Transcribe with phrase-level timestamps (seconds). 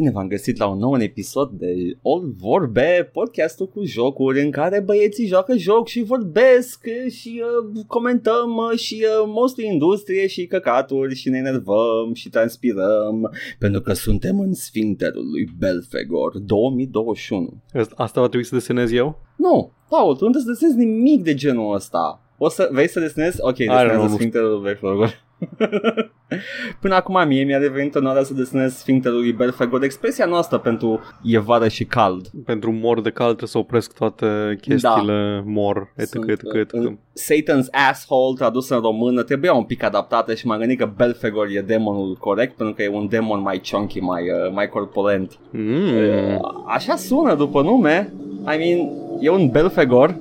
[0.00, 4.80] Bine v-am găsit la un nou episod de All Vorbe, podcastul cu jocuri în care
[4.80, 7.42] băieții joacă joc și vorbesc și
[7.74, 13.80] uh, comentăm uh, și uh, mostly industrie și căcaturi și ne enervăm și transpirăm pentru
[13.80, 17.62] că suntem în sfinterul lui Belfegor 2021.
[17.96, 19.18] Asta va trebui să desenez eu?
[19.36, 22.20] Nu, Paul, tu nu trebuie să desenezi nimic de genul ăsta.
[22.38, 23.36] O să, vrei să desenezi?
[23.40, 25.28] Ok, desenează Sfinterul lui Belfegor.
[26.80, 31.38] Până acum mie mi-a devenit onoarea să desenez Sfinterul lui Belfegor, expresia noastră pentru e
[31.38, 32.30] vară și cald.
[32.44, 35.50] Pentru mor de cald trebuie să opresc toate chestiile da.
[35.50, 36.74] mor, etc, etc, etc.
[37.12, 41.60] Satan's asshole tradus în română trebuia un pic adaptată și m-am gândit că Belfegor e
[41.60, 45.38] demonul corect pentru că e un demon mai chunky, mai, uh, mai corpulent.
[45.50, 45.72] Mm.
[45.72, 48.12] Uh, așa sună după nume.
[48.40, 48.88] I mean,
[49.20, 50.16] e un Belfegor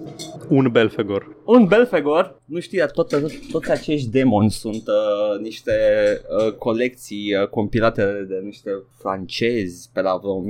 [0.49, 1.27] un Belfegor.
[1.51, 5.71] Un Belfegor, nu știu, tot, tot, toți acești demoni sunt uh, niște
[6.45, 10.45] uh, colecții uh, compilate de niște francezi pe la vreo 1500-1600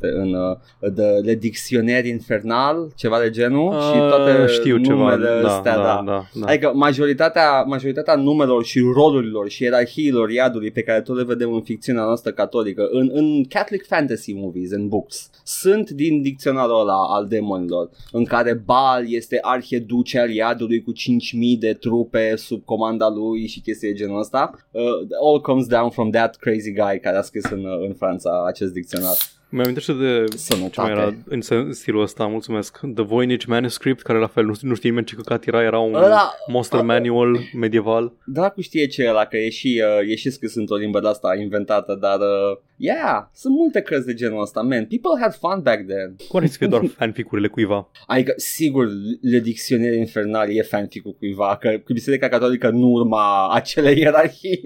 [0.00, 0.56] în uh,
[0.92, 5.40] de Le Dictionnaire Infernal, ceva de genul uh, și toate știu numele ceva.
[5.40, 6.02] Da, astea, da, da.
[6.04, 6.46] Da, da.
[6.46, 11.62] Adică majoritatea, majoritatea numelor și rolurilor și ierarhiilor iadului pe care tot le vedem în
[11.62, 17.26] ficțiunea noastră catolică, în, în Catholic Fantasy Movies, în books, sunt din dicționarul ăla al
[17.26, 19.38] demonilor, în care Baal este
[19.70, 24.68] arheduce al iadului cu 5.000 de trupe sub comanda lui și chestii de genul ăsta.
[24.70, 24.82] Uh,
[25.22, 29.16] all comes down from that crazy guy care a scris în, în Franța acest dicționar.
[29.50, 30.70] Mi-am amintește de Sănătate.
[30.70, 32.80] ce mai era în stilul ăsta, mulțumesc.
[32.94, 35.94] The Voynich Manuscript, care la fel nu, nu știe nimeni ce căcat era, era un
[35.94, 38.12] ăla, monster ăla, manual medieval.
[38.54, 41.08] cu știe ce e ăla, că e și, uh, e și scris într-o limbă de
[41.08, 44.86] asta inventată, dar uh, yeah, sunt multe cărți de genul ăsta, man.
[44.86, 46.16] People had fun back then.
[46.28, 47.90] Cum să fie doar fanfic-urile cuiva?
[48.06, 48.88] Adică, sigur,
[49.20, 54.60] Le Dicționaire Infernal e fanfic-ul cuiva, că, că Biserica Catolică nu urma acele ierarhii.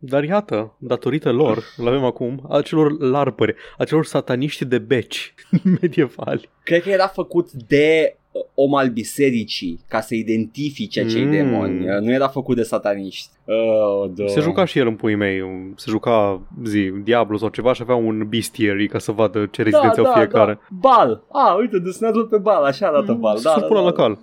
[0.00, 5.34] dar iată, datorită lor, îl avem acum, acelor larpări, acelor celor sataniști de beci
[5.80, 6.48] medievali.
[6.62, 11.30] Cred că era făcut de uh, om al bisericii ca să identifice acei mm.
[11.30, 11.88] demoni.
[11.88, 13.28] Uh, nu era făcut de sataniști.
[13.44, 14.26] Oh, da.
[14.26, 15.40] Se juca și el în puii mei.
[15.76, 20.00] Se juca zi, Diablo sau ceva și avea un bestiary ca să vadă ce rezidență
[20.00, 20.52] da, da, fiecare.
[20.52, 20.88] Da.
[20.88, 21.22] Bal.
[21.32, 22.64] Ah, uite, desenează pe bal.
[22.64, 23.38] Așa arată mm, bal.
[23.42, 24.18] Da, da, da, la cal.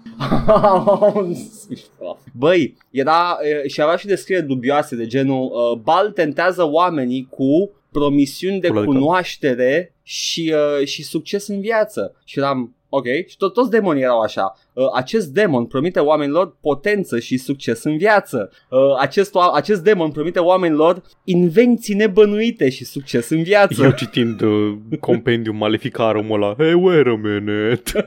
[2.44, 3.38] Băi, era
[3.68, 9.94] și avea și descrieri dubioase de genul uh, Bal tentează oamenii cu promisiuni de cunoaștere
[10.04, 12.16] și, uh, și succes în viață.
[12.26, 14.54] Și eram, ok, și tot, toți demonii erau așa.
[14.74, 18.52] Uh, acest demon promite oamenilor potență și succes în viață.
[18.70, 23.84] Uh, acest, acest demon promite oamenilor invenții nebănuite și succes în viață.
[23.84, 28.06] Eu citind uh, compendium maleficarum ăla, hey, wait a minute,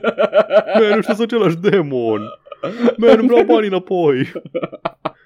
[0.79, 2.21] man, ăștia sunt același demon.
[2.97, 4.31] Man, îmi vreau banii înapoi.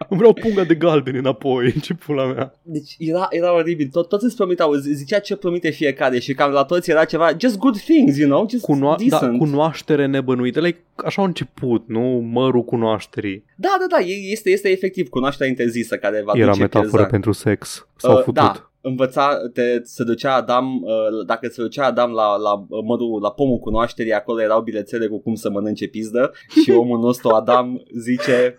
[0.10, 2.54] Îmi vreau punga de galben înapoi, ce pula mea.
[2.62, 6.64] Deci era, era oribil, Tot, toți îți promiteau, zicea ce promite fiecare și cam la
[6.64, 9.32] toți era ceva, just good things, you know, just Cuno- da, decent.
[9.32, 12.02] Da, cunoaștere nebănuită, like, așa a început, nu?
[12.32, 13.44] Mărul cunoașterii.
[13.56, 17.10] Da, da, da, este, este efectiv cunoașterea interzisă care va Era metaforă pierză.
[17.10, 17.88] pentru sex.
[17.96, 18.34] S-au uh, futut.
[18.34, 23.32] Da, învăța, te, se ducea Adam, uh, dacă se ducea Adam la, la, mărul, la
[23.32, 26.32] pomul cunoașterii, acolo erau bilețele cu cum să mănânce pizdă
[26.64, 28.56] și omul nostru Adam zice,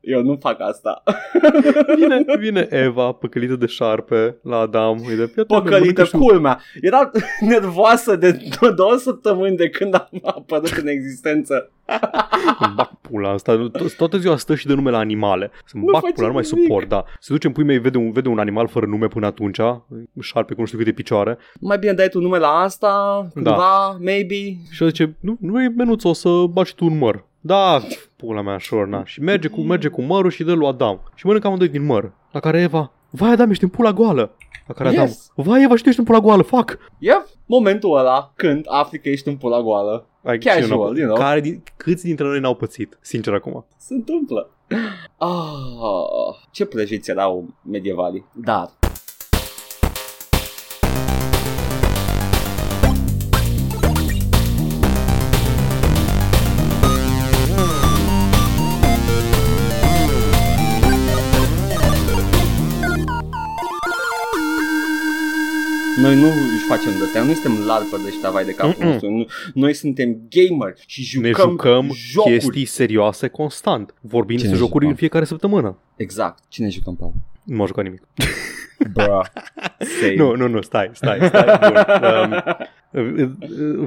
[0.00, 1.02] eu nu fac asta.
[1.98, 6.60] Vine, vine Eva, păcălită de șarpe, la Adam, îi de Păcălită, culmea.
[6.80, 7.10] Era
[7.48, 11.70] nervoasă de două săptămâni de când am apărut în existență.
[12.60, 15.50] Îmi bag pula asta, toată ziua stă și de nume la animale.
[15.64, 17.04] Să-mi bag pula, nu mai suport, da.
[17.20, 19.60] Se duce în pui mei, vede un, vede un animal fără nume până atunci,
[20.20, 21.38] șarpe cu nu știu câte picioare.
[21.60, 23.96] Mai bine dai tu nume la asta, cândva, da.
[24.00, 24.56] maybe.
[24.70, 27.24] Și zice, nu, nu e menuță, o să bagi tu un măr.
[27.40, 27.80] Da,
[28.16, 29.04] pula mea, sure, na.
[29.04, 31.00] Și merge cu, merge cu mărul și dă lui Adam.
[31.14, 32.12] Și mănâncă amândoi din măr.
[32.30, 34.36] La care Eva, vai Adam, ești în pula goală.
[34.66, 35.30] La care Adam, yes.
[35.34, 36.78] vai Eva, și tu ești în pula goală, fuck.
[36.98, 40.06] Yep, momentul ăla când afli că ești în pula goală.
[40.20, 41.16] Like, Casual, you know.
[41.16, 43.64] Care, câți dintre noi n-au pățit, sincer acum?
[43.76, 44.50] Se întâmplă.
[45.16, 48.24] Ah, ce prăjiți erau medievalii.
[48.32, 48.70] Dar
[66.00, 69.26] Noi nu își facem de astea, nu suntem larpări de ăștia vai de capul nostru.
[69.54, 72.32] Noi suntem gamer și jucăm, ne jucăm jocuri.
[72.34, 73.94] chestii serioase constant.
[74.00, 74.88] Vorbim despre jocuri jucăm?
[74.88, 75.78] în fiecare săptămână.
[75.96, 76.42] Exact.
[76.48, 77.12] Cine jucăm, Paul?
[77.42, 78.02] Nu m-a jucat nimic.
[78.92, 79.20] Bă,
[80.16, 81.58] nu, nu, nu, stai, stai, stai.
[81.60, 82.32] Bun.
[82.32, 82.42] Um,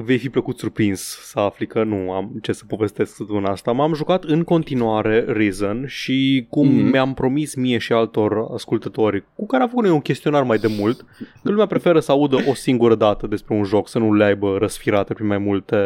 [0.04, 3.72] Vei fi plăcut surprins să afli că nu am ce să povestesc săptămâna asta.
[3.72, 6.90] M-am jucat în continuare Risen și cum mm-hmm.
[6.90, 11.04] mi-am promis mie și altor ascultători cu care am făcut un chestionar mai de mult,
[11.42, 14.56] că lumea preferă să audă o singură dată despre un joc, să nu le aibă
[14.58, 15.76] răsfirate prin mai multe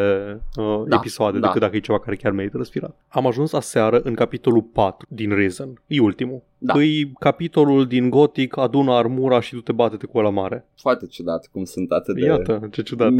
[0.57, 1.47] uh, da, episoade da.
[1.47, 2.97] decât dacă e ceva care chiar merită răsfirat.
[3.09, 6.43] Am ajuns aseară în capitolul 4 din Risen, e ultimul.
[6.59, 6.83] Da.
[6.83, 10.67] E capitolul din Gothic, adună armura și tu te bate cu la mare.
[10.77, 12.27] Foarte ciudat cum sunt atât de...
[12.27, 13.13] Iată, ce ciudat.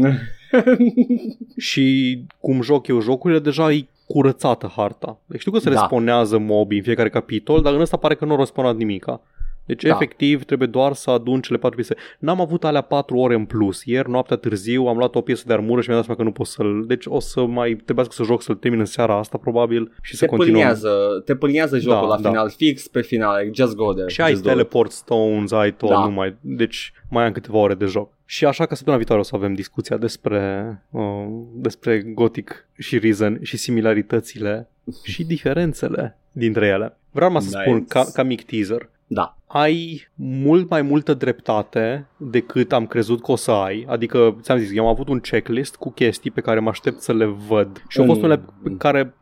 [1.57, 5.19] și cum joc eu jocurile, deja e curățată harta.
[5.25, 5.79] Deci știu că se da.
[5.79, 9.21] responează mobi în fiecare capitol, dar în ăsta pare că nu a responat nimica.
[9.69, 9.89] Deci, da.
[9.89, 11.95] efectiv, trebuie doar să adun cele patru piese.
[12.19, 13.85] N-am avut alea patru ore în plus.
[13.85, 16.35] Ieri, noaptea târziu, am luat o piesă de armură și mi-am dat seama că nu
[16.35, 16.83] pot să-l...
[16.87, 20.17] Deci o să mai trebuiască să joc, să-l termin în seara asta, probabil, și te
[20.17, 20.53] să continuăm.
[20.53, 22.29] Pâlnează, te pâlnează jocul da, la da.
[22.29, 24.09] final, fix pe final, just go there.
[24.09, 26.03] Și ai teleport stones, ai tot, da.
[26.03, 26.35] nu mai...
[26.41, 28.11] Deci mai am câteva ore de joc.
[28.25, 33.39] Și așa că săptămâna viitoare o să avem discuția despre, uh, despre Gothic și Risen
[33.41, 34.69] și similaritățile
[35.11, 36.97] și diferențele dintre ele.
[37.11, 37.69] Vreau mai să nice.
[37.69, 39.37] spun ca, ca mic teaser da.
[39.47, 43.85] Ai mult mai multă dreptate decât am crezut că o să ai.
[43.87, 47.13] Adică, ți-am zis, eu am avut un checklist cu chestii pe care mă aștept să
[47.13, 47.83] le văd.
[47.87, 49.15] Și au fost unele pe care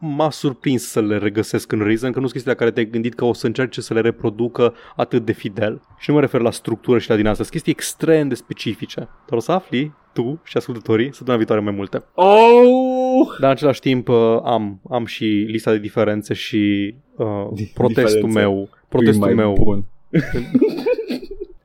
[0.00, 3.14] m-a surprins să le regăsesc în Reason, că nu sunt chestii la care te-ai gândit
[3.14, 5.80] că o să încerce să le reproducă atât de fidel.
[5.98, 7.36] Și nu mă refer la structură și la din asta.
[7.36, 9.00] Sunt chestii extrem de specifice.
[9.00, 12.04] Dar o să afli tu și ascultătorii săptămâna viitoare mai multe.
[12.14, 13.36] Oh!
[13.40, 17.26] Dar în același timp uh, am, am și lista de diferențe și uh,
[17.74, 18.38] protestul diferențe.
[18.38, 19.52] meu protestul meu.
[19.62, 19.84] Bun.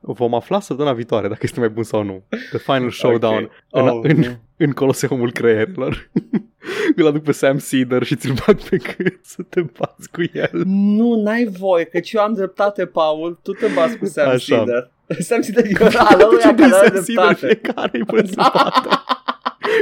[0.00, 2.22] Vom afla săptămâna viitoare dacă este mai bun sau nu.
[2.28, 3.88] The final showdown okay.
[3.88, 6.10] oh, în, în, în Coloseumul Creierilor.
[6.96, 10.62] Îl aduc pe Sam Cedar și ți-l bag pe cât să te bați cu el.
[10.64, 13.38] Nu, n-ai voie, că eu am dreptate, Paul.
[13.42, 14.58] Tu te bați cu Sam Așa.
[14.58, 14.90] Cedar.
[15.28, 17.34] Sam Cedar e ăla ăla care are dreptate.
[17.34, 18.22] Fiecare îi pune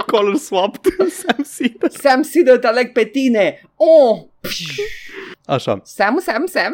[0.06, 1.90] Color swapped Sam Cedar.
[1.90, 3.60] Sam Cedar te aleg pe tine.
[3.76, 4.22] Oh!
[5.44, 5.80] Așa.
[5.84, 6.72] Sam, Sam, Sam.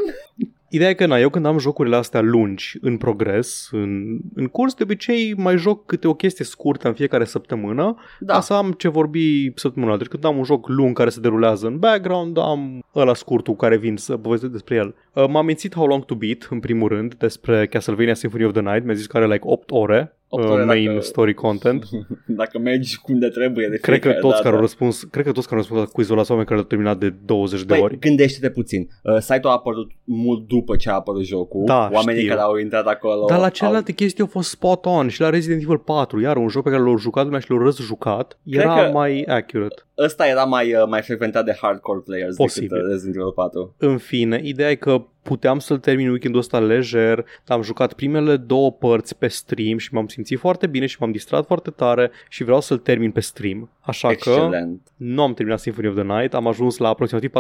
[0.75, 4.75] Ideea e că, na, eu când am jocurile astea lungi în progres, în, în curs,
[4.75, 8.33] de obicei mai joc câte o chestie scurtă în fiecare săptămână, da.
[8.33, 9.97] ca să am ce vorbi săptămâna.
[9.97, 13.77] Deci când am un joc lung care se derulează în background, am ăla scurtul care
[13.77, 14.95] vin să povestesc despre el.
[15.13, 18.63] Uh, m-am mințit How Long To Beat, în primul rând, despre Castlevania Symphony of the
[18.63, 18.85] Night.
[18.85, 21.85] Mi-a zis că are like 8 ore uh, main dacă, story content.
[22.27, 25.49] Dacă mergi cum de trebuie de cred că toți care au răspuns, cred că toți
[25.49, 27.99] care au răspuns la quizul ăla oameni care l-au terminat de 20 de păi, ori.
[27.99, 28.89] gândește-te puțin.
[29.03, 31.63] Uh, site-ul a apărut mult după ce a apărut jocul.
[31.65, 32.35] Da, Oamenii știu.
[32.35, 33.25] care au intrat acolo.
[33.29, 33.97] Dar la celelalte au...
[33.97, 36.83] chestii au fost spot on și la Resident Evil 4, iar un joc pe care
[36.83, 39.83] l-au jucat lumea și l-au răzjucat, era mai accurate.
[39.99, 42.69] Ăsta era mai, uh, mai frecventat de hardcore players Posibil.
[42.69, 43.75] decât uh, Resident Evil 4.
[43.79, 48.73] În fine, ideea e că puteam să-l termin weekendul ăsta lejer, am jucat primele două
[48.73, 52.61] părți pe stream și m-am simțit foarte bine și m-am distrat foarte tare și vreau
[52.61, 53.71] să-l termin pe stream.
[53.85, 54.81] Așa Excelent.
[54.85, 57.31] că nu am terminat Symphony of the Night, am ajuns la aproximativ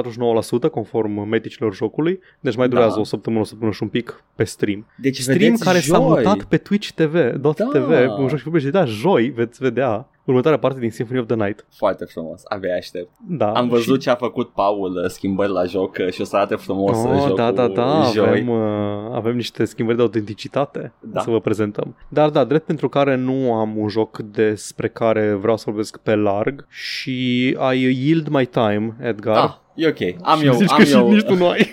[0.66, 3.00] 49% conform meticilor jocului, deci mai durează da.
[3.00, 4.86] o săptămână, o săptămână și un pic pe stream.
[4.96, 5.96] Deci stream care joi.
[5.96, 7.52] s-a mutat pe Twitch TV, da.
[7.52, 11.66] .tv, un joc și da, joi veți vedea următoarea parte din Symphony of the Night.
[11.76, 13.10] Foarte frumos, abia aștept.
[13.28, 13.52] Da.
[13.52, 14.00] Am văzut și...
[14.00, 17.10] ce a făcut Paul, uh, schimbări la joc uh, și o să arate frumos uh,
[17.10, 18.28] oh, jocul Da, da, da, joi.
[18.28, 21.20] avem, uh, avem niște schimbări de autenticitate da.
[21.20, 21.96] să vă prezentăm.
[22.08, 26.14] Dar da, drept pentru care nu am un joc despre care vreau să vorbesc pe
[26.32, 29.36] larg și I yield my time, Edgar.
[29.36, 30.22] Ah, e ok.
[30.22, 31.08] Am și eu, zici am că eu.
[31.08, 31.72] și nici tu nu ai.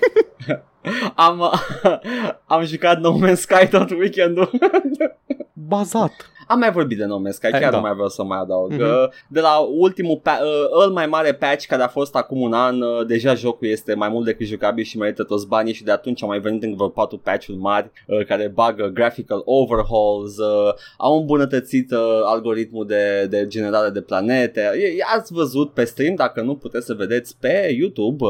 [1.16, 1.52] am,
[2.46, 4.50] am jucat No Man's Sky tot weekendul.
[5.54, 6.32] Bazat.
[6.52, 7.76] Am mai vorbit de No Man's Sky, eh, chiar da.
[7.76, 8.74] nu mai vreau să mai adaug.
[8.74, 9.28] Mm-hmm.
[9.28, 12.82] De la ultimul, pa- uh, îl mai mare patch care a fost acum un an,
[12.82, 16.22] uh, deja jocul este mai mult decât jucabil și merită toți banii și de atunci
[16.24, 20.36] au mai venit încă vreo patru patch-uri mari uh, care bagă graphical overhauls,
[20.98, 21.92] au îmbunătățit
[22.24, 24.70] algoritmul de, de generare de planete.
[25.16, 28.26] ați văzut pe stream, dacă nu puteți să vedeți pe YouTube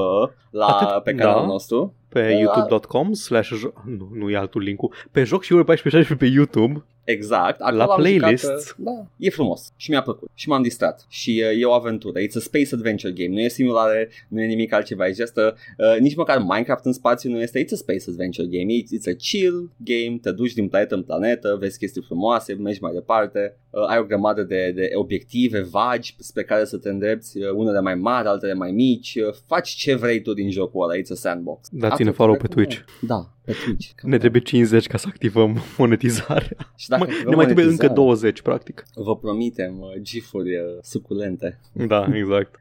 [0.49, 1.47] la, Atât, pe canalul da.
[1.47, 3.51] nostru pe youtube.com slash
[3.85, 7.59] nu, nu e altul linkul pe joc și ore 14 pe YouTube Exact.
[7.59, 8.43] Acolo la playlist.
[8.43, 12.19] Jucat, da, e frumos și mi-a plăcut și m-am distrat și uh, e o aventură.
[12.19, 13.33] It's a space adventure game.
[13.33, 15.07] Nu e simulare, nu e nimic altceva.
[15.07, 17.63] E just a, uh, nici măcar Minecraft în spațiu nu este.
[17.63, 18.73] It's a space adventure game.
[18.73, 20.17] It's, it's a chill game.
[20.21, 23.57] Te duci din planetă în planetă, vezi chestii frumoase, mergi mai departe.
[23.69, 27.79] Uh, ai o grămadă de, de obiective vagi spre care să te îndrepți, uh, unele
[27.81, 29.15] mai mari, altele mai mici.
[29.15, 30.99] Uh, faci ce vrei tu din jocul ăla.
[30.99, 31.67] It's a sandbox.
[31.99, 32.79] Dați-ne follow pe Twitch.
[33.01, 33.89] Da, pe Twitch.
[34.01, 36.57] Ne trebuie 50 ca să activăm monetizarea.
[36.75, 38.83] Și dacă ne mai trebuie încă 20, practic.
[38.95, 41.59] Vă promitem uh, gifuri uh, suculente.
[41.87, 42.55] Da, exact.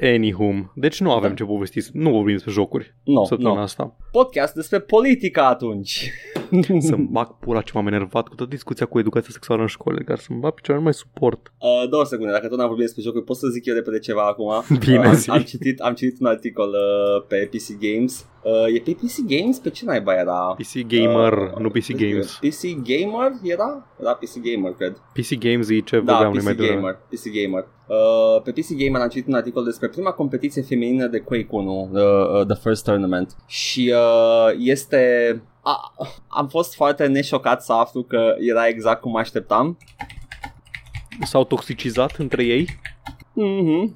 [0.00, 0.70] Anywhom.
[0.74, 1.34] Deci nu avem da.
[1.34, 2.94] ce povesti, nu vorbim despre jocuri.
[3.04, 3.60] Nu, no, no.
[3.60, 3.96] asta.
[4.10, 6.10] Podcast despre politica atunci.
[6.78, 10.20] Să-mi bag pula ce m-am enervat cu toată discuția cu educația sexuală în școală, care
[10.20, 11.52] să-mi bag picioare, nu mai suport.
[11.58, 14.22] Uh, două secunde, dacă tot n-am vorbit despre jocuri, pot să zic eu repede ceva
[14.26, 14.52] acum?
[14.78, 15.30] Bine, uh, zi.
[15.30, 18.26] am, am, citit, am citit un articol uh, pe PC Games.
[18.42, 19.58] Uh, e pe PC Games?
[19.58, 20.56] Pe ce naiba era?
[20.58, 22.38] PC Gamer, Uh, nu PC Games.
[22.40, 23.86] PC Gamer era?
[24.00, 24.96] Era PC Gamer, cred.
[25.12, 26.80] PC Games e ce Da, vorbeam noi PC mai devreme.
[26.80, 27.66] Gamer, PC Gamer.
[27.86, 31.90] Uh, pe PC Gamer am citit un articol despre prima competiție feminină de Quake 1,
[31.92, 33.36] uh, uh, The First Tournament.
[33.46, 35.42] Și uh, este...
[35.68, 35.92] A,
[36.28, 39.78] am fost foarte neșocat să aflu că era exact cum așteptam.
[41.22, 42.68] S-au toxicizat între ei?
[43.32, 43.94] Mhm.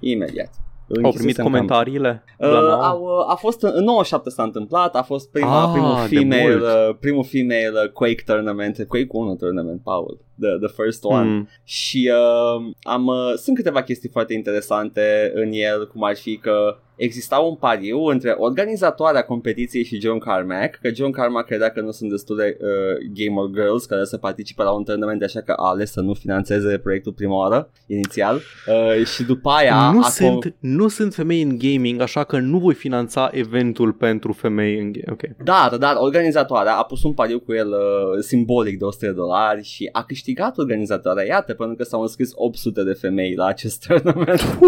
[0.00, 0.50] Imediat.
[0.88, 2.24] Au primit Închisesem cam- comentariile?
[2.38, 2.72] Uh, La nouă?
[2.84, 6.56] au, uh, a fost în 97 s-a întâmplat, a fost prima, Ah, primul de female,
[6.56, 6.62] mult.
[6.62, 11.28] uh, primul female uh, Quake tournament, Quake 1 tournament, Paul, the, the first one.
[11.30, 11.48] Mm.
[11.64, 16.78] Și uh, am, uh, sunt câteva chestii foarte interesante în el, cum ar fi că
[16.96, 21.90] exista un pariu între organizatoarea competiției și John Carmack, că John Carmack credea că nu
[21.90, 22.68] sunt destule uh,
[23.14, 26.78] gamer girls care să participe la un tournament, așa că a ales să nu financeze
[26.78, 28.40] proiectul prima oară, inițial.
[28.66, 29.90] Uh, și după aia...
[29.92, 34.32] nu, a sunt, nu sunt femei în gaming, așa că nu voi finanța eventul pentru
[34.32, 35.10] femei în gaming.
[35.10, 35.44] Ok.
[35.44, 39.62] Dar, dar organizatoarea a pus un pariu cu el uh, simbolic de 100 de dolari
[39.62, 44.58] și a câștigat organizatoarea, iată, pentru că s-au înscris 800 de femei la acest tournament.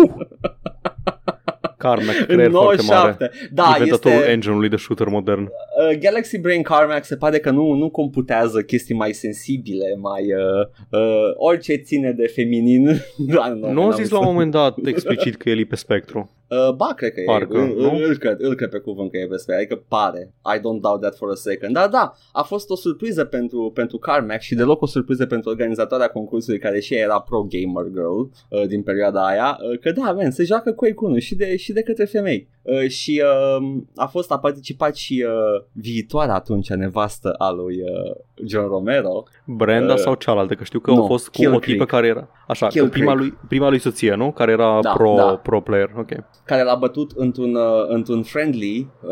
[1.88, 3.16] Carmack, În creier foarte mare.
[3.18, 3.30] 97.
[3.50, 4.30] Da, Inventatorul este...
[4.30, 5.42] engine-ului de shooter modern.
[5.42, 11.00] Uh, Galaxy Brain Carmack se pare că nu, nu computează chestii mai sensibile, mai uh,
[11.00, 12.86] uh, orice ține de feminin.
[13.16, 15.76] Da, nu, Nu n-am a zis la un moment dat explicit că el e pe
[15.76, 16.37] spectru.
[16.48, 17.60] Uh, ba, cred că Parcă, e.
[17.60, 17.90] Îl, nu?
[17.90, 19.58] îl, îl, cred, îl cred pe cuvânt că e pe spate.
[19.58, 20.32] Adică pare.
[20.54, 21.74] I don't doubt that for a second.
[21.74, 26.08] Dar da, a fost o surpriză pentru, pentru Carmack și deloc o surpriză pentru organizatoarea
[26.08, 29.58] concursului care și ea era pro-gamer girl uh, din perioada aia.
[29.72, 32.48] Uh, că da, man, se joacă Quake 1 și de, și de către femei.
[32.82, 33.22] Uh, și
[33.58, 38.14] uh, a fost, a participat și uh, viitoarea atunci nevastă a lui uh,
[38.46, 39.22] John Romero.
[39.46, 41.88] Brenda Uh, sau cealaltă, că știu că nu, au fost cu Kill o tipă Creek.
[41.88, 42.28] care era...
[42.48, 43.28] Așa, Kill că prima Creek.
[43.30, 44.32] lui, prima lui soție, nu?
[44.32, 45.36] Care era Da, pro, da.
[45.42, 45.90] pro player.
[45.98, 46.08] Ok.
[46.44, 49.10] care l-a bătut într-un, uh, într-un friendly uh,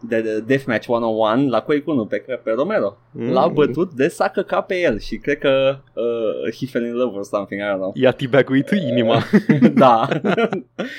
[0.00, 2.96] de, de Deathmatch 101 la Quake 1 pe, pe Romero.
[3.10, 3.32] Mm.
[3.32, 7.16] L-a bătut de s-a căcat pe el și cred că uh, he fell in love
[7.16, 7.92] or something, I don't know.
[7.94, 9.22] I-a teabag-uit inima.
[9.74, 10.08] da.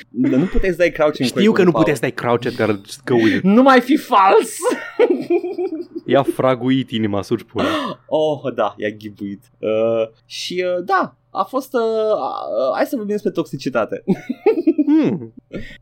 [0.09, 2.11] Dar nu puteți să dai crouch în Știu că Quake nu 1, puteai să dai
[2.11, 3.43] crouched care just go with it.
[3.43, 4.57] Nu mai fi fals!
[6.05, 7.65] I-a fraguit inima, surgi pula.
[8.07, 9.43] oh, da, i-a ghibuit.
[9.59, 11.73] Uh, și uh, da, a fost...
[11.73, 14.03] Uh, uh, hai să vorbim despre toxicitate.
[14.85, 15.33] Hmm.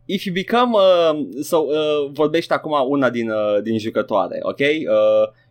[0.06, 4.60] If you become uh, so uh, vorbește acum una din uh, din jucătoare, ok?
[4.60, 4.65] Uh,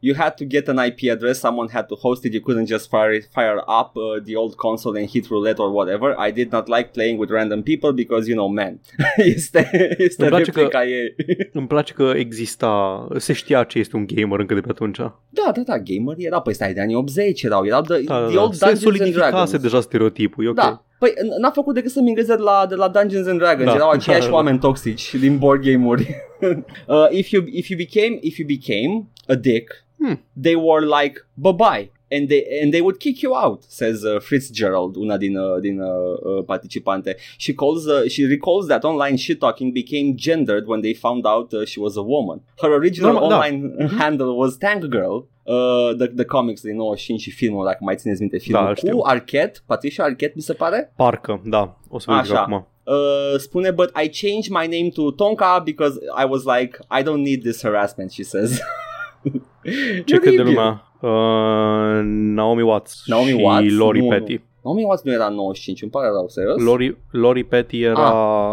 [0.00, 2.88] you had to get an IP address, someone had to host it, you couldn't just
[2.88, 6.14] fire it, fire up uh, the old console and hit roulette or whatever.
[6.28, 8.80] I did not like playing with random people because you know, man.
[9.16, 11.14] este este Îmi place că- replica ei.
[11.52, 14.96] Îmi place că exista, se știa ce este un gamer încă de pe atunci.
[14.96, 18.24] Da, Da, da, da, gamer era, păi stai de anii 80 erau, erau the, da,
[18.26, 18.42] the da.
[18.42, 19.56] old Se Dungeons and solidificase Dragons.
[19.62, 20.54] deja stereotipul, e ok.
[20.54, 20.82] Da.
[20.98, 23.68] Păi n- n-a făcut decât să-mi de la, de la Dungeons and Dragons.
[23.68, 23.74] Da.
[23.74, 24.34] Erau aceiași Da, da.
[24.34, 26.06] oameni toxici din board game-uri.
[26.86, 30.14] uh, if, you, if, you became, if you became a dick, Hmm.
[30.42, 31.90] they were like, bye-bye.
[32.10, 35.80] And they, and they would kick you out, says uh, Fitzgerald, una din, uh, din
[35.80, 37.16] uh, uh, participante.
[37.36, 41.64] She calls, uh, she recalls that online shit-talking became gendered when they found out uh,
[41.66, 42.40] she was a woman.
[42.62, 43.34] Her original Normal, da.
[43.36, 47.96] online handle was Tank Girl, uh, the, the comics din 95 și filmul, dacă mai
[47.96, 49.00] țineți minte filmul, Da, cu știu.
[49.02, 50.92] Arquette, Patricia Arquette, mi se pare?
[50.96, 52.40] Parcă, da, o să verific Așa.
[52.42, 52.66] acum.
[52.84, 57.22] Uh, spune, but I changed my name to Tonka because I was like, I don't
[57.22, 58.60] need this harassment, she says.
[60.04, 60.44] Ce crede Oribil.
[60.44, 60.82] lumea?
[61.00, 62.00] Uh,
[62.34, 63.76] Naomi Watts Naomi și Watts?
[63.76, 64.40] Lori Nu, Petty.
[64.62, 66.62] Naomi Watts nu era 95, îmi pare rău, serios?
[66.62, 68.10] Lori, Lori Petty era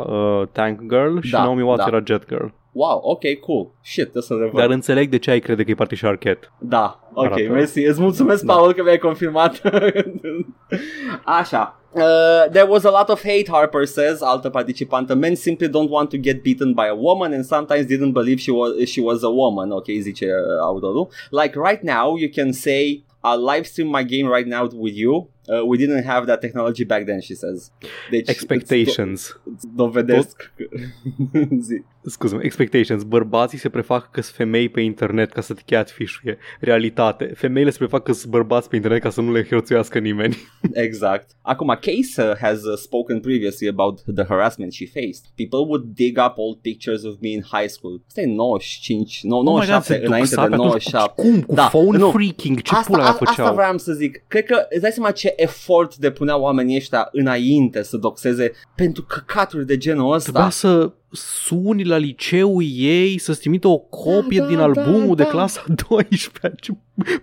[0.07, 1.87] uh, Tank Girl și Da, Naomi Watts da.
[1.95, 2.45] era Jet Girl.
[2.75, 3.71] Wow, ok, cool.
[3.83, 4.59] Shit, trebuie să revăd.
[4.59, 6.47] Dar înțeleg de ce ai crede că e Patricia Arquette.
[6.59, 7.41] Da, ok, Arată.
[7.51, 7.79] mersi.
[7.83, 8.53] Îți mulțumesc, Da.
[8.53, 9.61] Paul, că mi-ai confirmat.
[11.39, 11.79] Așa.
[11.93, 15.13] Uh, there was a lot of hate, Harper says, altă participantă.
[15.15, 18.51] Men simply don't want to get beaten by a woman and sometimes didn't believe she
[18.51, 19.71] was, she was a woman.
[19.71, 21.07] Ok, zice uh, autorul.
[21.29, 25.29] Like right now, you can say, I'll live stream my game right now with you.
[25.47, 27.71] Uh, we didn't have that technology back then, she says.
[28.09, 29.21] Deci, Expectations.
[29.43, 30.53] Îți, îți dovedesc.
[31.67, 31.83] Zi.
[32.07, 33.03] Scuze-mă, expectations.
[33.03, 36.37] Bărbații se prefac că sunt femei pe internet ca să te catfish-uie.
[36.59, 37.25] Realitate.
[37.35, 40.37] Femeile se prefac că sunt bărbați pe internet ca să nu le hărțuiască nimeni.
[40.73, 41.29] Exact.
[41.41, 45.23] Acum, Case uh, has uh, spoken previously about the harassment she faced.
[45.35, 48.01] People would dig up old pictures of me in high school.
[48.07, 50.91] Asta e 95, no, Oh my God, 97, se înainte duxa de pe atunci.
[50.91, 51.21] 97.
[51.21, 51.41] Cum?
[51.41, 52.09] Cu Da, phone nu.
[52.11, 52.61] freaking?
[52.61, 53.53] Ce Asta, pula mea a, asta făceau?
[53.55, 54.23] vreau să zic.
[54.27, 59.65] Cred că îți dai seama ce efort depuneau oamenii ăștia înainte să doxeze pentru căcaturi
[59.65, 60.67] de genul Trebuia ăsta.
[60.69, 65.23] să suni la liceul ei să-ți trimită o copie Da, din da, albumul da, de
[65.23, 65.29] da.
[65.29, 66.71] clasa 12 Ce-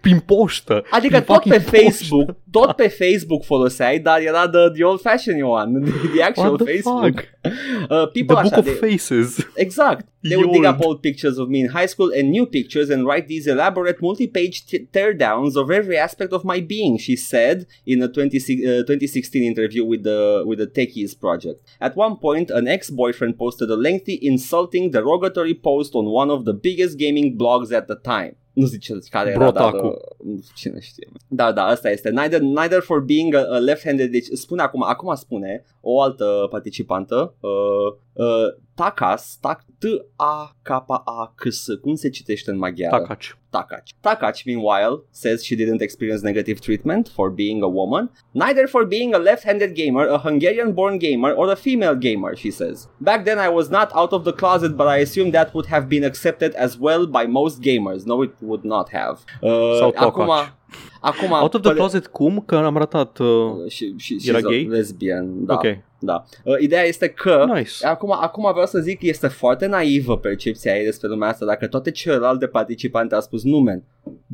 [0.00, 0.84] prin poștă.
[0.90, 1.80] Adică Prin tot pe fucking poștă.
[1.82, 6.46] Facebook, tot pe Facebook foloseai, dar era the, the old fashioned one, the, the actual
[6.50, 7.14] What the Facebook.
[7.14, 7.30] fuck?
[7.44, 9.36] Uh, The people Book așa, of de, Faces.
[9.56, 10.06] Exact.
[10.28, 10.74] They would dig Old.
[10.74, 13.98] up old pictures of me in high school and new pictures and write these elaborate
[14.00, 18.84] multi-page t- teardowns of every aspect of my being, she said in a 20, uh,
[18.86, 21.58] 2016 interview with the with the Techies project.
[21.80, 26.52] At one point, an ex-boyfriend posted a lengthy, insulting, derogatory post on one of the
[26.52, 28.36] biggest gaming blogs at the time.
[28.52, 29.86] Nu zice care era, dar Brotaku.
[29.86, 29.92] uh,
[30.24, 31.08] nu știu cine știe.
[31.28, 32.10] Da, da, asta este.
[32.10, 37.34] Neither, neither for being a, a left-handed, deci spune acum, acum spune o altă participantă,
[37.40, 42.98] uh, uh, Takas, tak, T-A-K-A-K-S, cum se citește în maghiară?
[42.98, 43.36] Tacaci.
[43.50, 43.82] Takac.
[44.00, 49.14] Takac, meanwhile, says she didn't experience negative treatment for being a woman, neither for being
[49.14, 52.88] a left-handed gamer, a Hungarian-born gamer, or a female gamer, she says.
[52.98, 55.86] Back then I was not out of the closet, but I assume that would have
[55.86, 58.02] been accepted as well by most gamers.
[58.04, 59.18] No, it would not have.
[59.42, 60.54] Uh, Sau acum, Tokac.
[61.00, 62.42] acum, Out of the păre- closet cum?
[62.46, 63.18] Că am ratat...
[63.18, 63.68] Uh...
[63.68, 64.64] și, și, și Era she's a gay?
[64.70, 65.54] lesbian, da.
[65.54, 65.64] Ok.
[66.02, 66.24] Da.
[66.44, 67.86] Uh, ideea este că Nice.
[67.86, 71.66] Acum, acum vreau să zic că este foarte naivă percepția ei despre lumea asta Dacă
[71.66, 73.82] toate celelalte participante au spus Nu, man,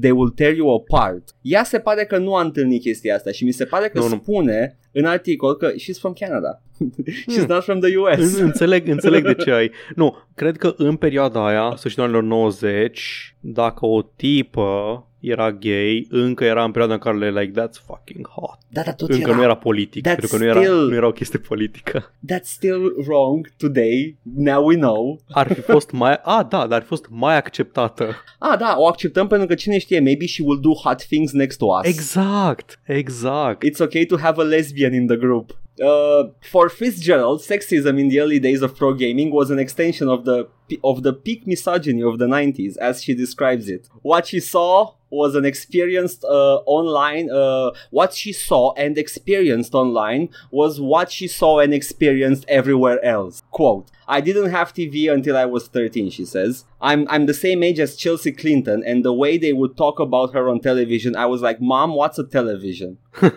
[0.01, 3.45] they will tear you apart Ea se pare că nu a întâlnit chestia asta Și
[3.45, 4.15] mi se pare că Nu, nu.
[4.23, 6.63] spune în articol că she's from Canada
[7.33, 7.47] She's Hmm.
[7.49, 9.71] not from the US În- Înțeleg, înțeleg de ce ai.
[9.95, 16.45] Nu, cred că în perioada aia, sfârșitul anilor 90, dacă o tipă era gay, încă
[16.45, 18.59] era în perioada în care le like, that's fucking hot.
[18.69, 20.95] Da, dar tot Încă era, nu era politic, That's pentru că nu era, still- nu
[20.95, 22.13] era o chestie politică.
[22.33, 26.21] That's still wrong today Now we know Ar fi fost mai...
[26.23, 28.17] A, da, dar ar fi fost mai acceptată.
[28.39, 31.59] Ah, da, o acceptăm pentru că cine știe Maybe she will do hot things next
[31.59, 33.65] to us Exact, exact.
[33.65, 35.59] It's okay to have a lesbian in the group.
[35.81, 40.25] Uh, for Fitzgerald, sexism in the early days of pro gaming was an extension of
[40.25, 40.49] the
[40.85, 43.89] of the peak misogyny of the 90s, as she describes it.
[44.03, 47.31] What she saw was an experienced uh, online.
[47.31, 53.43] Uh, what she saw and experienced online was what she saw and experienced everywhere else.
[53.51, 53.91] Quote.
[54.07, 56.65] I didn't have TV until I was 13, she says.
[56.81, 60.33] I'm I'm the same age as Chelsea Clinton, and the way they would talk about
[60.33, 62.99] her on television, I was like, Mom, what's a television?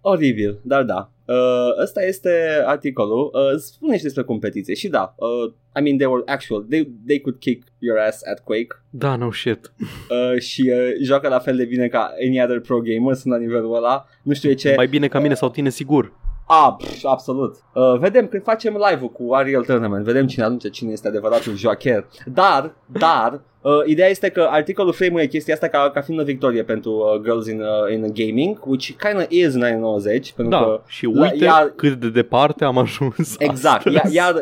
[0.00, 1.10] Oribil, dar da.
[1.24, 3.30] Uh, ăsta este articolul.
[3.32, 4.74] Uh, spune și despre competiție.
[4.74, 6.62] Și da, uh, I mean, they were actual.
[6.62, 8.82] They, they could kick your ass at Quake.
[8.90, 9.72] Da, no shit.
[10.10, 13.38] Uh, și uh, joacă la fel de bine ca any other pro gamer, sunt la
[13.38, 14.06] nivelul ăla.
[14.22, 14.72] Nu știu de ce.
[14.76, 16.12] Mai bine ca mine sau tine, sigur.
[16.52, 17.56] Ah, pf, absolut.
[17.74, 22.06] Uh, vedem când facem live-ul cu Ariel Tournament, vedem cine anunță cine este adevăratul joacher.
[22.24, 26.62] Dar, dar, uh, ideea este că articolul frame chestia asta ca, ca fiind o victorie
[26.64, 30.58] pentru uh, Girls in, uh, in Gaming, which kind of is în anii 90, pentru
[30.58, 34.16] Da, că și la- uite ea- cât de departe am ajuns Exact, ea, astăzi.
[34.16, 34.34] ea,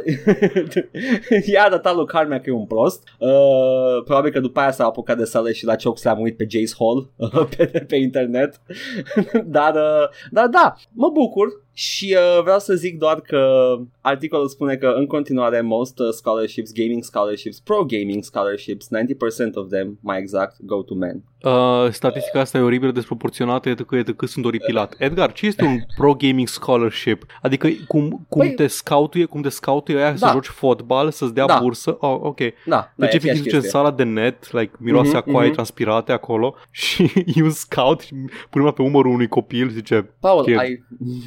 [1.47, 3.03] ea arăta lui Carmea că e un prost.
[3.19, 6.47] Uh, Probabil că după aia s-a apucat de sale și la Choc s-a murit pe
[6.49, 8.61] Jace Hall uh, pe, pe internet.
[9.47, 14.77] Dar, uh, dar da, mă bucur și uh, vreau să zic doar că articolul spune
[14.77, 20.19] că în continuare most uh, scholarships, gaming scholarships, pro gaming scholarships, 90% of them, mai
[20.19, 21.23] exact, go to men.
[21.43, 24.95] Uh, statistica asta e oribil desproporționată, etc, etc, sunt oripilat.
[24.99, 27.25] Edgar, ce este un pro gaming scholarship?
[27.43, 30.31] Adică cum, cum Păi- te scautuie, cum te scautuie aia să Da.
[30.33, 31.59] joci fotbal, să-ți dea Da.
[31.63, 31.97] bursă?
[32.01, 32.39] Oh, ok.
[32.39, 33.71] Da, da Deci e efectiv aceeași duce în chestie.
[33.81, 35.55] sala de net, like, miroase Mhm, a coaie mhm.
[35.55, 38.13] transpirate acolo și e un scout și
[38.51, 40.59] pune mâna pe umărul unui copil și zice Paul, Kid.
[40.59, 40.85] ai...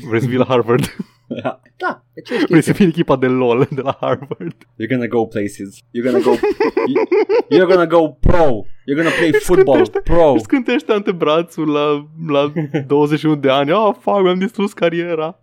[0.08, 0.84] vrei să vii la Harvard?
[1.84, 2.74] da, e aceeași vrei să chestie.
[2.74, 4.54] fii în echipa de LOL de la Harvard?
[4.54, 5.78] You're gonna go places.
[5.92, 6.32] You're gonna go.
[7.56, 8.66] you're gonna go pro.
[8.86, 10.34] You're gonna play football pro.
[10.34, 12.52] Îți cântește antebrațul la, la
[12.88, 13.72] 21 de ani.
[13.72, 15.40] Oh, fuck, mi-am distrus cariera.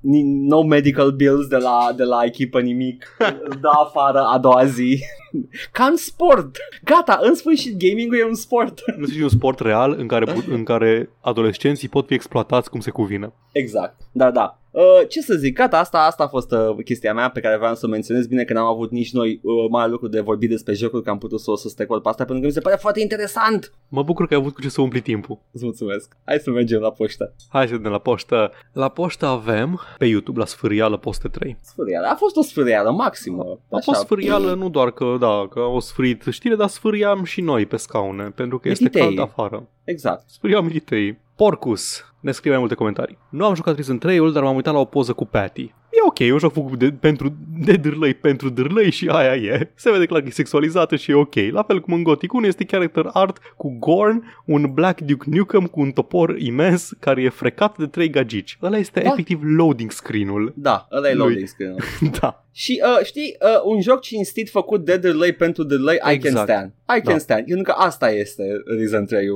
[0.00, 3.16] Ni- No medical bills de la, de la echipă nimic.
[3.48, 5.02] Îți dă afară a doua zi.
[5.72, 6.56] Ca în sport.
[6.84, 8.80] Gata, în sfârșit gaming-ul e un sport.
[8.98, 12.90] Nu știu, un sport real în care, în care adolescenții pot fi exploatați cum se
[12.90, 13.32] cuvine.
[13.52, 13.96] Exact.
[14.12, 14.62] Da, da.
[14.72, 17.74] Uh, ce să zic, gata, asta, asta a fost uh, chestia mea pe care vreau
[17.74, 18.26] să o menționez.
[18.26, 21.18] Bine că n-am avut nici noi uh, mare lucru de vorbit despre jocul, că am
[21.18, 23.72] putut să o sustecol pe asta, pentru că mi se pare foarte interesant.
[23.88, 25.38] Mă bucur că ai avut cu ce să umpli timpul.
[25.50, 26.16] Îți mulțumesc.
[26.24, 27.34] Hai să mergem la poștă.
[27.48, 28.52] Hai să vedem la poștă.
[28.72, 31.56] La poștă avem pe YouTube la sfârială poste 3.
[31.60, 32.06] Sfârială.
[32.06, 33.60] A fost o sfârială maximă.
[33.70, 37.66] A fost sfârială nu doar că, da, că au sfârit știre, dar sfâriam și noi
[37.66, 39.06] pe scaune, pentru că este Mititei.
[39.06, 39.68] cald afară.
[39.84, 40.28] Exact.
[40.30, 41.20] Sfâriam mititei.
[41.36, 43.18] Porcus ne scrie mai multe comentarii.
[43.28, 45.74] Nu am jucat Risen 3-ul, dar m-am uitat la o poză cu Patty.
[45.94, 49.70] E ok, e un joc făcut de, pentru, de dârlăi pentru dârlăi și aia e.
[49.74, 51.34] Se vede clar că e sexualizată și e ok.
[51.50, 55.66] La fel cum în Gothic 1 este character art cu Gorn, un Black Duke Nukem
[55.66, 58.58] cu un topor imens care e frecat de trei gagici.
[58.62, 59.10] Ăla este Da.
[59.12, 60.52] efectiv loading screen-ul.
[60.56, 61.18] Da, ăla e Lui.
[61.26, 61.74] loading screen
[62.20, 62.44] da.
[62.52, 66.48] Și uh, știi, uh, un joc cinstit făcut de delay pentru delay, I can Exact.
[66.48, 66.72] stand.
[66.96, 67.18] I can Da.
[67.18, 67.44] stand.
[67.46, 68.42] Pentru că asta este
[68.78, 69.26] Reason 3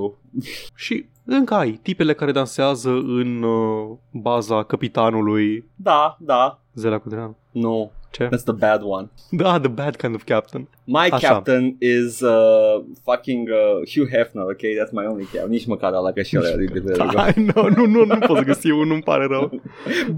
[0.74, 6.60] Și încă ai tipele care dansează în uh, baza capitanului Da, da.
[6.74, 7.36] Zela Cudreanu.
[7.50, 7.90] Nu.
[8.10, 8.26] Ce?
[8.26, 9.10] That's the bad one.
[9.30, 10.68] Da, the bad kind of captain.
[10.88, 11.28] My Așa.
[11.28, 14.58] captain is uh, fucking uh, Hugh Hefner, ok?
[14.60, 15.50] That's my only captain.
[15.50, 18.42] Nici măcar ăla că și ăla e de Da, nu, nu, nu, nu pot să
[18.44, 19.50] găsi unul, nu-mi pare rău.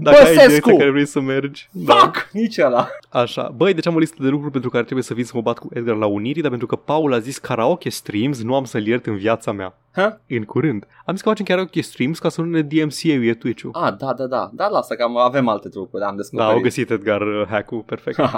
[0.01, 0.47] Dacă ai Băsescu!
[0.47, 1.69] direcția care vrei să mergi.
[1.71, 1.93] Da.
[1.93, 2.29] Fuck!
[2.31, 2.87] Nici ăla.
[3.09, 3.53] Așa.
[3.55, 5.57] Băi, deci am o listă de lucruri pentru care trebuie să vin să mă bat
[5.59, 8.87] cu Edgar la Unirii, dar pentru că Paul a zis karaoke streams, nu am să-l
[8.87, 9.77] iert în viața mea.
[9.91, 10.21] Ha?
[10.27, 10.87] În curând.
[11.05, 13.71] Am zis că facem karaoke streams ca să nu ne DMCA-uie Twitch-ul.
[13.73, 14.49] Ah, da, da, da.
[14.53, 16.51] Dar lasă că am, avem alte trucuri, am Da, descoperit.
[16.53, 18.19] au găsit Edgar uh, hack-ul, perfect.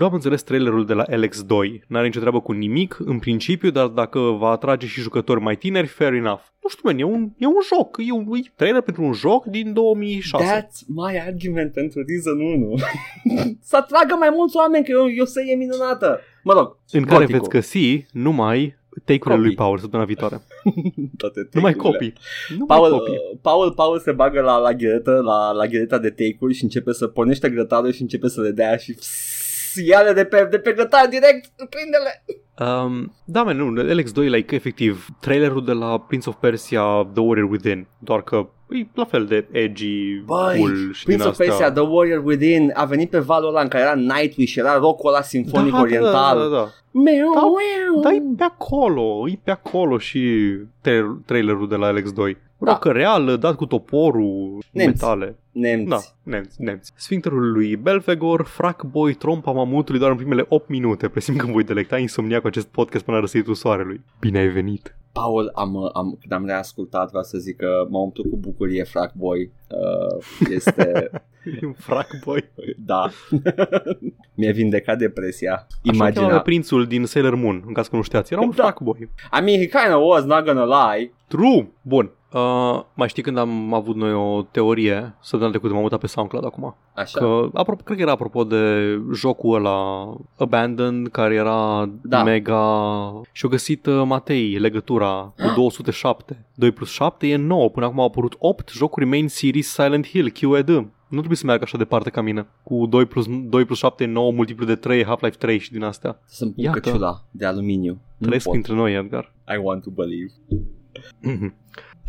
[0.00, 1.80] Nu am înțeles trailerul de la LX2.
[1.86, 5.86] N-are nicio treabă cu nimic, în principiu, dar dacă va atrage și jucători mai tineri,
[5.86, 6.40] fair enough.
[6.62, 7.96] Nu știu, man, e un, e un joc.
[8.06, 10.44] E un e trailer pentru un joc din 2006.
[10.44, 12.74] That's my argument pentru Reason 1.
[13.70, 16.20] să atragă mai mulți oameni, că e o, e o serie minunată.
[16.44, 17.38] Mă rog, în care Gothic-ul.
[17.38, 19.56] veți găsi numai take-urile lui Copii.
[19.56, 20.40] Paul săptămâna viitoare.
[21.22, 21.98] toate Numai take-urile.
[21.98, 22.12] copii.
[22.58, 23.12] Numai Paul, copii.
[23.32, 26.92] uh, Paul, Paul se bagă la, la ghiretă, la, la ghireta de take-uri și începe
[26.92, 28.96] să pornește grătarul și începe să le dea și
[29.74, 32.24] ia de pe, de pe grătar direct, prinde-le.
[32.84, 36.82] Um, da, man, nu, LX2 like, efectiv, trailerul de la Prince of Persia
[37.14, 41.20] The Warrior Within, doar că e la fel de edgy, Băi, cool și Prince din
[41.20, 41.46] of astea.
[41.46, 45.08] Persia, The Warrior Within a venit pe valul ăla în care era Nightwish, era rockul
[45.12, 46.38] ăla sinfonic da, oriental.
[46.38, 46.68] Da, da, da.
[46.92, 48.00] Meu, Da, meu.
[48.02, 50.20] Da, e pe acolo, e pe acolo și
[50.80, 52.36] tra- trailerul de la LX2.
[52.58, 52.72] Da.
[52.72, 54.90] Rocă reală, dat cu toporul, Nemți.
[55.04, 55.36] metale.
[55.52, 55.88] Nemți.
[55.88, 56.92] Da, nemți, nemți.
[56.96, 61.08] Sfincterul lui Belfegor, Frackboy, trompa mamutului doar în primele 8 minute.
[61.08, 64.00] Presimt că voi delecta insomnia cu acest podcast până la răsăritul soarelui.
[64.20, 64.94] Bine ai venit!
[65.12, 69.50] Paul, am, am, când am reascultat, vreau să zic că m-a umplut cu bucurie Frackboy.
[69.68, 71.10] Uh, este,
[71.62, 72.50] E un Frackboy.
[72.78, 73.08] da.
[74.34, 75.52] Mi-a vindecat depresia.
[75.52, 76.40] Așa cheamă Imagina.
[76.40, 78.32] prințul din Sailor Moon, în caz că nu știați.
[78.32, 78.62] Era un Da.
[78.62, 78.98] Frackboy.
[79.38, 81.12] I mean, he kind of was, not gonna lie.
[81.28, 81.70] True!
[81.82, 82.10] Bun.
[82.32, 86.44] Uh, mai știi când am avut noi o teorie Săptămâna trecută m-am mutat pe SoundCloud
[86.44, 87.18] acum Așa.
[87.18, 92.22] Că, apropo, cred că era apropo de jocul ăla Abandoned, care era Da.
[92.22, 93.20] mega...
[93.32, 96.46] Și-a găsit uh, Matei legătura cu 207.
[96.54, 97.68] 2 plus 7 e 9.
[97.68, 100.68] Până acum au apărut 8 jocuri main series Silent Hill, QED.
[101.08, 102.46] Nu trebuie să meargă așa departe ca mine.
[102.62, 105.82] Cu 2 plus, 2 plus 7 e 9, multiplu de 3, Half-Life 3 și din
[105.82, 106.20] astea.
[106.24, 106.80] Să-mi pun Iată.
[106.80, 107.92] căciula de aluminiu.
[108.16, 108.52] Nu Trăiesc pot.
[108.52, 109.32] printre noi, Edgar.
[109.54, 110.32] I want to believe.
[111.20, 111.54] Mhm.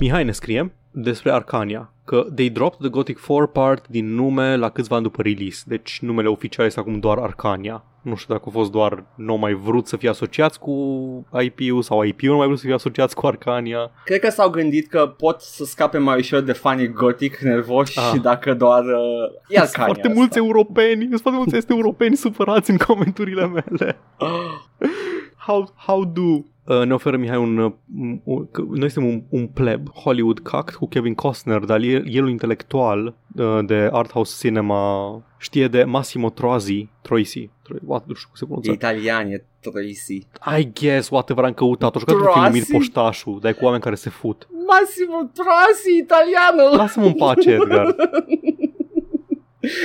[0.01, 4.69] Mihai ne scrie despre Arcania că they dropped the Gothic 4 part din nume la
[4.69, 5.63] câțiva ani după release.
[5.65, 7.83] Deci numele oficial este acum doar Arcania.
[8.01, 10.73] Nu știu dacă a fost doar nu au mai vrut să fie asociați cu
[11.41, 13.91] IP-ul sau IP-ul nu mai vrut să fie asociați cu Arcania.
[14.05, 18.09] Cred că s-au gândit că pot să scape mai ușor de fanii gothic nervoși Ah.
[18.13, 18.83] și dacă doar...
[18.83, 20.19] Uh, e Sunt Arcania foarte asta.
[20.19, 23.97] mulți europeni, sunt foarte mulți este europeni supărați în comenturile mele.
[25.45, 27.71] How, how do Uh, ne oferă Mihai un, uh,
[28.23, 32.23] un, că noi suntem un, un pleb Hollywood cact cu Kevin Costner dar el, el
[32.23, 38.13] un intelectual uh, de art house cinema știe de Massimo Troisi Troisi Tro- what, nu
[38.13, 40.27] știu cum se E pronunță italian, e Tracy.
[40.59, 42.51] I guess whatever am căutat o jucat un film Troisi?
[42.51, 46.77] numit Poștașul dar e cu oameni care se fut Massimo Tracy, italianul!
[46.77, 47.95] lasă-mă în pace Edgar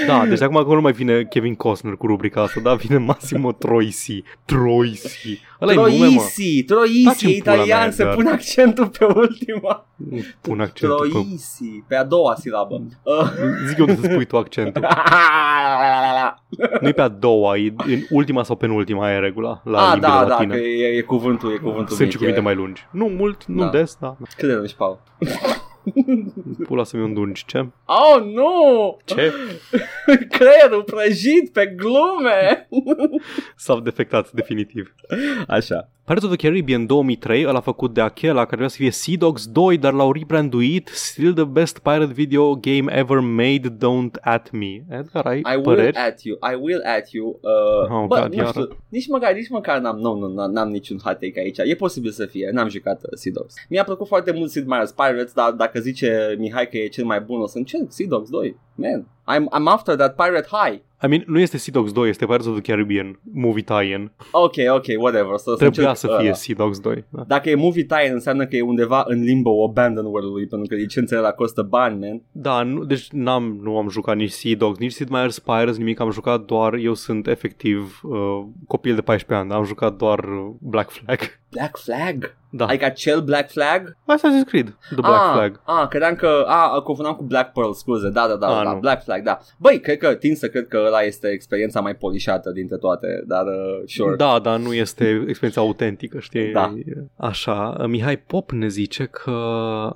[0.07, 3.53] Da, deci acum acolo nu mai vine Kevin Costner cu rubrica asta, da, vine Massimo
[3.53, 4.23] Troisi.
[4.45, 5.41] Troisi.
[5.61, 5.97] Ăla e nume, mă.
[5.99, 8.17] Troisi, Troisi, Taci-mi e pula mea, italian, se Edgar.
[8.17, 9.87] pune accentul pe ultima.
[9.97, 11.09] Nu Pun accentul pe...
[11.09, 12.83] Troisi, pe a doua silabă.
[13.03, 13.31] Uh.
[13.67, 14.87] Zic eu unde să spui tu accentul.
[16.81, 19.91] Nu e pe a doua, e în ultima sau penultima, aia e regula la ah,
[19.93, 20.55] limbile da, da, latine.
[20.55, 22.87] că e, e cuvântul, e cuvântul Sunt și mic, cuvinte e- mai lungi.
[22.91, 23.69] Nu mult, nu Da.
[23.71, 24.17] des, da.
[24.37, 24.99] Cât de lungi, Paul?
[26.66, 27.59] Pula să-mi îndungi, ce?
[27.85, 28.96] Oh, nu!
[29.05, 29.33] Ce?
[30.38, 32.68] Creierul prăjit pe glume!
[33.57, 34.94] S-a defectat definitiv.
[35.49, 35.88] Așa.
[36.07, 39.47] Pirates of the Caribbean 2003, ăla făcut de Achela, care vrea să fie Sea Dogs
[39.47, 40.88] 2, dar l-au rebranduit.
[40.88, 44.85] Still the best pirate video game ever made, don't at me.
[44.88, 45.97] Edgar, ai I will păreri?
[45.97, 47.38] at you, I will at you.
[47.40, 48.49] Uh, Oh, bă, God, nu iară.
[48.51, 51.59] știu, nici măcar, nici măcar n-am, nu, nu, n-am, n-am niciun hot take aici.
[51.59, 53.55] E posibil să fie, n-am jucat uh, Sea Dogs.
[53.69, 57.21] Mi-a plăcut foarte mult Sid Meier's Pirates, dar dacă zice Mihai că e cel mai
[57.21, 58.57] bun, o să încerc Sea Dogs 2.
[58.75, 59.01] Man,
[59.35, 60.81] I'm, I'm after that pirate high.
[61.03, 64.11] I mean, nu este Sea Dogs 2, este Pirates of the Caribbean movie tie-in.
[64.31, 65.37] Ok, ok, whatever.
[65.37, 67.05] Să, Trebuia încerc, să fie uh, Sea Dogs 2.
[67.09, 67.25] Da.
[67.27, 71.21] Dacă e movie tie înseamnă că e undeva în limbo abandon world-ului, pentru că licențele
[71.21, 72.23] la costă bani, man.
[72.33, 76.01] Da, nu, deci n-am, nu am jucat nici Sea Dogs, nici Sid Meier's Pirates, nimic,
[76.01, 80.55] am jucat doar, eu sunt efectiv uh, copil de 14 ani, am jucat doar uh,
[80.61, 81.19] Black Flag.
[81.57, 82.35] Black Flag?
[82.51, 83.97] Da, Adică acel Black Flag?
[84.07, 85.61] Assassin's Creed, The Black ah, Flag.
[85.64, 86.45] Ah, credeam că...
[86.47, 88.09] Ah, confundam cu Black Pearl, scuze.
[88.09, 88.79] Da, da, da, Ah, da nu.
[88.79, 89.38] Black Flag, da.
[89.59, 93.45] Băi, cred că, tind să cred că ăla este experiența mai polișată dintre toate, dar
[93.47, 94.16] uh, sure.
[94.16, 96.53] Da, dar nu este experiența autentică, știi?
[96.53, 96.75] Da.
[97.16, 99.31] Așa, Mihai Pop ne zice că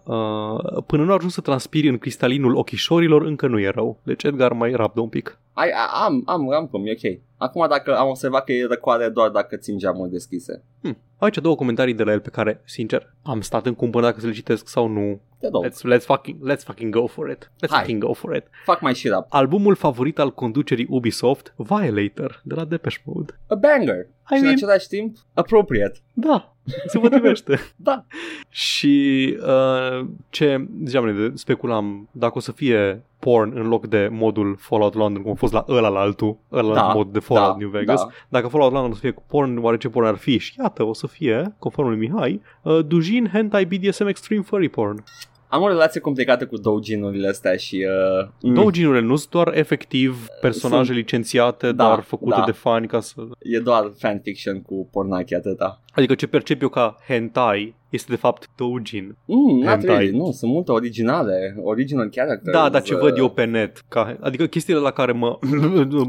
[0.05, 4.01] uh, până nu ajung să transpiri în cristalinul ochișorilor, încă nu e rău.
[4.03, 5.39] Deci Edgar mai rabdă un pic.
[5.61, 7.21] Ai, a- am, am, am cum, e ok.
[7.37, 10.65] Acum dacă am observat că e răcoare doar dacă țin geamul deschise.
[10.83, 10.97] Hmm.
[11.19, 14.27] Aici două comentarii de la el pe care, sincer, am stat în cumpăr dacă să
[14.27, 15.21] le citesc sau nu.
[15.41, 15.63] Te dau.
[15.67, 17.51] Let's, let's, fucking, let's fucking go for it.
[17.61, 17.79] Let's Hai.
[17.79, 18.45] fucking go for it.
[18.65, 19.27] Fac mai shit up.
[19.29, 23.39] Albumul favorit al conducerii Ubisoft, Violator, de la Depeche Mode.
[23.49, 24.07] A banger.
[24.31, 25.99] I și în mean- același timp, appropriate.
[26.13, 26.55] Da,
[26.87, 27.59] se potrivește.
[27.77, 28.05] Da.
[28.49, 34.57] Și uh, ce ziceam, noi, speculam dacă o să fie porn în loc de modul
[34.59, 37.57] Fallout London, cum a fost la ăla la altul, ăla Da, mod de Fallout da,
[37.59, 38.01] New Vegas.
[38.01, 38.09] da.
[38.29, 40.39] Dacă Fallout London o să fie cu porn, oare ce porn ar fi?
[40.39, 45.05] Și iată, o să fie, conform lui Mihai, uh, Dujin Hentai BDSM Extreme Furry Porn.
[45.53, 47.87] Am o relație complicată cu douginurile astea și...
[48.21, 52.45] Uh, mm, Douginurile nu sunt doar efectiv personaje Sunt- licențiate, Da, dar făcute da.
[52.47, 53.15] de fani ca să...
[53.39, 55.83] E doar fanfiction cu pornachi atâta.
[55.93, 59.17] Adică ce percep eu ca hentai este de fapt doujin.
[59.25, 59.95] Mm, not Hentai.
[59.97, 62.57] really, nu, sunt multe originale, original characters.
[62.57, 65.39] Da, dar ce uh, văd eu pe net, ca, adică chestiile la care mă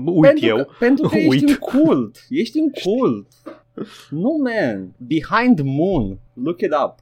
[0.05, 1.31] uit pentru eu, Că, pentru că Uit.
[1.33, 3.27] ești în cult, ești în cult.
[4.09, 4.93] Nu, man.
[4.97, 6.19] Behind Moon.
[6.33, 6.95] Look it up.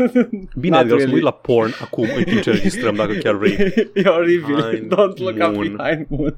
[0.60, 1.12] Bine, Not adică o să mă really.
[1.14, 3.52] uit la porn acum în timp ce registrăm dacă chiar vrei.
[3.94, 4.54] e oribil.
[4.54, 5.76] Behind Don't look up Moon.
[5.76, 6.36] Behind Moon.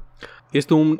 [0.51, 0.97] Este un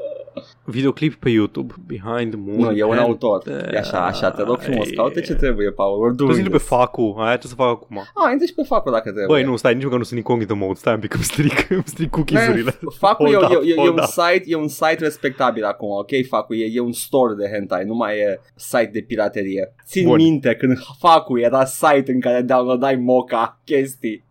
[0.64, 2.58] videoclip pe YouTube, Behind Moon.
[2.60, 3.42] Nu, e un and- autor.
[3.74, 4.86] E așa, așa, te rog frumos.
[4.88, 5.98] Ai- Caută ce trebuie, Paul.
[6.08, 6.68] We're Tu doing intre pe this.
[6.68, 7.98] facu, aia ce să fac acum.
[7.98, 9.26] Ah, intră și pe facul dacă trebuie.
[9.26, 11.84] Băi, nu, stai, nici măcar nu sunt incognito mode, stai un pic, îmi stric, îmi
[11.86, 12.78] stric cookies-urile.
[12.82, 14.04] Man, Facul e, Hold up, e, e, e, hold un up.
[14.10, 16.10] site, e un site respectabil acum, ok?
[16.28, 19.74] Facul e, e un store de hentai, nu mai e site de piraterie.
[19.86, 20.16] Țin Bun.
[20.16, 24.26] minte când Facul era site în care downloadai moca chestii.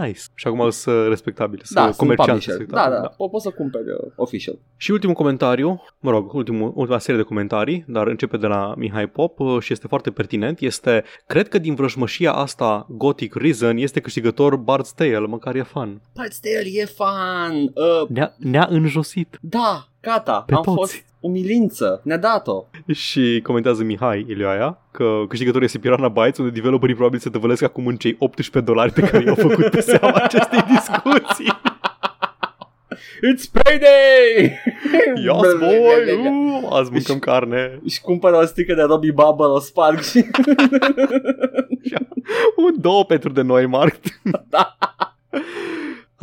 [0.00, 0.20] Nice.
[0.34, 2.66] Și acum sunt respectabil, Da, sunt sunt comerciant publisher.
[2.66, 2.98] Da, respectabil.
[3.02, 4.58] da, Po- poți să cumperi uh, official.
[4.76, 9.06] Și ultimul comentariu, mă rog, ultimul, ultima serie de comentarii, dar începe de la Mihai
[9.08, 14.00] Pop uh, și este foarte pertinent, este Cred că din vrăjmășia asta Gothic Reason este
[14.00, 16.00] câștigător Bard's Tale, măcar e fan.
[16.14, 17.52] Parts Tale e fan.
[17.62, 19.38] Uh, Ne-a, ne-a înjosit.
[19.40, 20.76] da, gata, Pe am toți.
[20.76, 22.64] fost umilință, ne-a dat-o.
[22.92, 27.86] Și comentează Mihai Ilioaia că câștigătorul este Piranha Bytes, unde developerii probabil se tăvălesc acum
[27.86, 31.52] în cei 18 dolari pe care i-au făcut pe seama acestei discuții.
[33.34, 34.60] It's payday!
[35.24, 36.26] Yes, boy!
[36.62, 37.80] Uh, azi mâncăm carne.
[37.88, 40.24] Și cumpără o stică de Robbie Bubble, o sparg și...
[42.56, 43.98] Un două pentru de noi, Mark.
[44.48, 44.76] Da.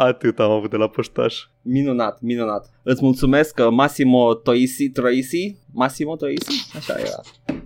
[0.01, 1.43] Atât am avut de la poștaș.
[1.61, 2.71] Minunat, minunat.
[2.83, 7.21] Îți mulțumesc că Massimo Toisi, Troisi, Massimo Troisi, așa era.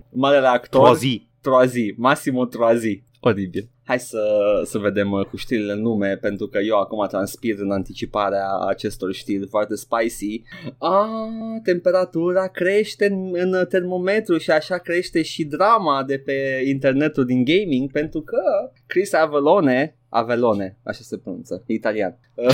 [0.10, 0.82] Marele actor.
[0.82, 1.28] Troazi.
[1.42, 3.04] Troazi, Massimo Troazi.
[3.20, 3.70] Oribil.
[3.84, 4.22] Hai să,
[4.66, 9.14] să vedem uh, cu știrile în nume, pentru că eu acum transpir în anticiparea acestor
[9.14, 10.42] știri foarte spicy.
[10.78, 17.44] Ah, temperatura crește în, în termometru și așa crește și drama de pe internetul din
[17.44, 18.42] gaming, pentru că
[18.88, 22.18] Chris Avalone Avelone, așa se pronunță, e italian.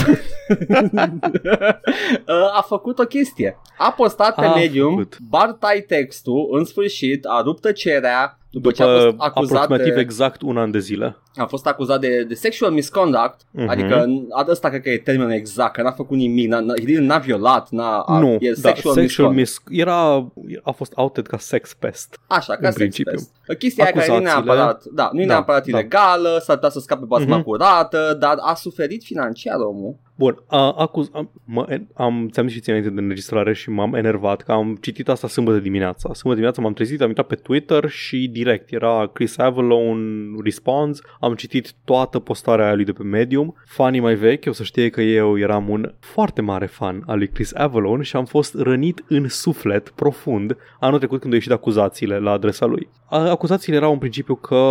[2.58, 3.58] a făcut o chestie.
[3.78, 5.18] A postat pe A Medium, făcut.
[5.30, 9.94] bar tai textul, în sfârșit, a rupt tăcerea, după, După ce a fost acuzat aproximativ
[9.94, 11.18] de, exact un an de zile.
[11.36, 13.70] a fost acuzat de, de sexual misconduct, Mhm.
[13.70, 17.18] adică n- ăsta cred că e termenul exact, că n-a făcut nimic, n-a, n-a, n-a
[17.18, 19.36] violat, n-a, a, nu, e da, sexual, sexual misconduct.
[19.70, 20.32] mis- era,
[20.64, 22.20] a fost outed ca sex pest.
[22.28, 23.12] Așa, ca în sex principiu.
[23.12, 23.32] pest.
[23.60, 25.78] Chestia aia care nu e Acuzațiile- neapărat, da, nu e Da, neapărat da.
[25.78, 27.44] ilegală, s-ar putea să scape basma Mhm.
[27.46, 29.96] curată, dar a suferit financiar omul.
[30.20, 33.94] Bun, a, acuz, am, mă, am, ți-am zis și ție înainte de înregistrare și m-am
[33.94, 36.14] enervat că am citit asta sâmbătă dimineața.
[36.14, 40.00] Sâmbătă dimineața m-am trezit, am intrat pe Twitter și direct era Chris Avalon
[40.44, 43.56] response, am citit toată postarea aia lui de pe Medium.
[43.66, 47.28] Fanii mai vechi o să știe că eu eram un foarte mare fan al lui
[47.28, 52.18] Chris Avalon și am fost rănit în suflet profund anul trecut când au ieșit acuzațiile
[52.18, 52.90] la adresa lui.
[53.10, 54.64] Acuzațiile erau în principiu că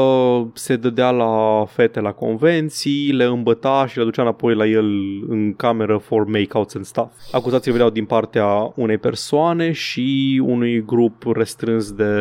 [0.53, 4.87] se dădea la fete la convenții, le îmbăta și le ducea înapoi la el
[5.29, 7.13] în cameră for make-outs and stuff.
[7.33, 12.13] Acuzațiile veneau din partea unei persoane și unui grup restrâns de,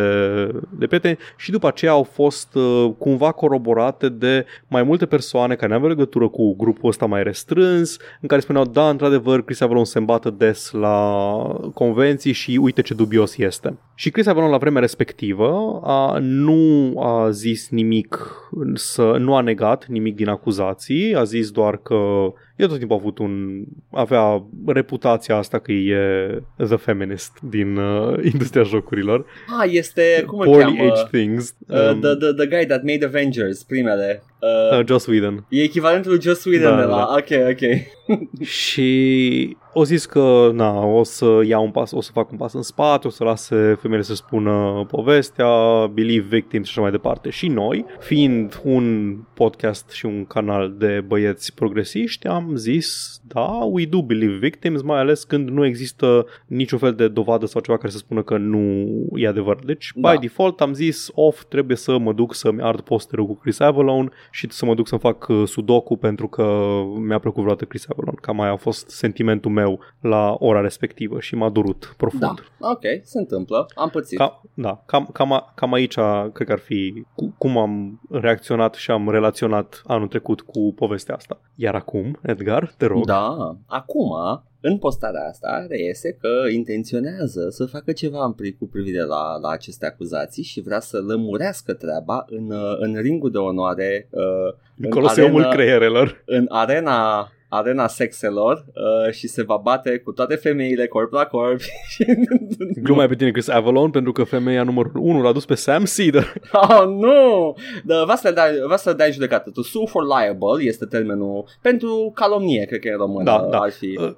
[0.69, 5.67] de prieteni și după aceea au fost uh, cumva coroborate de mai multe persoane care
[5.67, 9.85] nu aveau legătură cu grupul ăsta mai restrâns, în care spuneau, da, într-adevăr, Chris Avalon
[9.85, 11.27] se îmbată des la
[11.73, 13.77] convenții și uite ce dubios este.
[13.99, 18.29] Și Chris Avalon la vremea respectivă a, nu a zis nimic,
[18.73, 22.99] să, nu a negat nimic din acuzații, a zis doar că el tot timpul a
[22.99, 23.63] avut un...
[23.91, 25.97] avea reputația asta că e
[26.57, 29.25] the feminist din uh, industria jocurilor.
[29.61, 30.91] Ah, este, cum îl Poorly cheamă?
[30.91, 31.55] aged things.
[31.67, 34.23] Uh, Um, the, the, the guy that made Avengers, primele.
[34.71, 35.45] Uh, uh, Joss Whedon.
[35.49, 36.95] e echivalentul lui Joss Whedon Da, de la...
[36.97, 37.07] da.
[37.17, 37.61] Ok, ok.
[38.47, 42.53] și o zis că na, o să ia un pas, o să fac un pas
[42.53, 45.47] în spate, o să lase femeile să spună povestea,
[45.93, 47.29] believe victims și așa mai departe.
[47.29, 53.85] Și noi, fiind un podcast și un canal de băieți progresiști, am zis, da, we
[53.85, 57.91] do believe victims, mai ales când nu există niciun fel de dovadă sau ceva care
[57.91, 59.65] să spună că nu e adevărat.
[59.65, 60.11] Deci, Da.
[60.11, 64.11] by default, am zis, off, trebuie să mă duc să-mi ard posterul cu Chris Avalon
[64.31, 66.43] și să mă duc să-mi fac uh, sudoku pentru că
[66.99, 68.15] mi-a plăcut vreodată Chris Avalon.
[68.21, 72.21] Cam aia a fost sentimentul meu la ora respectivă și m-a durut profund.
[72.21, 72.33] Da,
[72.69, 73.65] ok, se întâmplă.
[73.75, 74.17] Am pățit.
[74.17, 75.93] Ca, da, cam, cam, a- cam aici
[76.33, 81.15] cred că ar fi cu, cum am reacționat și am relaționat anul trecut cu povestea
[81.15, 81.39] asta.
[81.55, 83.05] Iar acum, Edgar, te rog.
[83.05, 84.11] Da, acum,
[84.61, 89.49] în postarea asta, reiese că intenționează să facă ceva în pri- cu privire la, la
[89.49, 94.89] aceste acuzații și vrea să lămurească treaba în, uh, în ringul de onoare, uh, în
[94.89, 96.23] Coloseumul arena- creierelor.
[96.25, 101.59] în arena arena sexelor uh, și se va bate cu toate femeile corp la corp.
[102.83, 106.33] Glumea pe tine Chris Avalon pentru că femeia numărul 1 l-a dus pe Sam Cedar.
[106.69, 107.55] Oh, nu!
[107.83, 109.49] Da, va să-l dai, va să-l dai în judecată.
[109.49, 113.57] To sue for liable este termenul pentru calomnie, cred că e în română Da, da.
[113.57, 113.97] ar fi.
[113.99, 114.15] Uh, uh,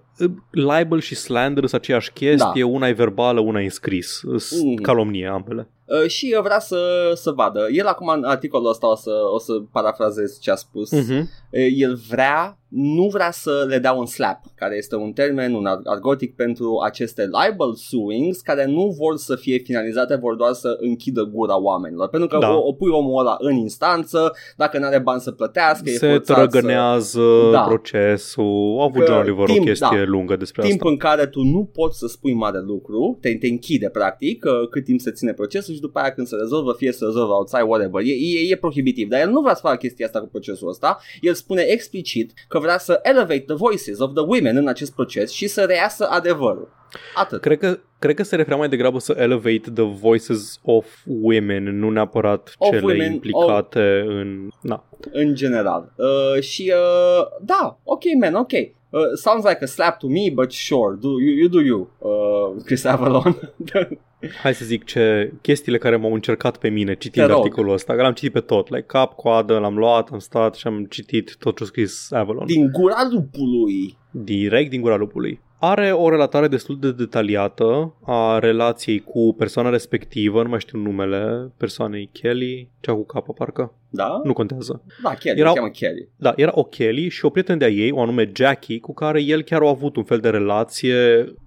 [0.52, 4.22] Libel și slander sunt aceeași chestie, una e verbală, una e scris.
[4.38, 4.76] S- Mm.
[4.76, 5.70] Calomnie ambele.
[6.04, 7.68] Uh, și eu vrea să, să vadă.
[7.72, 10.90] El acum în articolul ăsta o să, o să parafrazez ce a spus.
[10.96, 11.20] Uh-huh.
[11.52, 15.66] Uh, El vrea, nu vrea să le dea un slap, care este un termen, un
[15.66, 20.78] ar- argotic pentru aceste libel suings, care nu vor să fie finalizate, vor doar să
[20.80, 22.10] închidă gura oamenilor.
[22.10, 22.54] Pentru că Da.
[22.54, 26.08] o, o pui omul ăla în instanță, dacă nu are bani să plătească, e Se
[26.10, 26.58] forțat să...
[26.60, 27.62] trăgănează Da.
[27.62, 28.44] procesul.
[28.80, 30.09] Au avut Că John Oliver o timp, chestie da.
[30.10, 30.90] Lungă despre timp asta.
[30.90, 34.84] în care tu nu poți să spui mare lucru, te, te închide practic, uh, cât
[34.84, 38.02] timp se ține procesul și după aia când se rezolvă, fie se rezolvă outside, whatever.
[38.02, 41.00] E, e, e prohibitiv, dar el nu vrea să facă chestia asta cu procesul ăsta,
[41.22, 45.32] el spune explicit că vrea să elevate the voices of the women în acest proces
[45.32, 46.78] și să reiasă adevărul.
[47.16, 47.42] Atât.
[47.42, 51.90] Cred că, cred că se referea mai degrabă să elevate the voices of women, nu
[51.90, 54.50] neapărat Of cele women, implicate în...
[54.62, 54.86] Na.
[55.12, 55.94] în general.
[55.96, 58.52] Uh, și uh, da, ok man, ok.
[58.92, 62.64] Uh, sounds like a slap to me, but sure, do, you, you do you, uh,
[62.64, 63.36] Chris Avalon.
[64.42, 67.38] Hai să zic ce chestiile care m-au încercat pe mine Te citind rog.
[67.38, 70.68] articolul ăsta, că l-am citit pe tot, like cap, coadă, l-am luat, am stat și
[70.68, 72.46] am citit tot ce a scris Avalon.
[72.46, 73.98] Din gura lupului.
[74.12, 75.42] direct din gura lupului.
[75.60, 81.52] Are o relatare destul de detaliată a relației cu persoana respectivă, nu mai știu numele
[81.58, 84.22] persoanei Kelly, cea cu capă parcă, Da?
[84.24, 84.82] nu contează.
[85.04, 85.54] Da, Kelly, Erau- Erau...
[85.54, 86.08] cheamă Kelly.
[86.16, 89.42] Da, era o Kelly și o prietenă de-a ei, o anume Jackie, cu care el
[89.42, 90.96] chiar a avut un fel de relație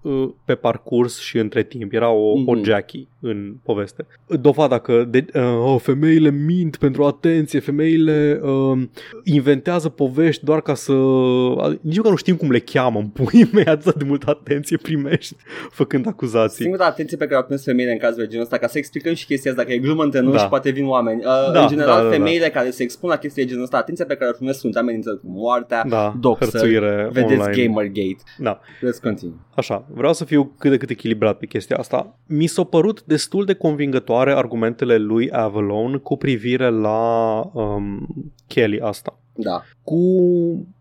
[0.03, 1.93] uh, pe parcurs și între timp.
[1.93, 2.45] Era o, mm-hmm.
[2.47, 2.65] o Mhm.
[2.65, 4.07] Jackie în poveste.
[4.41, 8.83] Dovada că de, uh, oh, femeile mint pentru atenție, femeile uh,
[9.25, 10.93] inventează povești doar ca să...
[10.93, 14.77] uh, Nici măcar nu știm cum le cheamă în pui mei, atât de multă atenție
[14.77, 15.37] primești
[15.71, 16.63] făcând acuzații.
[16.63, 19.15] Singura atenție pe care o primesc femeile în cazul de genul ăsta, ca să explicăm
[19.15, 20.39] și chestia asta, dacă e glumă între noi Da.
[20.39, 21.19] și poate vin oameni.
[21.25, 22.11] Uh, Da, în general, da, da, da.
[22.11, 24.77] femeile care se expun la chestii de genul ăsta, atenția pe care o primesc sunt
[24.77, 27.65] amenințări cu moartea, Da, doxări, hărțuire vedeți online.
[27.67, 28.23] Gamergate.
[28.39, 28.61] Da.
[28.61, 29.35] Let's continue.
[29.55, 32.19] Așa, vreau să fiu cât de cât echilibrat pe chestia asta.
[32.27, 38.07] Mi s-au părut destul de convingătoare argumentele lui Avalon cu privire la um,
[38.47, 39.17] Kelly asta.
[39.35, 39.63] Da.
[39.83, 39.99] Cu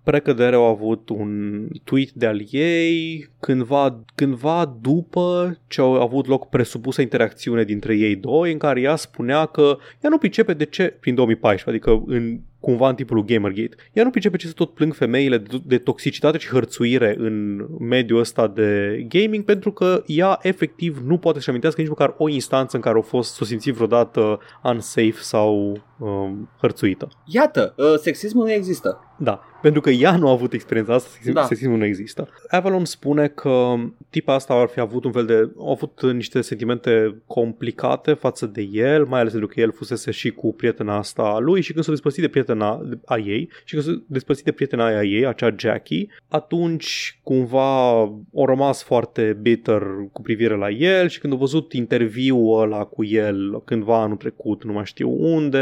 [0.03, 6.49] precădere au avut un tweet de al ei cândva, cândva după ce au avut loc
[6.49, 10.97] presupusă interacțiune dintre ei doi în care ea spunea că ea nu pricepe de ce,
[10.99, 13.75] prin 2014, adică în cumva în timpul lui Gamergate.
[13.93, 18.19] Ea nu pricepe ce să tot plâng femeile de, de toxicitate și hărțuire în mediul
[18.19, 22.75] ăsta de gaming pentru că ea efectiv nu poate să-și amintească nici măcar o instanță
[22.75, 27.07] în care au fost s-o simțit vreodată unsafe sau um, hărțuită.
[27.25, 29.10] Iată, uh, sexismul nu există.
[29.23, 31.43] Da, pentru că ea nu a avut experiența asta, Da.
[31.43, 32.27] sexismul nu există.
[32.47, 33.73] Avalon spune că
[34.09, 35.49] tipa asta ar fi avut un fel de...
[35.57, 40.31] au avut niște sentimente complicate față de el, mai ales pentru că el fusese și
[40.31, 43.85] cu prietena asta a lui și când s-a despărțit de prietena a ei și când
[43.85, 47.89] s-a despărțit de prietena aia a ei, acea Jackie, atunci cumva
[48.35, 49.81] au rămas foarte bitter
[50.11, 54.63] cu privire la el și când au văzut interviul ăla cu el cândva anul trecut,
[54.63, 55.59] nu mai știu unde,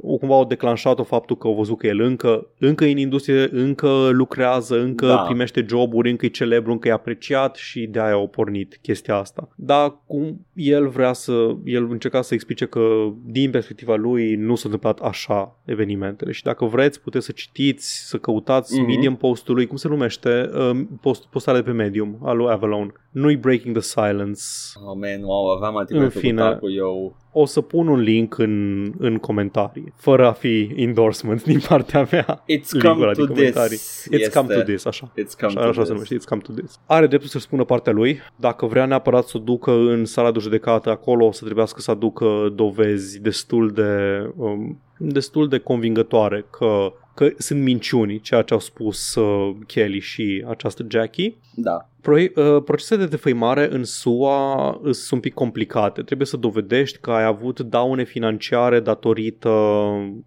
[0.00, 3.48] o cumva au declanșat-o faptul că au văzut că el încă, încă e în industrie,
[3.52, 5.16] încă lucrează, încă Da.
[5.16, 9.48] primește joburi, încă e celebru, încă e apreciat și de aia au pornit chestia asta.
[9.56, 12.80] Dar cum el vrea să, el încerca să explice că
[13.24, 18.16] din perspectiva lui nu s-a întâmplat așa evenimentele și dacă vreți puteți să citiți, să
[18.16, 18.82] căutați Mhm.
[18.82, 18.86] mm-hmm.
[18.94, 22.94] Medium postul lui, cum se numește, uh, post, postarea de pe Medium al lui Avalon.
[23.10, 24.42] Nu-i Breaking the Silence.
[24.86, 26.56] Oh, man, wow, aveam antibiotic În fine.
[26.60, 27.16] cu eu.
[27.32, 32.44] O să pun un link în, în comentarii, fără a fi endorsement din partea mea.
[32.44, 33.76] It's Linkul come ăla to din comentarii.
[33.76, 34.06] this.
[34.10, 34.38] It's este.
[34.38, 35.12] come to this, așa.
[35.12, 35.86] It's come Așa, to așa this.
[35.86, 36.78] se numește, it's come to this.
[36.86, 38.18] Are dreptul să-și spună partea lui.
[38.36, 41.90] Dacă vrea neapărat să o ducă în sala de judecată, acolo o să trebuiască să
[41.90, 43.92] aducă dovezi destul de,
[44.36, 50.44] um, destul de convingătoare că, că sunt minciuni, ceea ce au spus uh, Kelly și
[50.48, 51.36] această Jackie.
[51.54, 51.88] Da.
[52.02, 56.02] Pro- uh, procesele de defăimare în SUA uh, sunt un pic complicate.
[56.02, 59.50] Trebuie să dovedești că ai avut daune financiare datorită,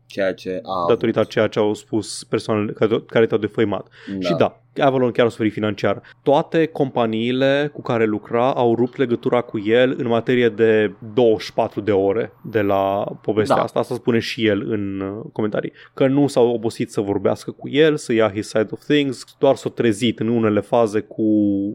[0.05, 3.88] Ceea ce a datorită a ceea ce au spus persoanele care, care te-au defăimat.
[4.19, 4.28] da.
[4.28, 6.01] Și da, Avalon chiar a suferit financiar.
[6.24, 11.91] Toate companiile cu care lucra au rupt legătura cu el în materie de 24 de
[11.91, 13.61] ore de la povestea Da.
[13.61, 13.80] asta.
[13.80, 15.72] Asta spune și el în uh, comentarii.
[15.93, 19.55] Că nu s-au obosit să vorbească cu el, să ia his side of things, doar
[19.55, 21.24] s-au trezit în unele faze cu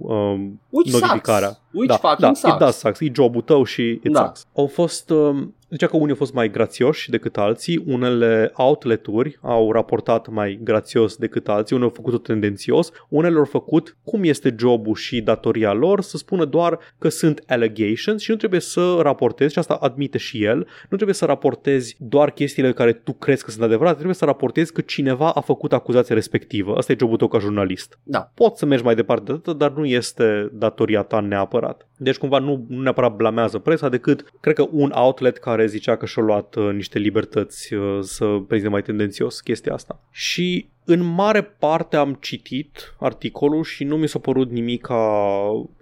[0.00, 1.48] um, Which notificarea.
[1.48, 1.60] Sucks.
[1.72, 2.54] Which da, fucking da, sucks.
[2.54, 3.00] it does sucks.
[3.00, 4.24] E jobul tău și it Da.
[4.24, 4.46] sucks.
[4.56, 5.10] Au fost...
[5.10, 10.60] Um, Zicea că unii au fost mai grațioși decât alții, unele outlet-uri au raportat mai
[10.62, 15.72] grațios decât alții, unele au făcut-o tendențios, unele au făcut cum este jobul și datoria
[15.72, 20.18] lor, să spună doar că sunt allegations și nu trebuie să raportezi, și asta admite
[20.18, 24.14] și el, nu trebuie să raportezi doar chestiile care tu crezi că sunt adevărate, trebuie
[24.14, 26.76] să raportezi că cineva a făcut acuzația respectivă.
[26.76, 28.30] Asta e jobul tău ca jurnalist Da.
[28.34, 31.86] poți să mergi mai departe de atât, dar nu este datoria ta neapărat.
[31.96, 36.06] Deci cumva nu, nu neapărat blamează presa, decât cred că un outlet care zicea că
[36.06, 40.00] și-a luat uh, niște libertăți uh, să prezinte mai tendențios chestia asta.
[40.10, 44.88] Și în mare parte am citit articolul și nu mi s-a părut nimic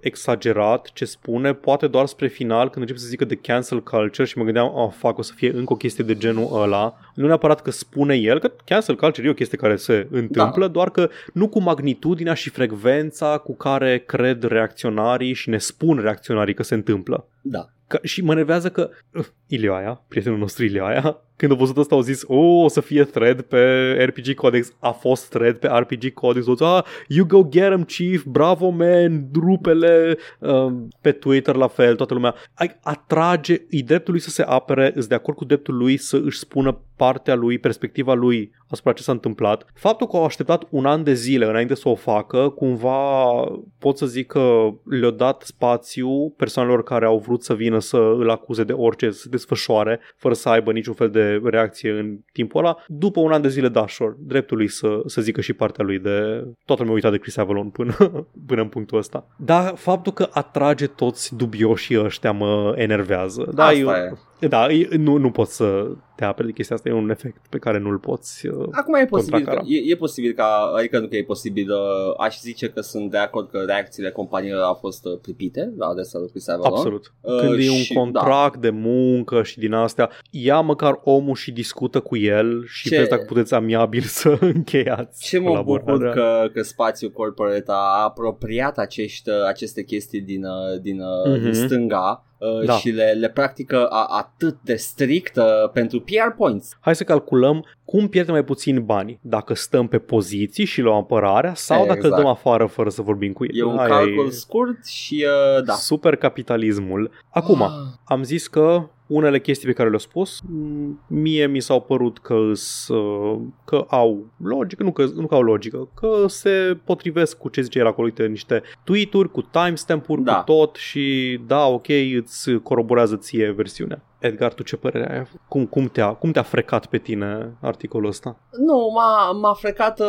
[0.01, 4.39] exagerat ce spune, poate doar spre final când încep să zică de cancel culture și
[4.39, 6.99] mă gândeam, oh, fac, o să fie încă o chestie de genul ăla.
[7.15, 10.73] Nu neapărat că spune el că cancel culture e o chestie care se întâmplă, da.
[10.73, 16.55] doar că nu cu magnitudinea și frecvența cu care cred reacționarii și ne spun reacționarii
[16.55, 17.29] că se întâmplă.
[17.41, 17.69] Da.
[17.87, 22.01] Că, și mă nervează că uh, Ilioaia, prietenul nostru Ilioaia, când a văzut asta au
[22.01, 24.73] zis, oh, o să fie thread pe RPG Codex.
[24.79, 26.47] A fost thread pe RPG Codex.
[26.47, 30.17] O zis, ah, you go get him, chief, bravo, man, rupele.
[30.39, 32.35] Uh, pe Twitter la fel, toată lumea.
[32.55, 36.21] Ai, atrage, e dreptul lui să se apere, îți de acord cu dreptul lui să
[36.25, 39.67] își spună partea lui, perspectiva lui asupra ce s-a întâmplat.
[39.75, 43.31] Faptul că au așteptat un an de zile înainte să o facă, cumva
[43.79, 48.31] pot să zic că le-a dat spațiu persoanelor care au vrut să vină să îl
[48.31, 52.65] acuze de orice, să se desfășoare, fără să aibă niciun fel de reacție în timpul
[52.65, 52.77] ăla.
[52.87, 55.99] După un an de zile, da, sure, dreptul lui să, să zică și partea lui
[55.99, 56.45] de...
[56.65, 57.95] Toată lumea a uitat de Chris Avalon până,
[58.47, 59.27] până în punctul ăsta.
[59.37, 63.51] Dar faptul că atrage toți dubioșii ăștia mă enervează.
[63.55, 64.13] Da, Asta eu, e.
[64.49, 65.87] da, e- nu, nu pot să
[66.17, 69.05] te apere de chestia asta, e un efect pe care nu-l poți uh, Acum e
[69.07, 69.67] posibil, că, contracara.
[69.69, 71.79] e, e posibil ca, adică nu că e posibil, uh,
[72.19, 76.19] aș zice că sunt de acord că reacțiile companiilor au fost uh, pripite la adresa
[76.19, 76.73] lui Chris Avalon.
[76.77, 77.13] Absolut.
[77.21, 81.53] Uh, Când e și- un contract de muncă și din astea, ia măcar omul și
[81.53, 86.13] discută cu el și Ce- vezi dacă puteți amiabil să încheiați Ce mă bucur colaborarea.
[86.13, 91.43] că, că spațiul corporate a apropiat acești, aceste chestii din, uh, din, uh, Mhm.
[91.43, 92.33] din stânga uh,
[92.65, 92.73] Da.
[92.73, 96.77] și le, le practică a, atât de strict uh, pentru PR points.
[96.81, 101.55] Hai să calculăm cum pierdem mai puțin bani, dacă stăm pe poziții și luăm apărarea
[101.55, 102.17] sau dacă îl Exact.
[102.23, 103.51] dăm afară fără să vorbim cu el.
[103.59, 105.27] E un Aia calcul e scurt și
[105.57, 105.73] uh, da.
[105.73, 107.11] super capitalismul.
[107.31, 107.71] Acum, Ah.
[108.05, 112.35] am zis că unele chestii pe care le-au spus, m- mie mi s-au părut că,
[112.51, 117.49] îs, uh, că au logică, nu că, nu că au logică, că se potrivesc cu
[117.49, 120.35] ce zice el acolo, uite, niște tweet-uri cu timestamp-uri, Da.
[120.35, 121.87] cu tot și da, ok,
[122.23, 124.03] îți coroborează ție versiunea.
[124.19, 125.27] Edgar, tu ce părere ai?
[125.49, 128.37] Cum, cum, te-a, cum te-a frecat pe tine articolul ăsta?
[128.59, 130.07] Nu, m-a, m-a frecat uh,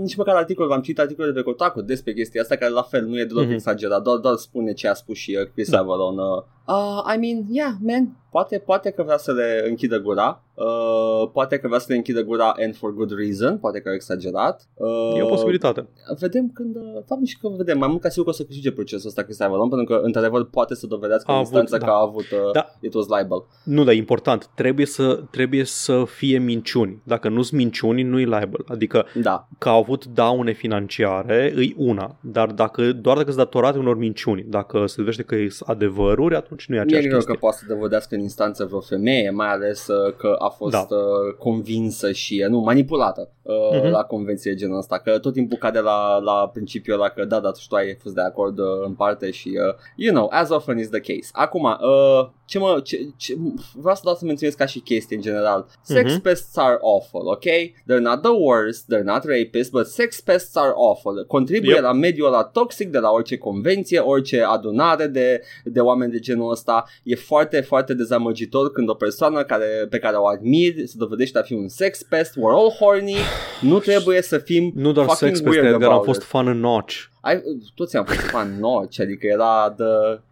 [0.00, 3.18] nici măcar articolul, am citit articolul de Kotaku despre chestia asta, care la fel nu
[3.18, 3.52] e deloc Mhm.
[3.52, 5.78] exagerat, doar, doar spune ce a spus și uh, Chris Da.
[5.78, 6.18] Avalon.
[6.18, 11.30] Uh, Uh, I mean, yeah, man, poate, poate că vrea să le închidă gura, uh,
[11.32, 14.68] poate că vrea să le închidă gura and for good reason, poate că a exagerat.
[14.74, 15.88] Uh, E o posibilitate.
[16.18, 18.72] Vedem când, uh, fapt și că vedem, mai mult ca sigur că o să câștige
[18.72, 21.86] procesul ăsta Chris Avalon, pentru că într-adevăr poate să dovedească A în avut, instanță da.
[21.86, 22.66] că a avut, uh, Da.
[22.80, 23.44] it was libel.
[23.64, 24.50] Nu, dar e important.
[24.54, 27.02] Trebuie să, trebuie să fie minciuni.
[27.04, 28.64] Dacă nu sunt minciuni, nu e liable.
[28.66, 32.16] Adică Da, că au avut daune financiare, îi una.
[32.20, 36.57] Dar dacă, doar dacă sunt datorate unor minciuni, dacă se dovedește că sunt adevăruri, atunci
[36.66, 37.40] nu e mi-e aceeași greu că chestie.
[37.48, 40.86] poate să dovedească în instanță vreo femeie, mai ales uh, că a fost Da.
[40.90, 43.86] uh, convinsă și, uh, nu, manipulată uh, Mhm.
[43.90, 47.50] la convenție genul ăsta, că tot timpul cade la, la principiul ăla că da, da,
[47.68, 50.88] tu ai fost de acord uh, în parte și, uh, you know, as often is
[50.88, 51.28] the case.
[51.32, 53.36] Acum, uh, ce mă, ce, ce,
[53.74, 55.66] vreau să dau să menționez ca și chestie în general.
[55.82, 56.20] Sex Mhm.
[56.22, 57.44] pests are awful, ok?
[57.70, 61.24] They're not the worst, they're not rapists, but sex pests are awful.
[61.26, 61.82] Contribuie Yep.
[61.82, 66.47] la mediul ăla toxic de la orice convenție, orice adunare de, de oameni de genul
[66.50, 66.84] ăsta.
[67.02, 71.42] E foarte, foarte dezamăgitor când o persoană care, pe care o admiri se dovedește a
[71.42, 73.16] fi un sex pest, we're all horny,
[73.60, 76.26] nu trebuie să fim Nu doar fucking sex peste weird Edgar, am about fost it.
[76.26, 76.94] fan în notch.
[77.20, 77.42] Ai,
[77.74, 79.84] toți am fost fan noci, adică era de...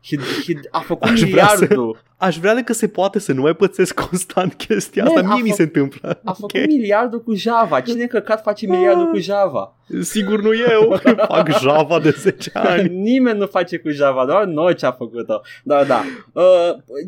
[0.09, 2.03] He, he, a făcut Aș vrea să- miliardul.
[2.19, 5.29] Aș vrea că se poate să nu mai pățesc constant chestia Man, asta.
[5.29, 6.21] a Mie mi fă- se întâmplă.
[6.25, 6.67] A făcut Ok?
[6.67, 7.81] miliardul cu Java.
[7.81, 9.75] Cine căcat face miliardul cu Java?
[10.01, 11.01] Sigur nu eu.
[11.29, 12.89] Fac Java de 10 ani.
[12.89, 15.41] Nimeni nu face cu Java, doar noi ce a făcut-o.
[15.65, 16.03] Da, da.
[16.33, 16.43] Uh,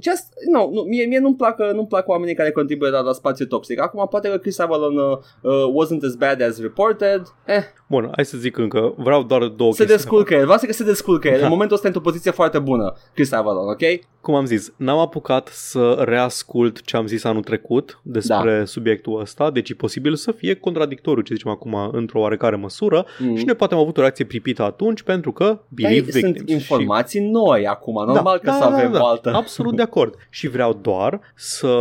[0.03, 3.47] just, no, nu, mie, mie nu-mi plac, nu-mi plac oamenii care contribuie la, la spațiu
[3.47, 3.81] toxic.
[3.81, 5.53] Acum poate că Chris Avalon uh, uh,
[5.85, 7.23] wasn't as bad as reported.
[7.47, 8.95] Eh, Bun, hai să zic încă.
[8.97, 9.97] Vreau doar două se chestii.
[9.97, 10.43] descurcă el.
[10.43, 11.39] Vreau să că se descurcă el.
[11.39, 11.45] Da.
[11.45, 13.83] În momentul ăsta e într-o poziție foarte bună, Chris Avalon, ok?
[14.21, 18.65] Cum am zis, n-am apucat să reascult ce am zis anul trecut despre da.
[18.65, 23.37] subiectul ăsta, deci e posibil să fie contradictoriu ce zicem acum într-o oarecare măsură Mm.
[23.37, 26.51] și noi poate am avut o reacție pripită atunci pentru că Dar believe sunt victims.
[26.61, 29.33] informații noi acum, normal că să avem o altă.
[29.35, 30.15] Absolut de acord.
[30.31, 31.77] Și vreau doar să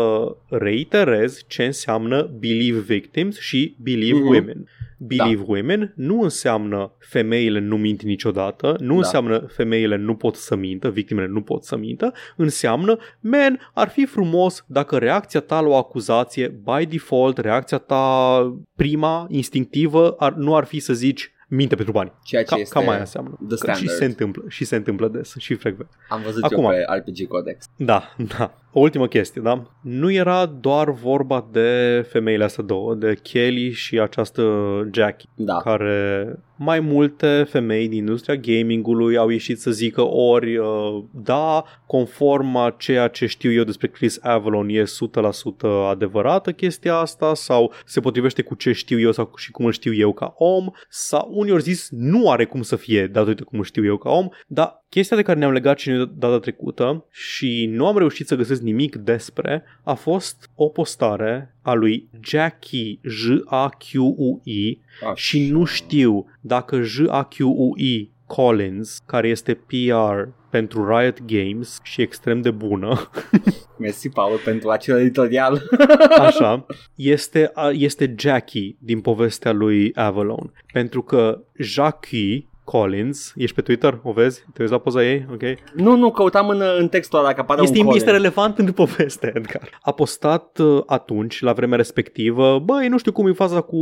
[0.50, 4.28] reiterez ce înseamnă believe victims și believe Mhm.
[4.28, 4.68] women.
[4.98, 8.98] Believe women nu înseamnă femeile nu mint niciodată, nu Da.
[8.98, 14.06] înseamnă femeile nu pot să mintă, victimele nu pot să mintă, înseamnă, man, ar fi
[14.06, 18.40] frumos dacă reacția ta la o acuzație, by default, reacția ta
[18.76, 22.12] prima, instinctivă, ar, nu ar fi să zici minte pentru bani.
[22.24, 23.38] Ceea ce Ca, este cam aia înseamnă.
[23.48, 23.90] the Că și standard.
[23.98, 25.90] se întâmplă, și se întâmplă des, și frecvent.
[26.10, 26.64] Am văzut Acum.
[26.64, 27.66] eu pe RPG Codex.
[27.78, 28.54] Da, da.
[28.78, 29.64] O ultimă chestie, da?
[29.82, 34.44] Nu era doar vorba de femeile astea două, de Kelly și această
[34.92, 35.58] Jackie, Da.
[35.58, 42.56] care mai multe femei din industria gamingului au ieșit să zică ori uh, da, conform
[42.56, 44.86] a ceea ce știu eu despre Chris Avalon e 100%
[45.90, 49.94] adevărată chestia asta sau se potrivește cu ce știu eu sau și cum îl știu
[49.94, 53.66] eu ca om sau unii au zis nu are cum să fie datorită cum îl
[53.66, 57.70] știu eu ca om, dar chestia de care ne-am legat și noi data trecută și
[57.72, 64.82] nu am reușit să găsesc nimic despre a fost o postare a lui Jackie J-A-Q-U-I
[65.02, 65.14] Așa.
[65.16, 72.52] și nu știu dacă J-A-Q-U-I Collins, care este PR pentru Riot Games și extrem de
[72.52, 73.10] bună,
[73.80, 75.62] Mersi, Paul, pentru acel editorial.
[76.20, 76.66] așa,
[76.96, 80.54] este, a- este Jackie din povestea lui Avalon.
[80.74, 84.46] Pentru că Jackie Collins, ești pe Twitter, o vezi?
[84.54, 85.26] Te uiți la poza ei?
[85.34, 85.42] Ok?
[85.74, 88.00] nu, nu, căutam în, în textul ăla, că apare Este, un Colin.
[88.00, 89.80] este relevant în poveste, Edgar.
[89.82, 93.78] A postat uh, atunci, la vremea respectivă, băi, nu știu cum e faza cu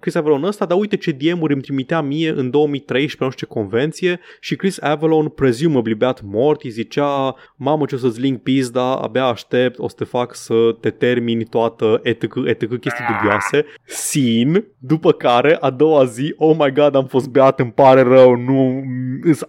[0.00, 3.52] Chris Avalon ăsta, dar uite ce DM-uri îmi trimitea mie în 2013, nu știu ce
[3.52, 8.96] convenție, și Chris Avalon, presumably beat mort, îi zicea, mamă ce o să-ți link pizda,
[8.96, 14.64] abia aștept, o să te fac să te termini toată etc, etc chestii dubioase, sin,
[14.78, 18.82] după care, a doua zi, oh my god, am fost beat, îmi pare rău, nu,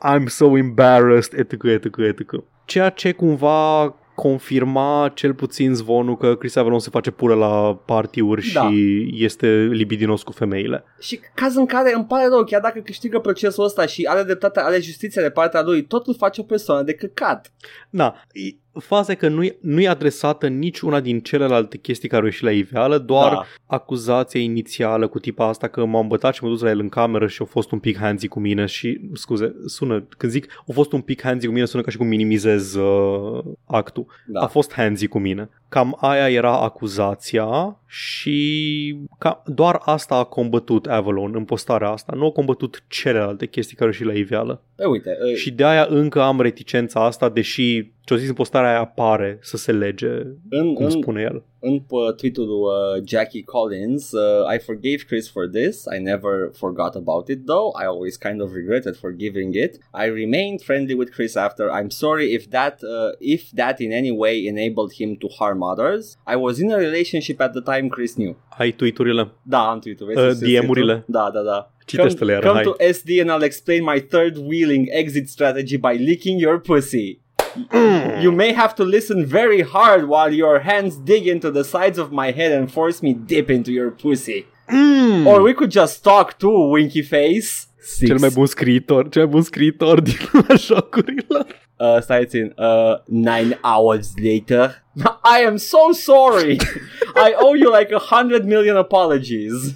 [0.07, 2.31] I'm so embarrassed, etc, etc, etc.
[2.65, 8.51] Ceea ce cumva confirma cel puțin zvonul că Chris Avalon se face pură la partiuri
[8.53, 8.69] Da.
[8.69, 10.83] și este libidinos cu femeile.
[10.99, 14.59] Și caz în care îmi pare rău, chiar dacă câștigă procesul ăsta și are dreptate,
[14.59, 17.53] are justiția de partea lui, totul face o persoană de căcat.
[17.89, 22.27] Na, e- faza e că nu-i, nu-i adresată nici una din celelalte chestii care au
[22.27, 23.45] ieșit la iveală, doar Da.
[23.65, 27.27] acuzația inițială cu tipa asta că m-am bătat și m-am dus la el în cameră
[27.27, 30.91] și a fost un pic handsy cu mine și, scuze, sună, când zic a fost
[30.91, 34.05] un pic handsy cu mine, sună ca și cum minimizez uh, actul.
[34.27, 34.39] Da.
[34.41, 35.49] A fost handsy cu mine.
[35.69, 42.13] Cam aia era acuzația și ca, doar asta a combătut Avalon în postarea asta.
[42.15, 44.61] Nu a combătut celelalte chestii care au ieșit la iveală.
[44.77, 48.69] E, uite, e, Și de aia încă am reticența asta, deși ce-o zis în postarea
[48.69, 50.09] aia pare să se lege,
[50.49, 51.43] în, cum în, spune el.
[51.61, 55.83] În uh, tweet-ul lui uh, Jackie Collins, uh, I forgave Chris for this.
[55.95, 57.69] I never forgot about it though.
[57.81, 59.71] I always kind of regretted forgiving it.
[60.03, 61.65] I remained friendly with Chris after.
[61.79, 66.17] I'm sorry if that uh, if that in any way enabled him to harm others.
[66.27, 68.35] I was in a relationship at the time Chris knew.
[68.57, 69.31] Ai tweet-urile?
[69.43, 70.07] Da, am tweet-ul.
[70.07, 70.95] Vezi Uh, să știi DM-urile?
[71.05, 71.11] tu?
[71.11, 71.73] Da, da, da.
[71.85, 72.63] Citește-le iară, come hai.
[72.63, 77.19] to SD and I'll explain my third wheeling exit strategy by licking your pussy.
[77.55, 78.21] Mm.
[78.21, 82.11] You may have to listen very hard while your hands dig into the sides of
[82.11, 84.45] my head and force me deep into your pussy.
[84.69, 85.25] Mm.
[85.25, 87.67] Or we could just talk too, winky face.
[87.81, 88.09] Six.
[88.09, 91.45] Cel mai bun scriitor, cel mai bun scriitor din lumea jocurilor.
[91.79, 92.53] Uh, stai țin.
[92.57, 94.83] Uh, nine hours later.
[95.23, 96.57] I am so sorry.
[97.15, 99.75] I owe you like a hundred million apologies.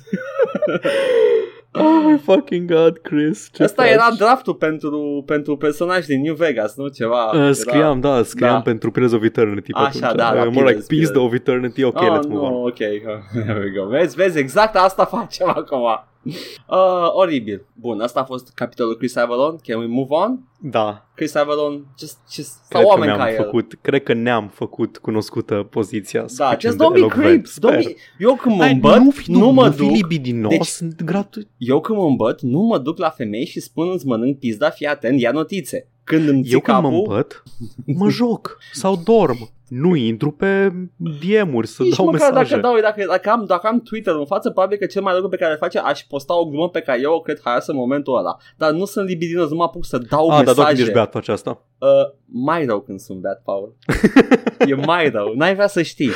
[1.75, 3.49] Oh my fucking god, Chris.
[3.51, 3.91] Ce Asta faci?
[3.91, 6.87] era draftul pentru, pentru personaj din New Vegas, nu?
[6.87, 7.25] Ceva.
[7.25, 8.61] Uh, scriam, da, scriam Da.
[8.61, 10.01] pentru Pillars of Eternity pe Așa, atunci.
[10.15, 11.25] da, da, Uh, More like Pillars, Peace Pillars.
[11.27, 12.65] of Eternity, ok, oh, let's move no, on.
[12.67, 12.77] ok,
[13.45, 13.85] there we go.
[13.89, 15.81] Vezi, vezi, exact asta facem acum.
[16.69, 17.65] Uh, oribil.
[17.73, 19.55] Bun, asta a fost capitolul Chris Avalon.
[19.63, 20.39] Can we move on?
[20.61, 23.35] Da, Chris Avalon, just, just sau cred că, oameni ne-am ca el.
[23.35, 27.51] făcut, cred că ne-am făcut cunoscută poziția Da, suficient just de don't be elocvent, creeps.
[27.51, 27.79] sper.
[27.79, 27.95] Don't be...
[28.19, 29.89] Eu când mă Hai, îmbăt, nu, fi, nu, mă nu fi duc.
[29.95, 31.47] libidinos, Deci- sunt gratuit.
[31.57, 34.85] Eu când mă îmbăt, nu mă duc la femei și spun îți mănânc pizda, fii
[34.87, 35.87] atent, ia notițe.
[36.03, 37.43] Când îmi ții Eu când mă capul, îmbăt,
[37.85, 39.49] mă joc sau dorm.
[39.81, 42.49] Nu intru pe DM-uri să nici dau măcar mesaje.
[42.49, 45.29] dacă, dau, dacă, dacă, am, dacă am Twitter în față, probabil că cel mai lucru
[45.29, 47.77] pe care îl face aș posta o glumă pe care eu o cred haioasă în
[47.77, 48.37] momentul ăla.
[48.57, 50.55] Dar nu sunt libidinos, nu mă apuc să dau A, dar mesaje.
[50.55, 51.65] doar când ești beat faci asta.
[51.79, 51.89] Uh,
[52.25, 53.75] mai rău când sunt beat, Paul.
[54.71, 55.33] e mai rău.
[55.35, 56.11] N-ai vrea să știi.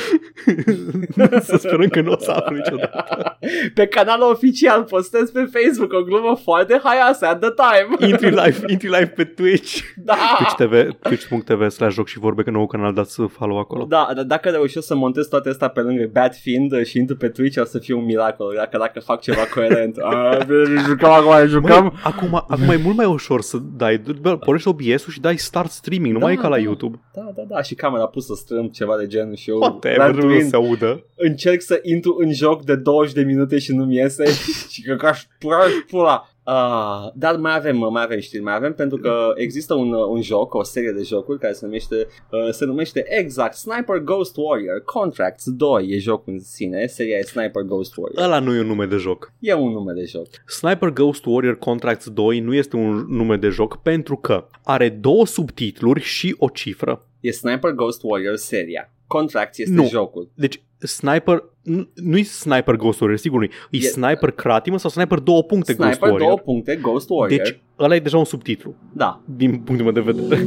[1.48, 3.38] să sperăm că nu o să aflu niciodată.
[3.74, 7.88] Pe canalul oficial postez pe Facebook o glumă foarte haioasă at the time.
[8.10, 9.80] Intri live, intri live pe Twitch.
[9.96, 10.14] da.
[10.36, 13.84] Twitch TV, twitch.tv slash joc și vorbe că nou canal dați follow acolo.
[13.84, 17.28] Da, dar dacă reușesc să montez toate astea pe lângă Bad Fiend și intru pe
[17.28, 18.52] Twitch, o să fie un miracol.
[18.56, 19.96] Dacă, dacă fac ceva coerent.
[19.98, 21.82] Ah, bine, jucăm acum, jucăm.
[21.82, 25.70] Măi, acum, acum e mult mai ușor să dai, bă, pornești OBS-ul și dai start
[25.70, 26.62] streaming, nu Da, mai e ca la da.
[26.62, 27.00] YouTube.
[27.14, 30.80] Da, da, da, și camera pusă strâmb ceva de genul și eu Whatever, nu ratuind,
[30.80, 31.04] se audă.
[31.16, 34.24] încerc să intru în joc de 20 de minute și nu-mi iese
[34.72, 35.58] și că ca pula,
[35.90, 36.28] pula.
[36.48, 40.22] Uh, dar mai avem, mai avem știri, mai avem pentru că există un, uh, un
[40.22, 44.82] joc, o serie de jocuri care se numește, uh, se numește exact Sniper Ghost Warrior
[44.84, 48.24] Contracts 2 e jocul în sine, seria e Sniper Ghost Warrior.
[48.24, 49.32] Ăla nu e un nume de joc.
[49.38, 50.26] E un nume de joc.
[50.46, 55.26] Sniper Ghost Warrior Contracts 2 nu este un nume de joc pentru că are două
[55.26, 57.06] subtitluri și o cifră.
[57.20, 58.92] E Sniper Ghost Warrior seria.
[59.08, 59.86] Contracts este Nu.
[59.88, 60.30] jocul.
[60.34, 63.48] Deci Sniper, nu- nu-i Sniper Ghost Warrior, sigur nu e.
[63.70, 66.26] E E- Sniper Kratimă sau Sniper două puncte Ghost Sniper Warrior.
[66.28, 67.40] două puncte Ghost Warrior.
[67.42, 70.42] Deci ăla e deja un subtitlu, Da, din punctul meu de vedere.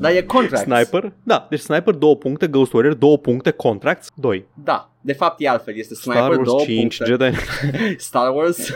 [0.00, 0.72] dar e Contracts.
[0.72, 4.46] Sniper, da, deci Sniper două puncte, Ghost Warrior două puncte, Contracts 2.
[4.64, 7.04] Da, de fapt e altfel, este Sniper Star Wars două 5, puncte.
[7.04, 7.36] Jedi...
[7.96, 8.72] Star Wars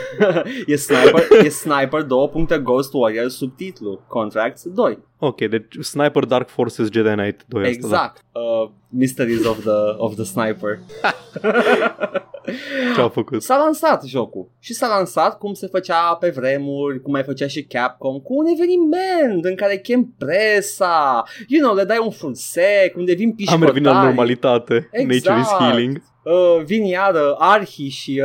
[0.65, 4.99] e Sniper, e Sniper două puncte Ghost Warrior subtitlu Contracts 2.
[5.19, 7.87] Ok, deci Sniper Dark Forces Jedi Knight 2 asta, da.
[7.87, 8.21] Exact.
[8.31, 10.79] Uh, Mysteries of the, of the Sniper.
[12.95, 13.41] Ce au făcut?
[13.41, 17.63] S-a lansat jocul și s-a lansat cum se făcea pe vremuri, cum mai făcea și
[17.63, 22.95] Capcom, cu un eveniment în care chem presa, you know, le dai un fruct sec,
[22.95, 23.65] unde vin Am pișcotari.
[23.65, 24.89] revenit la normalitate.
[24.91, 25.25] Exact.
[25.25, 26.01] Nature is healing.
[26.25, 28.21] Uh, vin iară arhi și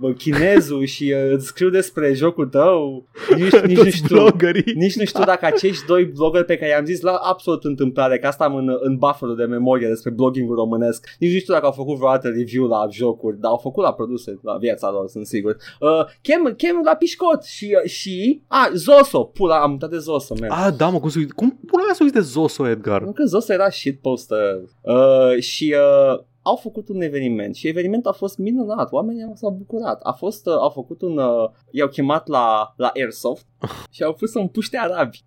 [0.00, 3.06] uh, chinezul și uh, îți scriu despre jocul tău.
[3.36, 4.16] Nici, nici nu Toți știu.
[4.16, 4.74] bloggerii.
[4.74, 8.26] Nici nu știu dacă acești doi blogger pe care i-am zis la absolut întâmplare, că
[8.26, 11.72] asta am în, în buffer de memorie despre blogging românesc, nici nu știu dacă au
[11.72, 15.56] făcut vreodată review la jocuri, dar au făcut la produse, la viața lor, sunt sigur.
[15.80, 20.34] Uh, chem, chem la pișcot și, uh, și a, Zoso, pula, am uitat de Zoso,
[20.40, 20.50] man.
[20.50, 21.32] Ah, da, mă, cum să uit?
[21.32, 23.02] Cum pula mea să uiți de Zoso, Edgar?
[23.02, 24.60] Nu că Zoso era shitposter.
[24.82, 25.74] Uh, și
[26.12, 30.00] uh, au făcut un eveniment și evenimentul a fost minunat, oamenii s-au bucurat.
[30.02, 33.46] A fost, uh, au făcut un, uh, i-au chemat la, la Airsoft
[33.90, 35.24] și au pus să împuște arabi.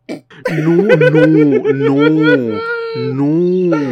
[0.64, 0.74] Nu,
[1.10, 1.26] nu,
[1.74, 2.10] nu,
[3.14, 3.76] nu.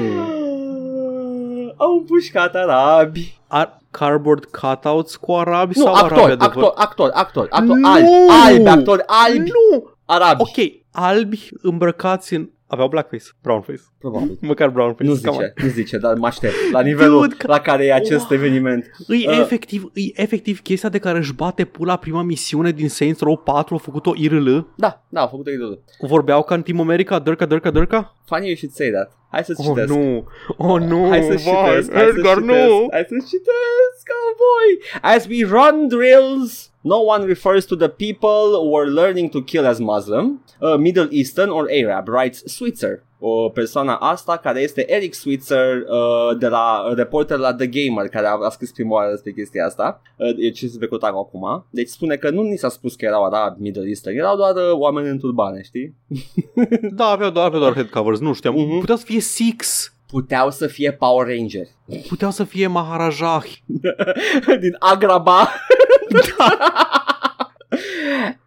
[1.78, 3.40] Au împușcat arabi.
[3.48, 6.48] Ar cardboard cutouts cu arabi Nu, sau actor, arabi adevăr?
[6.48, 7.90] actor, actor, actor, actor, Nu!
[7.90, 9.90] albi, albi, actori albi, Nu!
[10.06, 10.42] arabi.
[10.42, 10.58] Ok,
[10.92, 12.50] albi îmbrăcați în...
[12.68, 13.82] Aveau blackface, brownface.
[14.00, 14.38] Probabil.
[14.52, 15.10] Măcar brownface.
[15.10, 16.54] Nu come zice, nu zice, dar mă aștept.
[16.72, 18.32] La nivelul Dude, că- la care e acest Oh.
[18.38, 18.92] eveniment.
[19.10, 19.16] on.
[19.16, 19.38] E Uh.
[19.40, 23.76] efectiv, e efectiv chestia de care își bate pula prima misiune din Saints Row 4,
[23.76, 24.58] a făcut-o IRL.
[24.76, 25.84] Da, da, au făcut idolul.
[26.00, 28.16] Vorbeau ca în Team America, dărca, dărca, dărca.
[28.26, 29.12] Funny you should say that.
[29.36, 29.94] Hai să-ți Oh, citesc.
[29.94, 30.28] nu,
[30.58, 32.88] oh, nu, Hai să vai, citesc, hai să citesc, nu.
[32.92, 34.70] hai să citesc, cowboy.
[35.02, 39.66] As we run drills, no one refers to the people who are learning to kill
[39.66, 43.04] as Muslim, uh, Middle Eastern or Arab, writes Switzer.
[43.20, 48.26] O persoană asta care este Eric Switzer uh, de la reporter la The Gamer care
[48.26, 50.02] a, a scris prima oară despre chestia asta.
[50.18, 51.66] Uh, e ce se trecut acum.
[51.70, 54.72] Deci spune că nu ni s-a spus că erau arabi Middle Eastern erau doar uh,
[54.72, 55.96] oameni în turbane știi?
[56.96, 58.56] Da, aveau doar, aveau doar head covers, nu știam.
[58.56, 58.80] Mhm.
[58.80, 61.68] Puteau să fie Six, puteau să fie Power Ranger
[62.08, 63.44] puteau să fie Maharajah.
[64.60, 65.50] din Agraba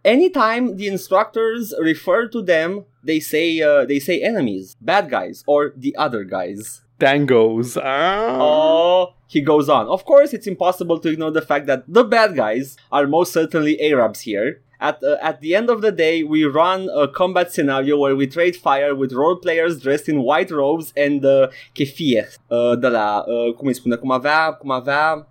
[0.05, 5.73] Anytime the instructors refer to them, they say uh, they say enemies, bad guys, or
[5.77, 6.83] the other guys.
[7.01, 7.81] Tangos.
[7.83, 8.39] Ah.
[8.41, 9.87] Oh, he goes on.
[9.87, 13.75] Of course, it's impossible to ignore the fact that the bad guys are most certainly
[13.81, 14.61] Arabs here.
[14.81, 18.27] At, uh, at the end of the day, we run a combat scenario where we
[18.29, 22.27] trade fire with role players dressed in white robes and uh, kefir.
[22.51, 25.27] Uh, de la, uh, cum îi spune, cum avea, cum avea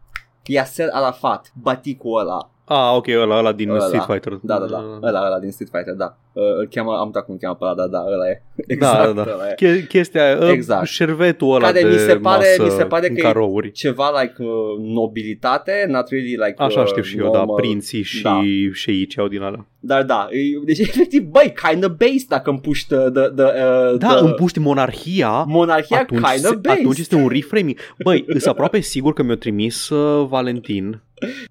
[0.47, 2.49] Yasser Arafat, baticul ăla.
[2.69, 3.79] Ah, ok, ăla, ăla din Ăla.
[3.79, 4.39] Street Fighter.
[4.41, 4.77] Da, da, da.
[5.03, 6.17] Ăla, ăla din Street Fighter, da.
[6.33, 8.41] Uh, îl cheamă, am uitat cum îl cheamă pe ăla, da, da, ăla e.
[8.55, 9.31] Da, Exact, da, da.
[9.33, 9.53] ăla e.
[9.53, 10.51] Che- chestia, Exact.
[10.51, 10.85] exact.
[10.87, 12.21] șervetul ăla Care de mi se pare-
[12.57, 13.71] masă mi se pare în că e- carouri.
[13.71, 14.49] Ceva like uh,
[14.79, 17.55] nobilitate, not really like Așa uh, știu și eu, da, normal.
[17.55, 18.41] prinții și Da.
[18.73, 19.65] șeici au din alea.
[19.79, 23.97] Dar da, e- deci efectiv, băi, kind of based dacă împuși the, the, the, uh,
[23.97, 26.79] Da, the împuști monarhia, monarhia atunci, kind of se- based.
[26.79, 27.77] atunci este un reframing.
[28.03, 31.01] Băi, îs aproape sigur că mi-a trimis uh, Valentin,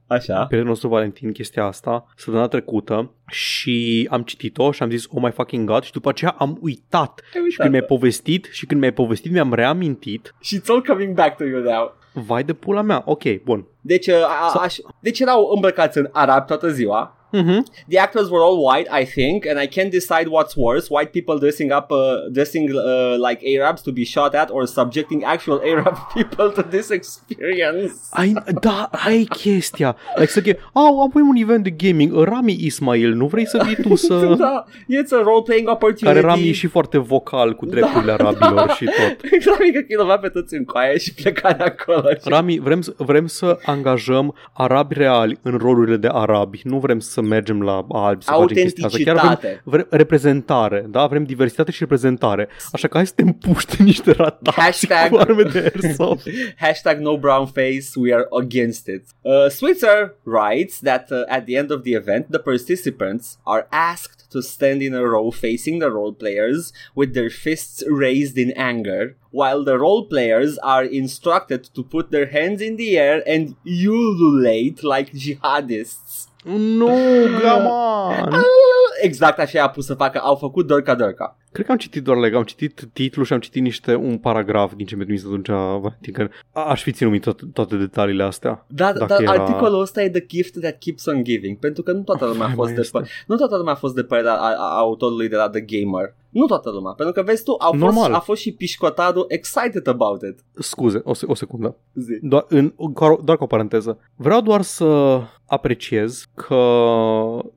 [0.07, 0.35] Așa.
[0.45, 5.31] prietenul nostru Valentin, chestia asta, săptămâna trecută și am citit-o și am zis, oh my
[5.31, 7.21] fucking god, și după aceea am uitat.
[7.35, 7.87] Ai Și când mi-ai uitat.
[7.99, 11.97] povestit și când mi-ai povestit mi-am reamintit, Și it's all coming back to you now.
[12.12, 13.67] vai de pula mea, ok, bun.
[13.81, 14.14] Deci, uh,
[14.45, 17.26] a, Sau- aș, deci erau îmbrăcați în arab toată ziua.
[17.43, 17.59] Mhm.
[17.93, 21.37] The actors were all white, I think, and I can't decide what's worse: white people
[21.45, 21.99] dressing up, uh,
[22.37, 26.89] dressing uh, like Arabs to be shot at, or subjecting actual Arab people to this
[26.91, 27.95] experience.
[28.11, 29.97] Ai, da, ai chestia.
[30.16, 33.76] Like să che, au, avem un event de gaming, Rami Ismail, nu vrei să vii
[33.89, 34.34] tu să...
[34.39, 36.05] da, it's a role-playing opportunity.
[36.05, 39.16] Care Rami e și foarte vocal cu drepturile arabilor și tot.
[39.45, 42.09] Rami că chilova pe toți în coaie și pleca de acolo.
[42.09, 42.20] Și...
[42.24, 46.61] Rami, vrem, să- vrem să angajăm arabi reali în rolurile de arabi.
[46.64, 48.99] Nu vrem să mergem la albi să facem chestia asta.
[49.05, 49.62] Chiar Autenticitate.
[49.97, 51.07] reprezentare, da?
[51.07, 52.49] Vrem diversitate și reprezentare.
[52.72, 56.29] Așa că hai să te împuște niște ratați Hashtag- cu arme de airsoft.
[56.66, 59.05] Hashtag no brown face, we are against it.
[59.20, 64.14] Uh, Switzer writes that uh, at the end of the event, the participants are asked
[64.31, 69.16] to stand in a row facing the role players with their fists raised in anger,
[69.31, 74.83] while the role players are instructed to put their hands in the air and ululate
[74.83, 76.27] like jihadists.
[76.55, 76.90] Nu,
[77.42, 78.32] gaman!
[79.03, 81.36] Exact așa a pus să facă, au făcut Dorca Dorca.
[81.53, 84.72] Cred că am citit doar leg, am citit titlul și am citit niște un paragraf
[84.74, 88.64] din ce mi-a trimis atunci Valentin, că aș fi ținut minte toate, toate detaliile astea.
[88.68, 91.92] Da, Dacă dar era- articolul ăsta e the gift that keeps on giving, pentru că
[91.92, 92.99] nu toată lumea a Hai, fost mai de este.
[92.99, 96.14] pă- nu toată lumea a fost de părerea a, a, autorului de la The Gamer.
[96.30, 98.12] Nu toată lumea, pentru că vezi tu, au fost, Normal.
[98.12, 100.38] a fost și pișcotarul excited about it.
[100.62, 101.76] Scuze, o, se- o secundă.
[101.94, 102.18] Zi.
[102.22, 103.99] Doar, în, doar, doar ca o paranteză.
[104.16, 104.84] Vreau doar să
[105.47, 106.57] apreciez că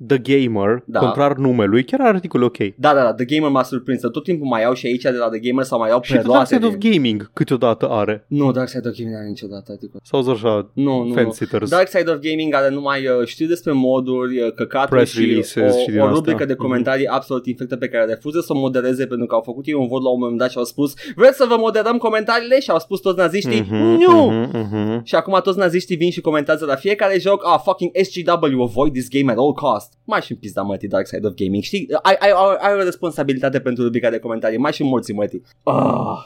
[0.07, 0.99] The Gamer, Da.
[0.99, 1.05] da.
[1.05, 2.57] contrar numelui, chiar are articole ok.
[2.57, 4.01] Da, da, da, The Gamer m-a surprins.
[4.01, 6.13] Tot timpul mai iau și aici de la The Gamer sau mai iau Și The
[6.15, 6.91] Dark preluate Side of din...
[6.91, 8.25] Gaming câteodată are.
[8.27, 9.99] Nu, Dark Side of Gaming nu are niciodată articol.
[10.03, 11.13] Sau zic așa, Nu, nu, nu.
[11.13, 11.69] Fence-Sitters.
[11.69, 15.75] Dark Side of Gaming are numai uh, știu despre moduri, uh, căcaturi Press și releases
[15.75, 16.15] o, și din o astea.
[16.15, 16.61] rubrică de Mhm.
[16.61, 19.87] comentarii absolut infectă pe care refuză să o modereze pentru că au făcut ei un
[19.87, 22.59] vot la un moment dat și au spus vreți să vă moderăm comentariile?
[22.59, 24.29] Și au spus toți naziștii Mhm, nu!
[24.29, 25.01] mhm, mhm.
[25.03, 29.09] Și acum toți naziștii vin și comentează la fiecare joc Ah, fucking SGW, avoid this
[29.09, 29.93] game at all cost.
[30.03, 32.84] Mai și în pizda mătii Dark Side of Gaming Știi, ai, ai, ai, ai o
[32.84, 34.57] responsabilitate pentru rubrica de comentarii.
[34.57, 35.41] Mai și morții mătii.
[35.63, 36.17] Ah.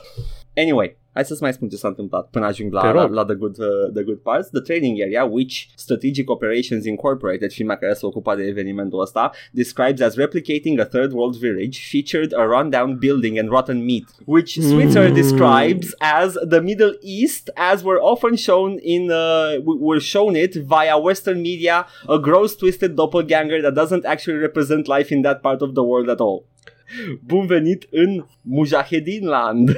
[0.55, 3.13] Anyway, hai să-ți mai spun ce s-a întâmplat până ajung Te la, la, rog.
[3.13, 4.49] la the, good, uh, the good parts.
[4.49, 10.01] The training area, which Strategic Operations Incorporated, firma care se ocupa de evenimentul ăsta, describes
[10.01, 15.09] as replicating a third world village, featured a rundown building and rotten meat, which Switzer
[15.09, 15.13] Mm.
[15.13, 20.55] describes as the Middle East, as were often shown in, uh, w- were shown it
[20.55, 25.61] via Western media, a gross, twisted doppelganger that doesn't actually represent life in that part
[25.61, 26.43] of the world at all.
[27.25, 29.69] Bun venit în Mujahedinland.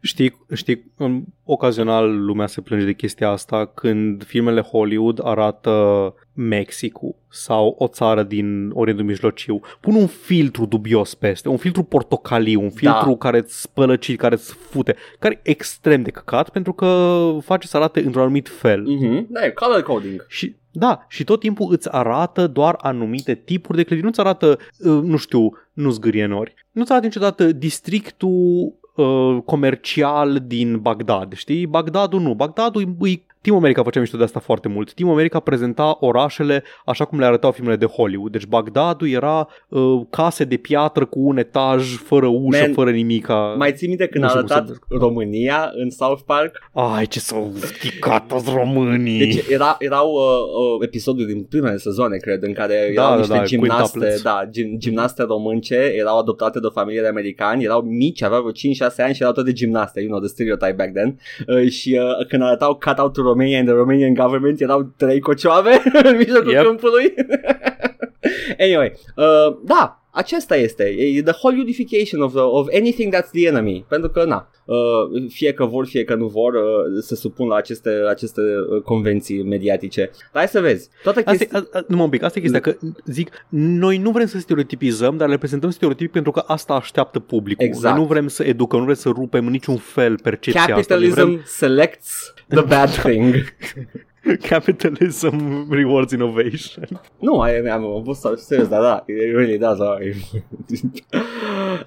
[0.00, 7.14] Știi, știi, în, ocazional lumea se plânge de chestia asta când filmele Hollywood arată Mexicul
[7.28, 9.60] sau o țară din Orientul Mijlociu.
[9.80, 13.16] Pun un filtru dubios peste, un filtru portocaliu, un filtru Da.
[13.16, 17.76] care îți spălăci, care îți fute, care e extrem de căcat pentru că face să
[17.76, 18.82] arate într-un anumit fel.
[18.82, 20.24] Mhm, Da, e color coding.
[20.28, 24.06] Și da, și tot timpul îți arată doar anumite tipuri de clădiri.
[24.06, 26.54] Nu-ți arată, uh, nu știu, nu zgârie nori.
[26.70, 31.66] Nu-ți arată niciodată districtul uh, comercial din Bagdad, știi?
[31.66, 32.34] Bagdadul nu.
[32.34, 34.92] Bagdadul e, e Team America făcea mișto de asta foarte mult.
[34.92, 38.32] Team America prezenta orașele așa cum le arătau filmele de Hollywood.
[38.32, 43.54] Deci Bagdadul era uh, case de piatră cu un etaj fără ușă, Man, fără nimica.
[43.58, 46.58] Mai ții minte când Nu a știu cum arătat să- România în South Park?
[46.72, 49.18] Ai, ce s-au sticat toți românii.
[49.18, 53.32] Deci era, erau uh, uh, episodul din primele sezoane, cred, în care erau da, niște
[53.34, 54.22] da, gimnaste, quintuplets.
[54.22, 58.88] da, gim, gimnaste românce, erau adoptate de o familie de americani, erau mici, aveau vreo
[58.90, 61.18] 5-6 ani și erau toate gimnaste, you know, the stereotype back then.
[61.46, 65.20] Uh, și uh, când arătau cut out to Romania and the Romanian government, erau trei
[65.20, 66.64] cocioave în mijlocul Yep.
[66.64, 67.14] câmpului.
[68.66, 73.84] anyway, uh, da, acesta este, e the Hollywoodification of, the, of anything that's the enemy,
[73.88, 74.76] pentru că, na, uh,
[75.28, 79.42] fie că vor, fie că nu vor, uh, se supun la aceste, aceste uh, convenții
[79.42, 80.10] mediatice.
[80.32, 81.58] Dar hai să vezi, toată Asta, chestia...
[81.58, 84.38] e- a, a, numai un pic, asta e chestia, că zic, noi nu vrem să
[84.38, 87.64] stereotipizăm, dar le prezentăm stereotipic pentru că asta așteaptă publicul.
[87.64, 87.94] Exact.
[87.94, 90.74] Noi nu vrem să educăm, nu vrem să rupem în niciun fel percepția asta.
[90.74, 93.34] Capitalism Noi selects the bad thing.
[94.22, 96.84] Vrem, capitalism rewards innovation.
[97.18, 99.78] nu, I, am am fost serios, dar da, it really does.
[99.78, 99.98] uh,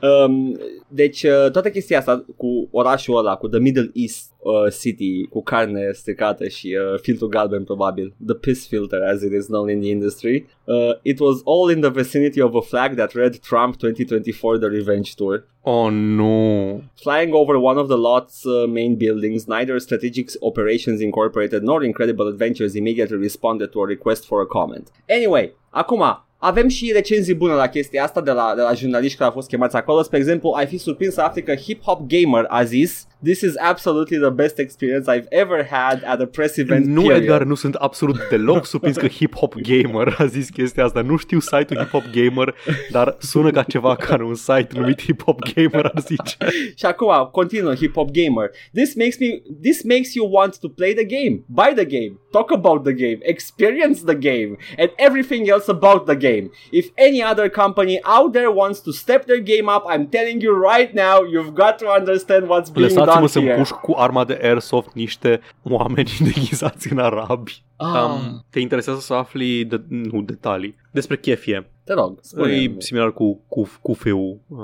[0.25, 0.59] um,
[0.95, 5.43] deci, uh, toată chestia asta cu orașul ăla, cu The Middle East uh, City, cu
[5.43, 9.79] carne stricată și uh, filtrul galben probabil, the piss filter as it is known in
[9.79, 13.75] the industry, uh, it was all in the vicinity of a flag that read Trump
[13.75, 15.45] 2024 The Revenge Tour.
[15.65, 16.83] Oh, nu.
[16.95, 22.27] Flying over one of the lot's uh, main buildings, neither Strategic Operations Incorporated nor Incredible
[22.27, 24.91] Adventures immediately responded to a request for a comment.
[25.07, 29.29] Anyway, acum, avem și recenzii bune la chestia asta de la, de la jurnaliști care
[29.29, 30.01] au fost chemați acolo.
[30.01, 33.55] Spre exemplu, ai fi surprins să afli că Hip Hop Gamer a zis This is
[33.57, 37.21] absolutely the best experience I've ever had at a press event Nu, period.
[37.21, 41.01] Edgar, nu sunt absolut deloc surprins că Hip Hop Gamer a zis chestia asta.
[41.01, 42.55] Nu știu site-ul Hip Hop Gamer,
[42.91, 46.37] dar sună ca ceva care un site numit Hip Hop Gamer ar zice.
[46.79, 48.51] Și acum, continuă Hip Hop Gamer.
[48.73, 49.27] This makes me
[49.61, 53.17] this makes you want to play the game, buy the game, talk about the game,
[53.21, 56.51] experience the game, and everything else about the game.
[56.71, 60.51] If any other company out there wants to step their game up, I'm telling you
[60.71, 63.51] right now, you've got to understand what's being Lăsați-mă done să here.
[63.53, 67.63] împușc cu arma de airsoft niște oameni deghizați în arabi.
[67.75, 71.67] Ah, Um, te interesează să afli de, nu, detalii despre chefie.
[71.83, 74.57] Te rog, spune E similar cu, cu, cu feul uh,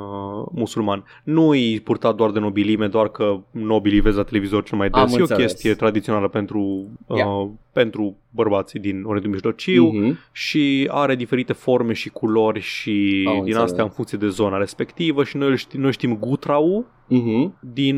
[0.51, 1.03] musulman.
[1.23, 5.03] Nu e purtat doar de nobilime, doar că nobilii vezi la televizor cel mai Am
[5.05, 5.13] des.
[5.13, 5.41] E o înțeles.
[5.51, 7.47] chestie tradițională pentru, uh, Yeah.
[7.73, 10.17] pentru bărbații din Orientul Mijlociu Mhm.
[10.31, 13.61] și are diferite forme și culori și Am din înțeles.
[13.61, 17.57] astea în funcție de zona respectivă și noi, îl știm, noi știm Gutrau Mhm.
[17.73, 17.97] din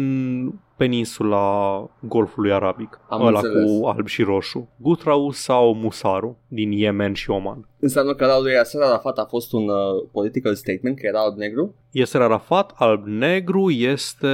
[0.85, 1.45] peninsula
[1.99, 3.71] Golfului Arabic, Am ăla înțeles.
[3.79, 4.69] cu alb și roșu.
[4.77, 7.65] Gutrau sau Musaru din Yemen și Oman.
[7.79, 11.75] Înseamnă că la lui Yasser Arafat a fost un uh, political statement, că era alb-negru?
[11.91, 14.27] Yasser Arafat, alb-negru, este...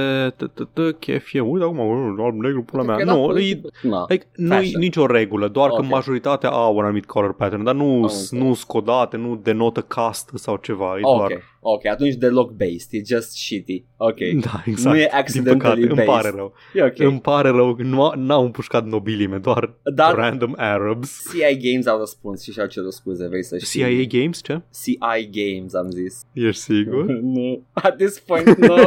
[0.98, 1.80] Chefie, uite acum,
[2.20, 2.94] alb-negru, pula mea.
[2.94, 4.04] Cred că era Nu, e, politic- Na.
[4.08, 4.80] Like, nu e Fashion.
[4.80, 5.76] nicio regulă, doar Ok.
[5.76, 8.30] că majoritatea au un anumit color pattern, dar nu înțeles.
[8.30, 11.32] nu scodate, nu denotă castă sau ceva, e Ok, doar...
[11.72, 13.84] ok, atunci deloc based, e just shitty.
[13.96, 14.94] Ok, Da, exact.
[14.94, 16.06] nu e Din accidentally păcate, îmi based.
[16.06, 16.52] pare rău.
[16.74, 16.98] e ok.
[16.98, 21.22] Îmi pare rău, nu, n-au împușcat nobilime, doar Dar random Arabs.
[21.30, 23.80] CI Games au răspuns și și-au cerut scuze, vrei să știi.
[23.80, 24.60] CIA Games, ce?
[24.82, 26.20] CI Games am zis.
[26.32, 27.04] Ești sigur?
[27.34, 27.62] nu.
[27.72, 28.74] At this point, no.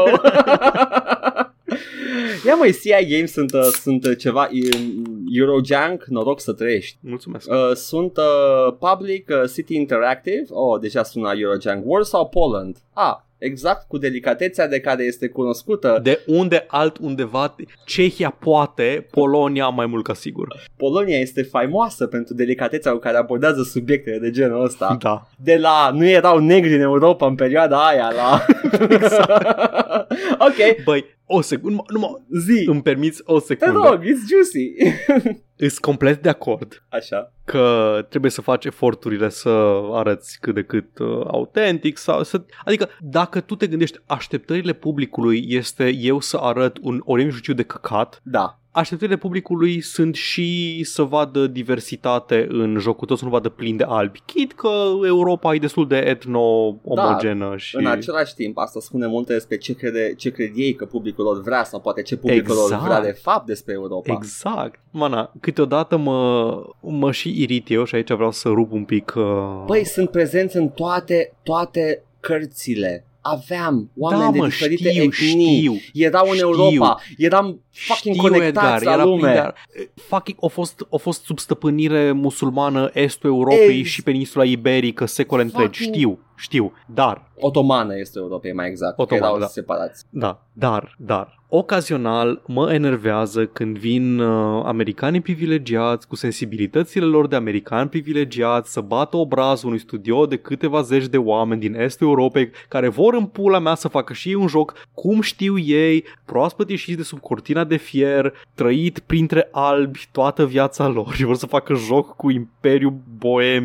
[2.45, 6.97] Ia măi, CI Games sunt, uh, sunt uh, ceva um, Eurojunk, noroc să trăiești.
[7.01, 7.49] Mulțumesc.
[7.49, 13.87] Uh, sunt uh, Public uh, City Interactive Oh, deja sună Eurojunk Warsaw, Poland Ah, exact
[13.87, 20.13] cu delicatețea de care este cunoscută De unde altundeva, Cehia poate, Polonia mai mult ca
[20.13, 20.63] sigur.
[20.77, 25.27] Polonia este faimoasă pentru delicatețea cu care abordează subiectele de genul ăsta Da.
[25.37, 28.45] De la nu erau negri în Europa în perioada aia la
[30.47, 32.63] Ok, Băi, o secundă, numai, zi.
[32.67, 33.87] Îmi permiți o Te secundă.
[33.89, 34.73] rog, it's juicy.
[35.65, 37.33] Îs complet de acord Așa.
[37.45, 39.49] că trebuie să faci eforturile să
[39.91, 45.45] arăți cât de cât uh, autentic sau să, adică dacă tu te gândești așteptările publicului
[45.47, 48.21] este eu să arăt un Orient Mijlociu de căcat?
[48.23, 53.77] Da Așteptările publicului sunt și să vadă diversitate în jocul tău, să nu vadă plin
[53.77, 54.21] de albi.
[54.25, 54.69] Chit că
[55.05, 57.75] Europa e destul de etno-omogenă și...
[57.75, 61.41] În același timp, asta spune multe despre ce, crede, ce cred ei că publicul lor
[61.41, 62.83] vrea sau poate ce publicul lor Exact.
[62.83, 64.13] vrea de fapt despre Europa.
[64.13, 64.79] Exact.
[64.91, 69.13] Mana, câteodată mă, mă și irit eu și aici vreau să rup un pic...
[69.17, 69.63] Uh...
[69.65, 73.05] Băi, sunt prezenți în toate, toate cărțile.
[73.21, 75.57] Aveam oameni da, de mă, diferite știu, etnii.
[75.57, 75.73] știu.
[75.93, 76.47] Erau în știu.
[76.47, 77.01] Europa.
[77.17, 79.19] Eram fucking Știu, conectați Edgar, la era lume.
[79.21, 79.55] plin de ar-
[79.95, 85.41] Fucking, a fost, a fost sub stăpânire musulmană estul Europei Ex- și peninsula iberică secole
[85.41, 85.79] întregi.
[85.83, 86.73] Fucking- Știu, știu.
[86.93, 88.99] Dar, Otomană este Europa, mai exact.
[88.99, 89.45] Otomană, erau da.
[89.47, 90.05] separați.
[90.09, 97.35] da, dar, dar, ocazional mă enervează când vin uh, americanii privilegiați cu sensibilitățile lor de
[97.35, 102.49] americani privilegiați să bată obrazul unui studio de câteva zeci de oameni din estul Europei
[102.67, 106.69] care vor în pula mea să facă și ei un joc cum știu ei, proaspăt
[106.69, 111.45] ieșiți de sub cortina de fier, trăit printre albi toată viața lor și vor să
[111.45, 113.63] facă joc cu Imperiul Boem,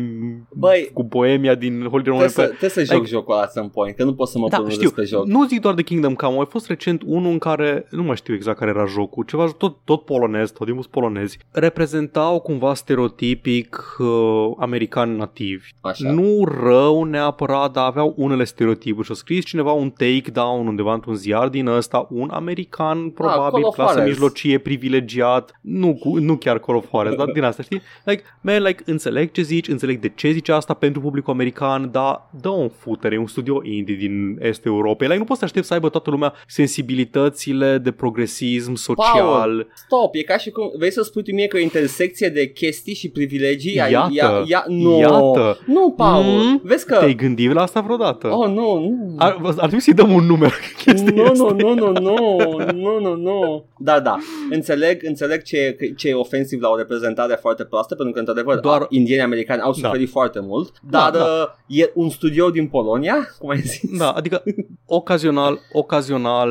[0.53, 2.57] Băi, cu Boemia din Holy Roman trebuie să, Empire.
[2.59, 4.75] trebuie să joc jocul ăla at some point, că nu pot să mă Da, pronunț
[4.77, 4.89] știu.
[4.91, 5.25] pe joc.
[5.25, 8.15] Nu zic doar de Kingdom Come, a mai fost recent unul în care, nu mai
[8.15, 12.73] știu exact care era jocul, ceva tot, tot polonez, tot timpul sunt polonezi, reprezentau cumva
[12.73, 15.69] stereotipic uh, americani nativi.
[15.81, 16.11] Așa.
[16.11, 21.15] Nu rău neapărat, dar aveau unele stereotipuri și a scris cineva un takedown undeva într-un
[21.15, 24.09] ziar din ăsta, un american probabil, Ah, Call of clasă Juarez.
[24.11, 27.81] mijlocie, privilegiat, nu, cu, nu chiar Call of Juarez, dar din asta, știi?
[28.05, 32.29] Like, man, like, înțeleg ce zici, înțeleg de ce zici asta pentru publicul american, dar
[32.41, 35.07] dă un futere, e un studio indie din estul Europei.
[35.07, 39.67] Like, nu poți să aștepți să aibă toată lumea sensibilitățile de progresism social.
[39.75, 42.47] Stop, e ca și cum vrei să spui tu mie că e o intersecție de
[42.51, 43.79] chestii și privilegii.
[43.81, 45.57] Ai- Iată, ia, ia, nu, iată.
[45.65, 46.61] nu, Paul, Mm?
[46.63, 46.95] vezi că...
[46.95, 48.27] Te-ai gândit la asta vreodată?
[48.27, 49.15] Oh, nu, nu.
[49.17, 50.53] Ar, ar trebui să-i dăm un număr.
[50.85, 51.55] chestia Nu, asta.
[51.57, 53.65] nu, nu, nu, nu, nu, nu, nu.
[53.79, 54.17] Da, da.
[54.51, 58.53] Înțeleg, înțeleg ce, e- ce e ofensiv la o reprezentare foarte proastă, pentru că, într-adevăr,
[58.59, 58.87] Doar- Doar...
[58.89, 59.87] indienii americani au Da.
[59.87, 61.23] suferit foarte mult, Da, dar da.
[61.67, 63.97] uh, e un studio din Polonia, cum ai zis?
[63.97, 64.43] Da, adică
[64.85, 66.49] ocazional, ocazional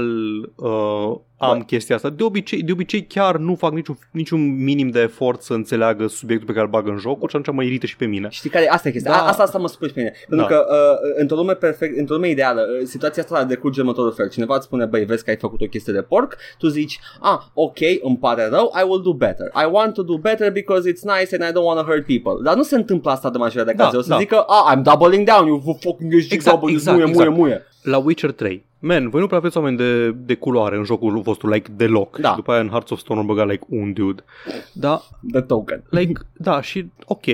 [0.56, 1.64] uh, So am Bă.
[1.64, 2.10] chestia asta.
[2.10, 6.46] De obicei, de obicei chiar nu fac niciun, niciun minim de efort să înțeleagă subiectul
[6.46, 8.28] pe care îl bag în joc și atunci mă irită și pe mine.
[8.30, 9.10] Știi care asta e chestia?
[9.10, 9.16] Da.
[9.16, 9.24] Da.
[9.24, 10.12] Asta, asta mă spui pe mine.
[10.28, 10.54] Pentru Da.
[10.54, 14.28] că uh, într-o lume perfect, într-o lume ideală, uh, situația asta decurge în următorul fel.
[14.30, 17.38] Cineva îți spune, băi, vezi că ai făcut o chestie de porc, tu zici, ah,
[17.54, 19.46] ok, îmi pare rău, I will do better.
[19.46, 22.42] I want to do better because it's nice and I don't want to hurt people.
[22.42, 24.02] Dar nu se întâmplă asta de majoritatea de Da, cazuri.
[24.02, 24.18] O să da.
[24.18, 27.28] zică, ah, I'm doubling down, you fucking Exact, exact, exact, muie, exact.
[27.28, 27.66] muie, muie.
[27.82, 28.64] La Witcher 3.
[28.78, 32.18] Man, voi nu prea aveți oameni de, de culoare în jocul vostru, like, deloc.
[32.18, 32.28] Da.
[32.28, 34.24] Și după aia în Hearts of Stone au băgat, like, un dude.
[34.72, 35.02] Da,
[35.32, 35.82] The token.
[35.90, 37.24] like, da, și ok,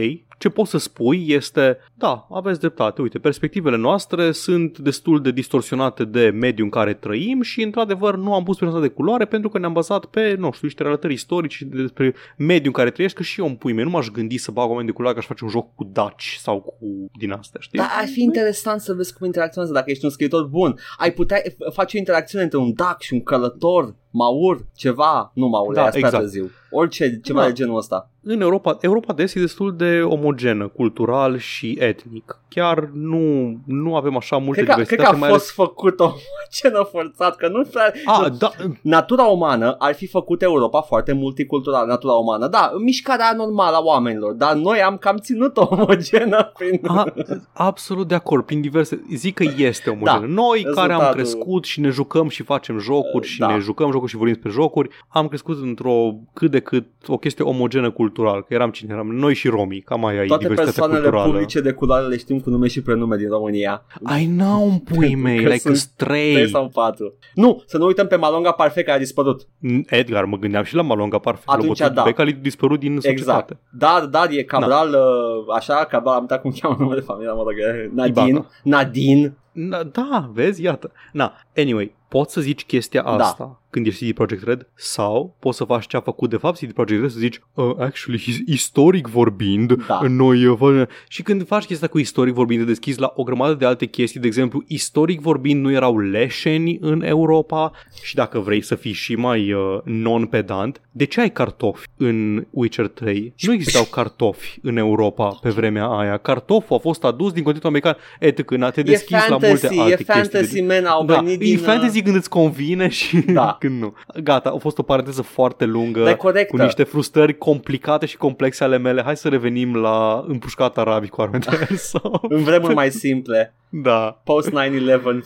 [0.43, 6.05] ce poți să spui este, da, aveți dreptate, uite, perspectivele noastre sunt destul de distorsionate
[6.05, 9.59] de mediul în care trăim și, într-adevăr, nu am pus persoana de culoare pentru că
[9.59, 13.40] ne-am bazat pe, nu știu, niște relatări istorici despre mediul în care trăiești, că și
[13.40, 15.45] eu în pui mei nu m-aș gândi să bag oameni de culoare că aș face
[15.45, 17.78] un joc cu daci sau cu din astea, știi?
[17.78, 20.78] Dar ar fi interesant să vezi cum interacționează dacă ești un scriitor bun.
[20.99, 25.47] Ai putea f- face o interacțiune între un dac și un călător, maur, ceva, nu
[25.47, 26.05] maur, Da, da, exact.
[26.05, 26.23] exact.
[26.23, 26.51] târziu.
[26.75, 27.47] Orice, ceva Da.
[27.47, 28.11] de genul ăsta.
[28.23, 32.39] în Europa, Europa de Est e destul de omogenă, cultural și etnic.
[32.49, 35.11] Chiar nu, nu avem așa multă Cred că, cred diversitate.
[35.19, 36.11] că a mai fost făcut o
[36.51, 37.93] scenă forțat, că nu prea...
[38.05, 38.31] ales...
[38.31, 38.51] A, da,
[38.83, 44.33] Natura umană ar fi făcut Europa foarte multiculturală, natura umană, da, mișcarea normală a oamenilor,
[44.33, 46.81] dar noi am cam ținut-o omogenă prin...
[46.87, 47.15] a,
[47.53, 49.05] absolut de acord, prin diverse...
[49.15, 50.21] Zic că este omogenă.
[50.21, 53.47] Da, Noi care am rezultatul- crescut și ne jucăm și facem jocuri și Da.
[53.47, 57.45] ne jucăm jocuri și vorbim despre jocuri, am crescut într-o cât de cât o chestie
[57.45, 61.01] omogenă cultural, că eram cine eram, noi și romii, cam aia e Toate diversitatea persoanele
[61.01, 61.33] culturală.
[61.33, 63.83] publice de culoare le știm cu nume și prenume din România.
[64.21, 66.33] I know, în pui mei, Că like sunt a stray.
[66.33, 67.15] 3 sau 4.
[67.35, 69.49] Nu, să nu uităm pe Malonga Parfait care a dispărut.
[69.87, 71.49] Edgar, mă gândeam și la Malonga Parfait.
[71.49, 72.03] Atunci Robotul da.
[72.03, 73.21] Beca a dispărut din societate.
[73.21, 73.57] Exact.
[73.71, 75.55] Dar, dar e Cabral, da.
[75.55, 78.29] așa, Cabral, am uitat cum cheamă numele de familie, mă rog, e Nadine.
[78.29, 78.47] Ibaca.
[78.63, 79.37] Nadine.
[79.53, 80.93] Da, da, vezi, iată.
[81.13, 83.62] Na, anyway, poți să zici chestia Da.
[83.73, 86.59] Asta când ești CD Projekt Red sau poți să faci ce a făcut de fapt
[86.59, 90.01] CD Projekt Red să zici uh, actually, his- istoric vorbind, Da.
[90.09, 93.55] noi uh, fă- și când faci chestia cu istoric vorbind te deschizi la o grămadă
[93.55, 98.62] de alte chestii, de exemplu, istoric vorbind nu erau leșeni în Europa și dacă vrei
[98.62, 103.35] să fii și mai uh, non-pedant, de ce ai cartofi în Witcher 3?
[103.41, 106.16] Nu existau cartofi în Europa pe vremea aia.
[106.16, 108.73] Cartoful a fost adus din continentul american, etc.
[108.73, 110.05] Te E deschizi la multe fantasy, alte e chestii.
[110.14, 111.59] fantasy, man, au Da, venit e din...
[111.59, 113.57] fantasy când îți convine și Da.
[113.69, 113.95] Când nu.
[114.23, 116.57] Gata, a fost o paranteză foarte lungă Dar e corectă.
[116.57, 119.03] cu niște frustrări complicate și complexe ale mele.
[119.03, 122.21] Hai să revenim la împușcat arabi cu arme de aer sau...
[122.29, 123.55] În vremuri mai simple.
[123.69, 124.21] Da.
[124.25, 124.53] Post 9-11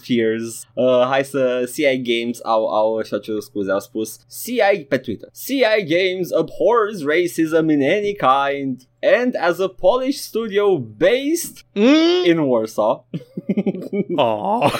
[0.06, 0.66] fears.
[0.74, 5.28] Uh, hai să CI Games au, au și-au cerut scuze, au spus CI pe Twitter.
[5.44, 8.80] CI Games abhors racism in any kind
[9.18, 12.24] and as a Polish studio based Mm?
[12.30, 13.06] in Warsaw,
[14.16, 14.70] Oh.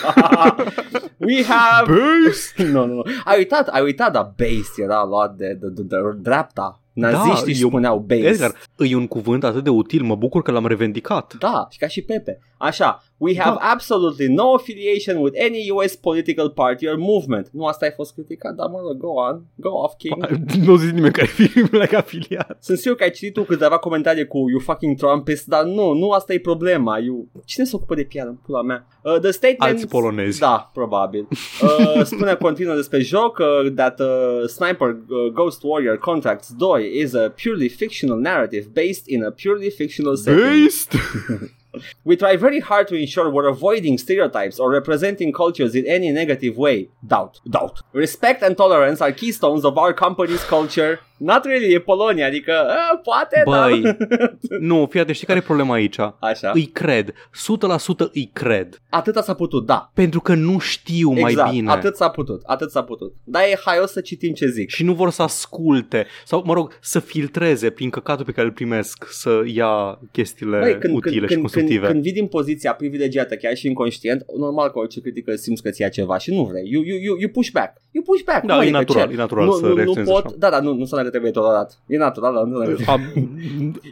[1.27, 1.87] we have...
[1.87, 2.67] Based?
[2.73, 3.03] nu, nu, nu.
[3.25, 6.81] Ai uitat, ai uitat, dar based era luat de, de, de, de dreapta.
[6.93, 8.25] Naziștii eu- spuneau based.
[8.25, 11.35] Edgar, e un cuvânt atât de util, mă bucur că l-am revendicat.
[11.39, 12.39] Da, și ca și Pepe.
[12.59, 13.71] Așa, We have Da.
[13.71, 17.49] absolutely no affiliation with any US political party or movement.
[17.53, 20.27] Nu asta ai fost criticat, dar mă rog, go on, go off, King.
[20.67, 21.43] Nu zic nimeni că ai fi
[21.81, 22.59] like afiliat.
[22.61, 26.11] Sunt sigur că ai citit tu câteva comentarii cu you fucking Trumpist, dar nu, nu
[26.11, 26.99] asta e problema.
[26.99, 27.29] You...
[27.45, 28.87] Cine se ocupă de piană în pula mea?
[29.03, 29.73] Uh, the statement...
[29.73, 30.39] Alți polonezi.
[30.39, 31.29] Da, probabil.
[31.63, 34.07] Uh, spune continuă despre joc uh, that uh,
[34.47, 39.71] Sniper uh, Ghost Warrior Contracts 2 is a purely fictional narrative based in a purely
[39.71, 40.63] fictional setting.
[40.63, 40.95] Beast!
[42.05, 46.55] We try very hard to ensure we're avoiding stereotypes or representing cultures in any negative
[46.57, 46.91] way.
[47.07, 47.41] Doubt.
[47.45, 47.79] Doubt.
[47.93, 51.01] Respect and tolerance are keystones of our company's culture.
[51.19, 53.97] Not really, e Polonia, adică uh, poate, Băi, dar...
[54.61, 55.99] nu, fii atent, știi care e problema aici?
[56.19, 56.51] Așa.
[56.55, 57.13] Îi cred.
[57.13, 58.83] 100% îi cred.
[58.89, 59.91] Atâta s-a putut, da.
[59.95, 61.71] Pentru că nu știu exact, mai bine.
[61.71, 63.15] atât s-a putut, atât s-a putut.
[63.25, 64.71] Dar e haios să citim ce zic.
[64.71, 68.53] Și nu vor să asculte sau, mă rog, să filtreze prin căcatul pe care îl
[68.53, 71.79] primesc să ia chestiile Băi, când, utile când, și când, constructive.
[71.81, 75.71] când, când vii din poziția privilegiată, chiar și inconștient, normal că orice critică simți că
[75.71, 76.69] ți ia ceva și nu vrei.
[76.73, 77.81] You, you, you, you push back.
[77.91, 78.45] You push back.
[78.47, 79.13] Da, Nu, e adică natural, ce?
[79.13, 80.35] e natural nu, să nu, nu reacționezi pot, așa.
[80.39, 81.79] Da, da, nu, nu înseamnă că trebuie tolerat.
[81.87, 83.39] E natural, dar nu înseamnă că Am-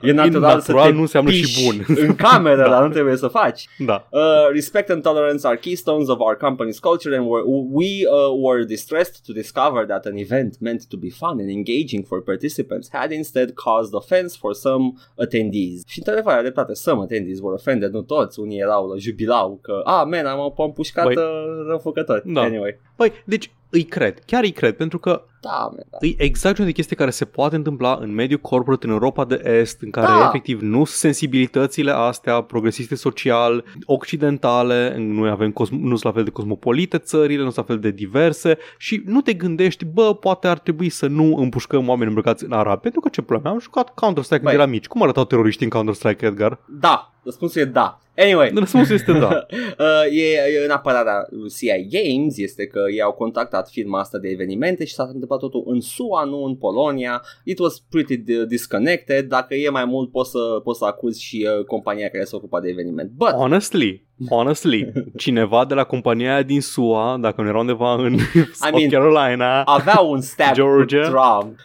[0.03, 1.85] E natural, să te nu înseamnă și piși bun.
[2.07, 3.69] în cameră, dar nu trebuie să faci.
[3.79, 4.09] da.
[4.11, 4.21] Uh,
[4.53, 9.15] respect and tolerance are keystones of our company's culture, and we're, we uh, were distressed
[9.27, 13.51] to discover that an event meant to be fun and engaging for participants had instead
[13.55, 15.83] caused offense for some attendees.
[15.87, 19.81] Și într-adevăr, are dreptate, some attendees were offended, nu toți, unii erau la jubilau că,
[19.85, 21.17] ah, man, am, am pușcat Băi.
[21.17, 21.23] uh,
[21.69, 22.23] răufăcători.
[22.33, 22.41] Da.
[22.41, 22.81] Anyway.
[22.97, 25.99] Păi, deci îi cred, chiar îi cred, pentru că Da, man, da.
[26.07, 29.41] e exact genul de chestie care se poate întâmpla în mediul corporate în Europa de
[29.45, 30.25] Est, în care Da.
[30.29, 36.25] efectiv nu sunt sensibilitățile astea progresiste social, occidentale, noi avem cosmo- nu sunt la fel
[36.25, 40.47] de cosmopolite țările, nu sunt la fel de diverse și nu te gândești, bă, poate
[40.49, 43.95] ar trebui să nu împușcăm oameni îmbrăcați în arab, pentru că ce probleme, am jucat
[43.95, 44.51] Counter-Strike Băi.
[44.51, 44.87] când eram mici.
[44.87, 46.59] Cum arătau teroriștii în Counter-Strike, Edgar?
[46.69, 47.99] Da, răspunsul e da.
[48.17, 48.51] Anyway.
[48.55, 49.29] Răspunsul este da.
[49.79, 54.19] uh, e, e în apărarea lui CI Games este că ei au contactat firma asta
[54.19, 57.23] de evenimente și s-a întâmplat totul în SUA, nu în Polonia.
[57.45, 59.29] It was pretty d- disconnected.
[59.29, 62.61] Dacă e mai mult poți să, poți să acuzi și uh, compania care se ocupa
[62.61, 63.11] de eveniment.
[63.11, 68.19] But, Honestly, honestly, cineva de la compania aia din SUA, dacă nu era undeva în
[68.53, 71.01] South mean, Carolina, avea un stab Georgia?
[71.01, 71.59] cu Trump.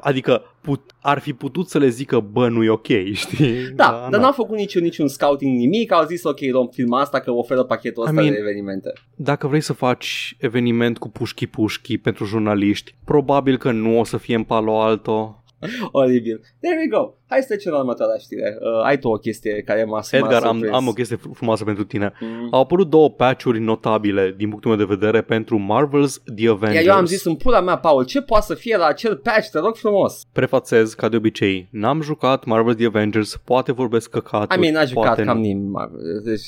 [0.00, 3.68] adică put, ar fi putut să le zică, bă, nu e ok, știi?
[3.74, 7.30] Da, dar n-au făcut niciun, niciun scouting nimic, au zis ok, luăm filma asta că
[7.30, 8.92] oferă pachetul ăsta I mean- de evenimente.
[9.14, 14.34] Dacă vrei să faci eveniment cu pușchi-pușchi pentru jurnaliști, probabil că nu o să fie
[14.34, 15.43] în Palo Alto.
[15.92, 16.40] Oribil.
[16.60, 17.12] There we go.
[17.28, 18.56] Hai să trecem la următoarea știre.
[18.60, 20.74] Uh, ai tu o chestie care m-a m-a Edgar, am, surprins.
[20.76, 22.12] am o chestie fr- frumoasă pentru tine.
[22.20, 22.48] Mm.
[22.50, 26.84] Au apărut două patch-uri notabile, din punctul meu de vedere, pentru Marvel's The Avengers.
[26.84, 29.48] Iar eu am zis în pula mea, Paul, ce poate să fie la acel patch?
[29.48, 30.22] Te rog frumos.
[30.32, 34.84] Prefațez, ca de obicei, n-am jucat Marvel's The Avengers, poate vorbesc căcaturi, I mean, n-a
[34.84, 35.42] jucat poate cam nu.
[35.42, 35.90] nimeni.
[36.24, 36.46] Deci,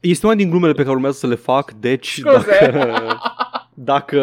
[0.00, 2.46] Este una din glumele pe care urmează să le fac, deci Scuze.
[2.60, 2.96] dacă,
[3.78, 4.20] dacă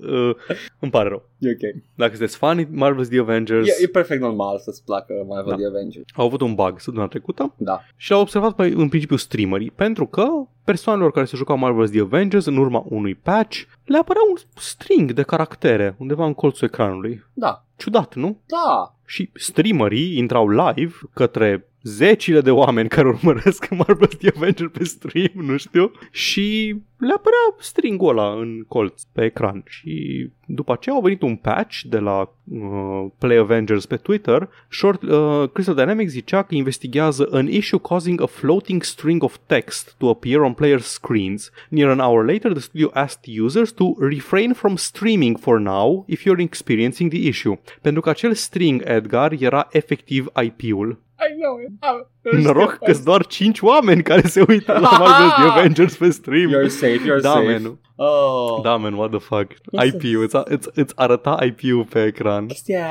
[0.00, 0.30] uh,
[0.78, 1.22] îmi pare rău.
[1.38, 1.82] e ok.
[1.94, 5.56] Dacă sunteți fani Marvel's The Avengers, E, e perfect normal să-ți placă Marvel Da.
[5.56, 6.04] The Avengers.
[6.14, 7.80] au avut un bug săptămâna trecută Da.
[7.96, 10.26] și au observat pe, în principiu streamerii, pentru că
[10.64, 15.12] persoanelor care se jucau Marvel's The Avengers în urma unui patch le apărea un string
[15.12, 17.24] de caractere undeva în colțul ecranului.
[17.32, 17.64] Da.
[17.76, 18.40] Ciudat, nu?
[18.46, 18.94] Da.
[19.06, 25.32] Și streamerii intrau live către zecile de oameni care urmăresc Marvel's The Avengers pe stream,
[25.34, 31.00] nu știu, și le apărea stringul ăla în colț pe ecran și după aceea au
[31.00, 36.42] venit un patch de la uh, Play Avengers pe Twitter Short, uh, Crystal Dynamics zicea
[36.42, 41.50] că investigează an issue causing a floating string of text to appear on players' screens.
[41.68, 46.22] Near an hour later, the studio asked users to refrain from streaming for now if
[46.22, 47.58] you're experiencing the issue.
[47.80, 50.98] Pentru că acel string, Edgar, era efectiv IP-ul.
[51.38, 51.72] I know it.
[51.80, 56.10] Ah, Noroc că sunt doar 5 oameni care se uită la Marvel's The Avengers pe
[56.10, 56.50] stream.
[56.50, 57.58] You're safe, you're da, safe.
[57.62, 57.78] man.
[58.00, 58.60] Oh.
[58.62, 59.50] Da, man, what the fuck.
[59.70, 62.46] Yes, IP-ul, îți, îți, îți arăta IP-ul pe ecran.
[62.46, 62.86] Chestia...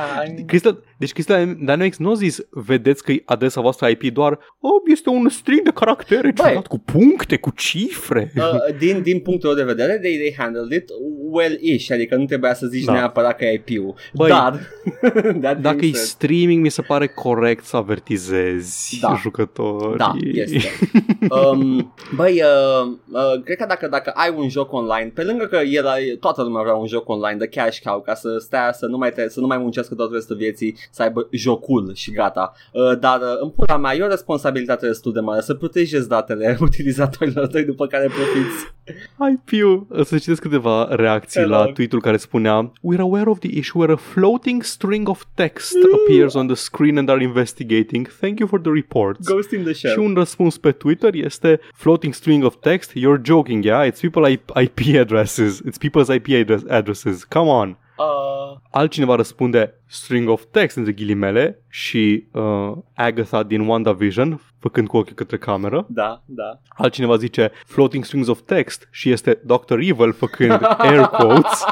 [0.45, 5.09] Crystal, deci Crystal Dynamics nu a zis, vedeți că adresa voastră IP doar, oh, este
[5.09, 6.45] un string de caractere Băi.
[6.47, 8.31] ciudat cu puncte, cu cifre.
[8.35, 8.43] Uh,
[8.77, 10.89] din, din punctul meu de vedere, they, they handled it
[11.31, 12.91] well-ish, adică nu trebuia să zici Da.
[12.93, 13.95] neapărat că e IP-ul.
[14.13, 14.59] Băi, Dar,
[15.41, 18.36] that Dacă e being said- streaming, mi se pare corect să avertizezi
[19.01, 19.15] Da.
[19.15, 19.97] jucătorii.
[19.97, 20.69] Da, este.
[21.29, 25.55] um, băi, uh, uh, cred că dacă, dacă ai un joc online, pe lângă că
[25.55, 25.85] el,
[26.19, 29.11] toată lumea vrea un joc online de cash cow ca să stea, să nu mai,
[29.11, 32.53] te, să nu mai muncească tot restul vieții, să aibă jocul și gata.
[32.73, 36.57] Uh, dar uh, în pula mea e o responsabilitate destul de mare să protejezi datele
[36.67, 38.75] utilizatorilor tăi după care profiți.
[39.31, 39.87] IPU.
[40.03, 41.73] Să citesc câteva reacții Te la rog.
[41.73, 46.33] tweet-ul care spunea We're aware of the issue where a floating string of text appears
[46.33, 48.07] on the screen and are investigating.
[48.19, 49.27] Thank you for the reports.
[49.27, 49.93] Ghost in the Shell.
[49.93, 52.91] Și un răspuns pe Twitter este floating string of text.
[52.91, 53.91] You're joking, yeah?
[53.91, 54.31] It's people
[54.61, 55.61] IP addresses.
[55.61, 57.23] It's people's IP address- addresses.
[57.23, 57.77] Come on.
[57.97, 64.97] Uh, Altcineva răspunde string of text între ghilimele și uh, Agatha din WandaVision făcând cu
[64.97, 65.85] ochii către cameră.
[65.89, 66.59] da, da.
[66.67, 69.77] Altcineva zice floating strings of text și este Dr.
[69.79, 71.63] Evil făcând air quotes.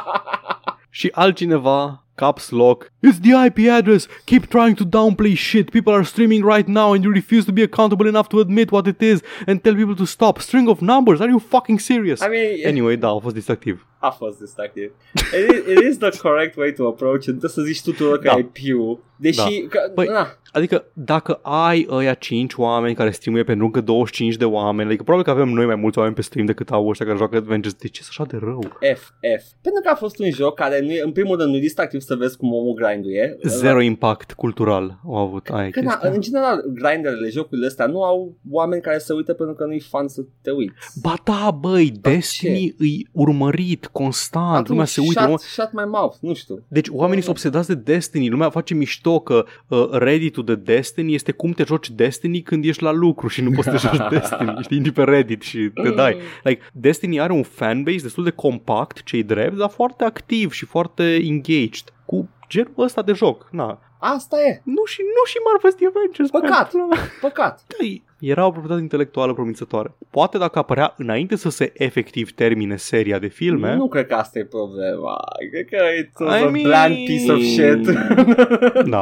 [0.90, 6.04] Și altcineva caps lock It's the IP address Keep trying to downplay shit People are
[6.04, 9.20] streaming right now And you refuse to be accountable enough to admit what it is
[9.46, 12.22] And tell people to stop String of numbers Are you fucking serious?
[12.22, 14.92] I mean, Anyway, da, a fost distractiv a fost distractiv.
[15.14, 17.30] It is, it is the correct way to approach it.
[17.30, 18.38] Trebuie să zici tuturor că Da.
[18.40, 19.00] e piu.
[19.18, 24.36] Deși, că, Păi, na, Adică dacă ai ăia 5 oameni care streamuie pentru încă 25
[24.36, 27.06] de oameni, adică probabil că avem noi mai mulți oameni pe stream decât au ăștia
[27.06, 28.64] care joacă Avengers, de ce e așa de rău?
[28.96, 29.04] F,
[29.40, 29.44] F.
[29.62, 32.00] Pentru că a fost un joc care, nu e, în primul rând, nu e distractiv
[32.02, 33.38] să vezi cum omul grinduie.
[33.44, 36.10] Zero impact cultural au avut aia Că, na, chestia.
[36.10, 40.08] în general, grinderele, jocurile astea nu au oameni care se uită pentru că nu-i fan
[40.08, 40.74] să te uiți.
[41.02, 45.12] Ba da, băi, Destiny îi urmărit constant, lumea se uită.
[45.14, 46.64] shut, lumea- shut my mouth, nu știu.
[46.68, 51.32] Deci oamenii sunt obsedați de Destiny, lumea face mișto că uh, Reddit-ul de Destiny este
[51.32, 54.56] cum te joci Destiny când ești la lucru și nu poți să te joci Destiny,
[54.62, 56.18] știi, intri pe Reddit și te dai.
[56.44, 61.04] Like, Destiny are un fanbase destul de compact, cei drept, dar foarte activ și foarte
[61.24, 63.48] engaged cu genul ăsta de joc.
[63.52, 64.62] Na, Asta e.
[64.64, 66.30] nu și, nu și Marvel's The Avengers.
[66.30, 66.74] Păcat.
[66.74, 66.90] man.
[67.22, 67.64] Păcat.
[67.68, 67.86] Da,
[68.20, 69.96] era o proprietate intelectuală promițătoare.
[70.10, 74.40] Poate dacă apărea înainte să se efectiv termine seria de filme, Nu cred că asta
[74.40, 75.18] e problema.
[75.52, 77.90] Cred că e I a mean- bland piece of shit.
[78.90, 79.02] Da.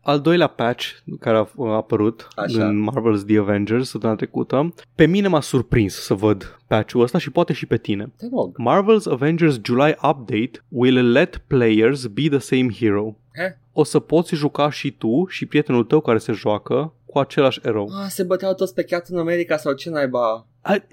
[0.00, 0.86] Al doilea patch
[1.20, 2.66] care a a apărut Așa.
[2.66, 7.30] în Marvel's The Avengers săptămâna trecută, pe mine m-a surprins să văd patch-ul ăsta și
[7.30, 8.12] poate și pe tine.
[8.16, 8.56] Te rog.
[8.70, 13.16] Marvel's Avengers July Update will let players be the same hero.
[13.34, 13.58] He?
[13.72, 17.90] O să poți juca și tu și prietenul tău care se joacă cu același erou.
[18.02, 20.46] Ah, se băteau toți pe Captain America sau ce naiba?
[20.62, 20.84] A-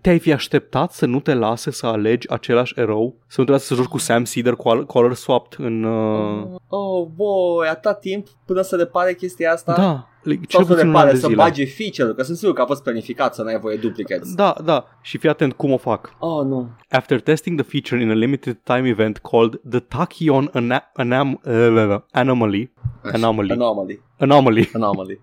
[0.00, 3.16] Te-ai fi așteptat să nu te lase să alegi același erou?
[3.26, 5.84] Să nu te lase să joci cu Sam Cedar col- color swapped în...
[5.84, 6.46] Uh...
[6.68, 9.74] Oh, boy, atât timp până să repare chestia asta?
[9.76, 11.42] Da, like, Sau cel să puțin un an repare, de să zile.
[11.42, 14.34] bage feature că sunt sigur că a fost planificat să n-ai voie duplicates.
[14.34, 14.84] Da, da.
[15.02, 16.14] Și fii atent cum o fac.
[16.18, 16.68] Oh, nu.
[16.90, 21.96] After testing the feature in a limited time event called the Tachyon ana- anam- uh,
[22.10, 22.72] Anomaly,
[23.12, 23.50] Anomaly.
[23.50, 24.00] Anomaly.
[24.18, 25.20] Anomaly, Anomaly.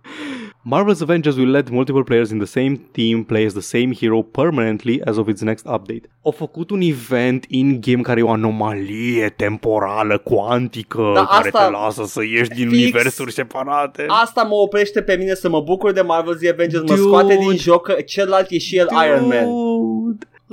[0.66, 4.22] Marvel's Avengers will let multiple players in the same team play as the same hero
[4.22, 6.02] permanently as of its next update.
[6.22, 11.72] Au făcut un event in-game care e o anomalie temporală, cuantică, Da, care asta- te
[11.72, 12.82] lasă să ieși din Fix.
[12.82, 14.06] universuri separate.
[14.08, 17.02] Asta mă oprește pe mine să mă bucur de Marvel's The Avengers, mă Dude.
[17.02, 19.48] scoate din joc că celălalt e și el Iron Man.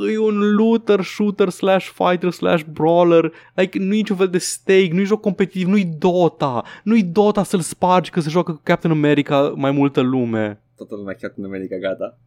[0.00, 4.90] Dude, E un looter, shooter, slash fighter, slash brawler Like, nu-i niciun fel de stake,
[4.92, 9.52] nu-i joc competitiv, nu-i Dota Nu-i Dota să-l spargi că se joacă cu Captain America
[9.56, 12.18] mai multă lume Toată lumea Captain America, gata.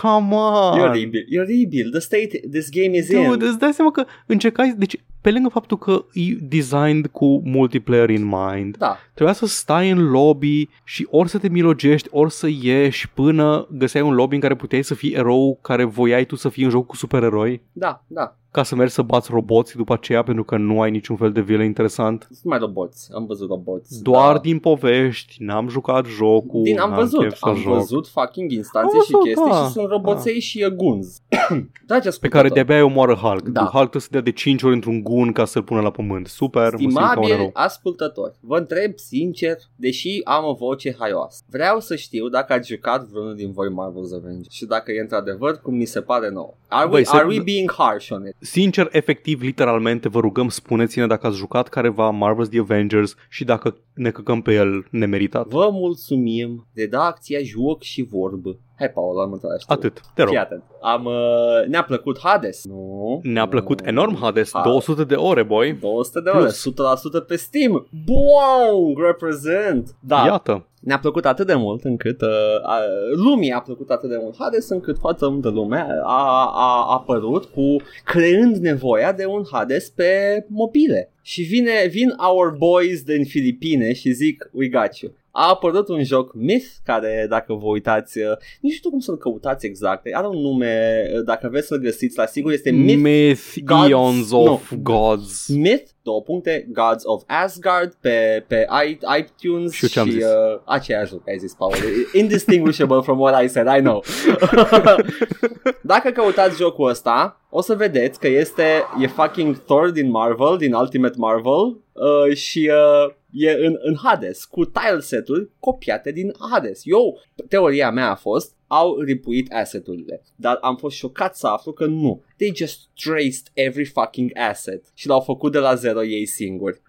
[0.00, 0.78] Come on!
[0.78, 1.90] E oribil, e oribil.
[1.90, 3.22] The state this game is in.
[3.22, 8.10] Dude, îți dai seama că încercai, deci pe lângă faptul că e designed cu multiplayer
[8.10, 12.48] in mind, Da, trebuia să stai în lobby și ori să te milogești, ori să
[12.60, 16.48] ieși până găseai un lobby în care puteai să fii erou care voiai tu să
[16.48, 18.36] fii în joc cu supereroi da, da.
[18.54, 21.40] Ca să mergi să bați roboți după aceea pentru că nu ai niciun fel de
[21.40, 22.22] vilă interesant.
[22.30, 24.02] Sunt mai roboți, am văzut roboți.
[24.02, 24.38] Doar da.
[24.38, 27.74] din povești, n-am jucat jocul, Din, am n-am văzut, chef să am joc.
[27.74, 31.20] văzut fucking instanțe Am și văzut, chestii da, și sunt roboței și e gunz.
[31.86, 33.42] Dragi Pe care ascultători, de-abia îi omoară Hulk.
[33.42, 33.50] Da.
[33.60, 33.60] Da.
[33.60, 36.26] Hulk trebuie să dea de 5 ori într-un gun ca să-l pună la pământ.
[36.26, 37.50] Super, mă simt ca un Stimabili erou.
[37.52, 43.04] ascultători, vă întreb sincer, deși am o voce haioasă, vreau să știu dacă ați jucat
[43.04, 46.56] vreunul din voi Marvel's Avengers și dacă e într-adevăr cum mi se pare nou.
[46.68, 48.34] Are, Băi, we, se- are we being harsh on it?
[48.44, 53.76] Sincer, efectiv, literalmente, vă rugăm, spuneți-ne dacă ați jucat careva Marvel's The Avengers și dacă
[53.94, 55.46] ne căcăm pe el nemeritat.
[55.46, 58.58] Vă mulțumim, redacția, joc și vorbă.
[58.78, 59.62] Hai, Paul, am întrebat.
[59.66, 60.30] Atât, te rog.
[60.30, 60.62] Fii atent.
[60.82, 62.64] Am, uh, ne-a plăcut Hades?
[62.64, 63.20] Nu.
[63.22, 63.88] Ne-a plăcut Nu.
[63.88, 65.72] enorm Hades, Ha- 200 de ore, boy.
[65.80, 66.54] 200 de ore, Plus.
[66.56, 67.86] 100% pe Steam.
[68.04, 69.96] Bong, represent.
[70.00, 70.66] Da, Iată.
[70.84, 72.28] Ne-a plăcut atât de mult încât uh,
[72.62, 72.78] a,
[73.14, 77.76] lumii a plăcut atât de mult Hades încât foarte multă lume a, a apărut cu
[78.04, 81.12] creând nevoia de un Hades pe mobile.
[81.22, 85.12] Și vine, vin our boys din Filipine și zic, we got you.
[85.36, 88.24] A apărut un joc Myth, care dacă vă uitați, uh,
[88.60, 92.18] nici nu știu cum să-l căutați exact, are un nume, uh, dacă vreți să-l găsiți
[92.18, 95.48] la sigur, este Myth, Myth Gods- Eons of Gods.
[95.48, 100.24] Myth, două puncte, Gods of Asgard pe, pe i- iTunes Și eu ce-am zis?
[100.24, 101.72] uh, aceeași lucru ai zis, Paul.
[102.12, 104.02] Indistinguishable from what I said, I know.
[105.82, 108.64] Dacă căutați jocul ăsta, o să vedeți că este
[109.00, 114.44] e fucking Thor din Marvel, din Ultimate Marvel uh, și uh, e în, în Hades
[114.44, 116.80] cu tile set-uri copiate din Hades.
[116.84, 121.86] Eu, teoria mea a fost au ripuit asset-urile, dar am fost șocat să aflu că
[121.86, 122.22] nu.
[122.36, 126.82] They just traced every fucking asset și l-au făcut de la zero ei singuri.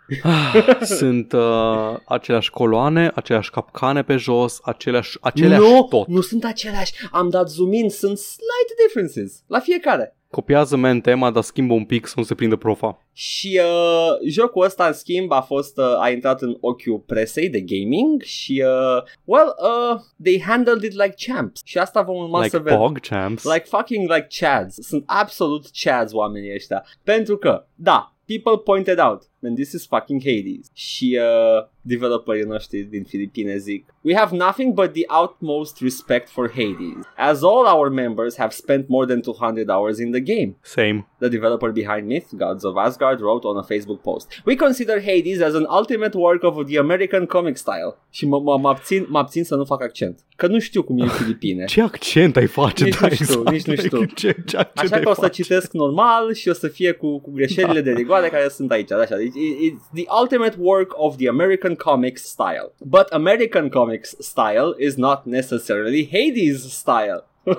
[1.00, 6.08] Sunt uh, aceleași coloane, aceleași capcane pe jos, aceleași, aceleași nu, tot.
[6.08, 6.94] nu sunt aceleași.
[7.12, 10.16] Am dat zoom in, sunt slight differences la fiecare.
[10.36, 13.02] Copiază man tema, dar schimbă un pic să nu se prindă profa.
[13.14, 17.62] Și uh, jocul ăsta, în schimb, a fost uh, a intrat în ochiul presei de
[17.62, 21.62] gaming și, uh, well, uh, they handled it like champs.
[21.66, 22.78] Și asta vom urma like să vedem.
[22.78, 23.44] Pog Champs.
[23.44, 24.76] Like fucking like chads.
[24.82, 26.86] Sunt absolut chads oamenii ăștia.
[27.04, 30.68] Pentru că, da, people pointed out, and this is fucking Hades.
[30.74, 36.50] Și uh, developerii noștri din Filipine zic, We have nothing but the utmost respect for
[36.50, 40.58] Hades, as all our members have spent more than 200 hours in the game.
[40.62, 41.08] Same.
[41.20, 44.42] The developer behind Myth, Gods of Asgard, wrote on a Facebook post.
[44.46, 47.96] We consider Hades as an ultimate work of the American comic style.
[48.10, 50.20] Și mă, mă, mă, abțin, mă abțin să nu fac accent.
[50.36, 51.66] Că nu știu cum e în Filipine.
[51.66, 52.84] Ce accent ai face?
[52.84, 53.52] Nici da, nu știu, exact.
[53.52, 54.04] nici nu știu.
[54.04, 55.42] Ce, ce accent Așa ai că o să face?
[55.42, 58.92] citesc normal și o să fie cu, cu greșelile de rigoare care sunt aici.
[58.92, 59.16] Așa.
[59.16, 62.72] Deci, it- It's the ultimate work of the American comics style.
[62.80, 67.24] But American comics style is not necessarily Hades style.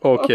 [0.00, 0.26] Ok.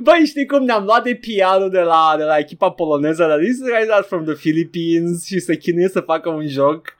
[0.00, 3.62] Băi, știi cum ne-am luat de PR-ul de la, de la echipa poloneză la These
[3.62, 6.82] guys are from the Philippines și se chinuie să facă un joc.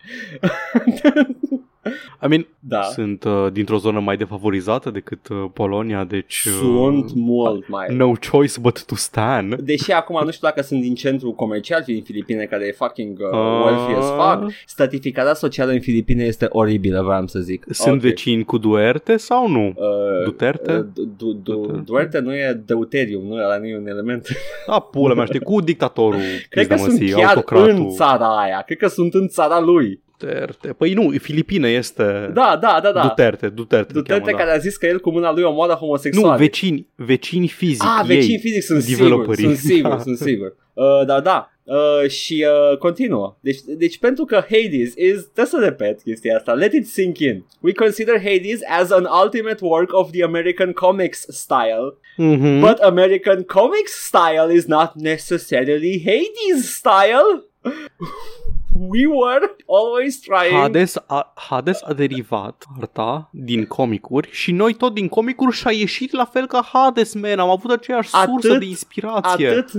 [2.25, 2.83] I mean, da.
[2.83, 6.45] sunt uh, dintr-o zonă mai defavorizată decât uh, Polonia, deci...
[6.47, 7.87] Uh, Sunt mult mai...
[7.97, 9.55] No choice but to stand.
[9.55, 13.39] Deși acum nu știu dacă sunt din centru comercial din Filipine care e fucking uh,
[13.39, 13.65] Ah.
[13.65, 14.53] wealthy as fuck.
[14.67, 17.65] Stratificarea socială în Filipine este oribilă, vreau să zic.
[17.71, 18.01] Sunt Ok.
[18.01, 19.67] vecini cu Duerte sau nu?
[19.67, 20.73] Uh, Duterte?
[20.73, 24.27] uh, du- du- du- Duerte nu e deuterium, nu, ăla nu e un element.
[24.67, 26.21] A, pula mea, știi, cu dictatorul.
[26.51, 27.69] Cred că sunt măsii, chiar autocratul.
[27.71, 28.63] în țara aia.
[28.67, 30.01] Cred că sunt în țara lui.
[30.21, 30.69] Duterte.
[30.73, 32.03] Păi nu, Filipine este...
[32.35, 33.03] Da, da, da, da.
[33.03, 33.93] Duterte, Duterte.
[33.93, 35.79] Duterte cheamă, care a zis că el cu mâna lui omoară da.
[35.79, 36.31] homosexuali.
[36.31, 37.83] Nu, vecini, vecini fizic.
[37.85, 39.45] Ah, ei, vecini fizic sunt sigur, developerii.
[39.45, 39.99] sunt sigur, Da.
[40.09, 40.57] sunt sigur.
[40.75, 41.51] Uh, da, da.
[41.65, 43.37] Uh, și uh, continuă.
[43.41, 47.45] Deci, deci pentru că Hades is, trebuie să repet chestia asta, let it sink in.
[47.61, 52.61] We consider Hades as an ultimate work of the American comics style, Mhm.
[52.61, 57.45] but American comics style is not necessarily Hades style.
[58.89, 64.95] We were always trying Hades a, Hades a derivat arta din comicuri și noi tot
[64.95, 67.39] din comicuri și a ieșit la fel ca Hades, man.
[67.39, 69.49] Am avut aceeași Atât- sursă de inspirație.
[69.49, 69.71] Atât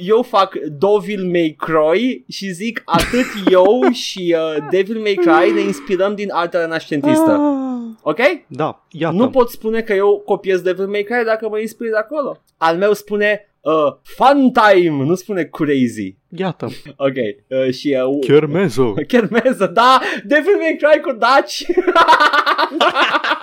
[0.00, 5.60] eu fac Devil May Cry și zic atât eu și uh, Devil May Cry ne
[5.60, 7.30] inspirăm din arta renascentistă.
[7.30, 7.64] Ah.
[8.02, 8.18] Ok?
[8.46, 9.14] Da, iată.
[9.16, 12.42] Nu pot spune că eu copiez Devil May Cry dacă mă inspir de acolo.
[12.56, 16.16] Al meu spune uh, Fun Time, nu spune Crazy.
[16.36, 16.66] Iată.
[16.96, 17.16] Ok,
[17.48, 18.94] uh, și uh, Chermezo.
[19.08, 21.64] Chermeză, da, Devil May Cry cu Daci.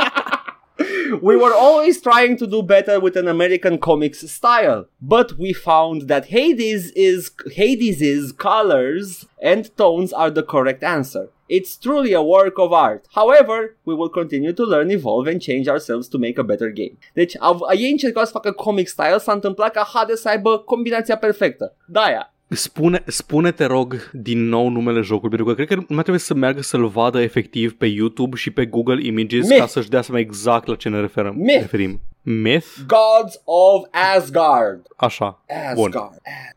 [1.22, 6.08] We were always trying to do better with an American comics style, but we found
[6.08, 11.30] that Hades is Hades's colors and tones are the correct answer.
[11.48, 13.08] It's truly a work of art.
[13.14, 16.98] However, we will continue to learn, evolve and change ourselves to make a better game.
[17.14, 21.18] Deci, au, ei încercau să facă comic style, s-a întâmplat ca Hades să aibă combinația
[21.18, 21.76] perfectă.
[21.88, 22.10] Da,
[22.54, 26.34] Spune, spune, te rog, din nou numele jocului, pentru că cred că mai trebuie să
[26.34, 29.58] meargă să-l vadă efectiv pe YouTube și pe Google Images Myth.
[29.60, 31.36] ca să-și dea seama exact la ce ne referăm.
[31.36, 31.60] Myth.
[31.60, 32.00] referim.
[32.22, 32.68] Myth?
[32.88, 34.88] Gods of Asgard.
[34.96, 35.42] Așa.
[35.70, 35.76] Asgard.
[35.76, 35.92] Bun.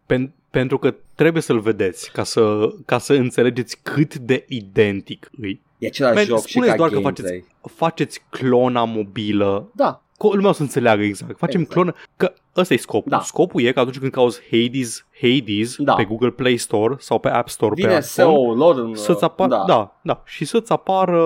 [0.07, 5.61] Pen- pentru că trebuie să-l vedeți ca să, ca să înțelegeți cât de identic îi.
[5.79, 7.45] E același Man, joc și spuneți ca doar că gameplay.
[7.61, 9.71] faceți, faceți clona mobilă.
[9.75, 11.39] Da, Cu lumea o să înțeleagă exact.
[11.39, 11.73] Facem Exact.
[11.81, 13.11] clonă, că ăsta e scopul.
[13.11, 13.21] Da.
[13.21, 15.95] Scopul e că atunci când cauzi Hades, Hades Da.
[15.95, 18.95] pe Google Play Store sau pe App Store pe vine iPhone, SEO-ul lor în...
[18.95, 19.97] să-ți apară, da, da.
[20.03, 21.23] da, și să-ți apară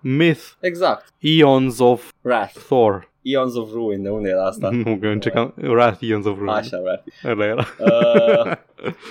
[0.00, 1.12] Myth, Exact.
[1.18, 2.52] Eons of Wrath.
[2.52, 3.08] Thor.
[3.22, 4.68] Eons of Ruin, de unde era asta?
[4.84, 6.48] Nu, că încercam Wrath Eons of Ruin.
[6.48, 7.02] Așa, Wrath.
[7.24, 7.66] Ăla era.
[7.78, 8.52] Uh,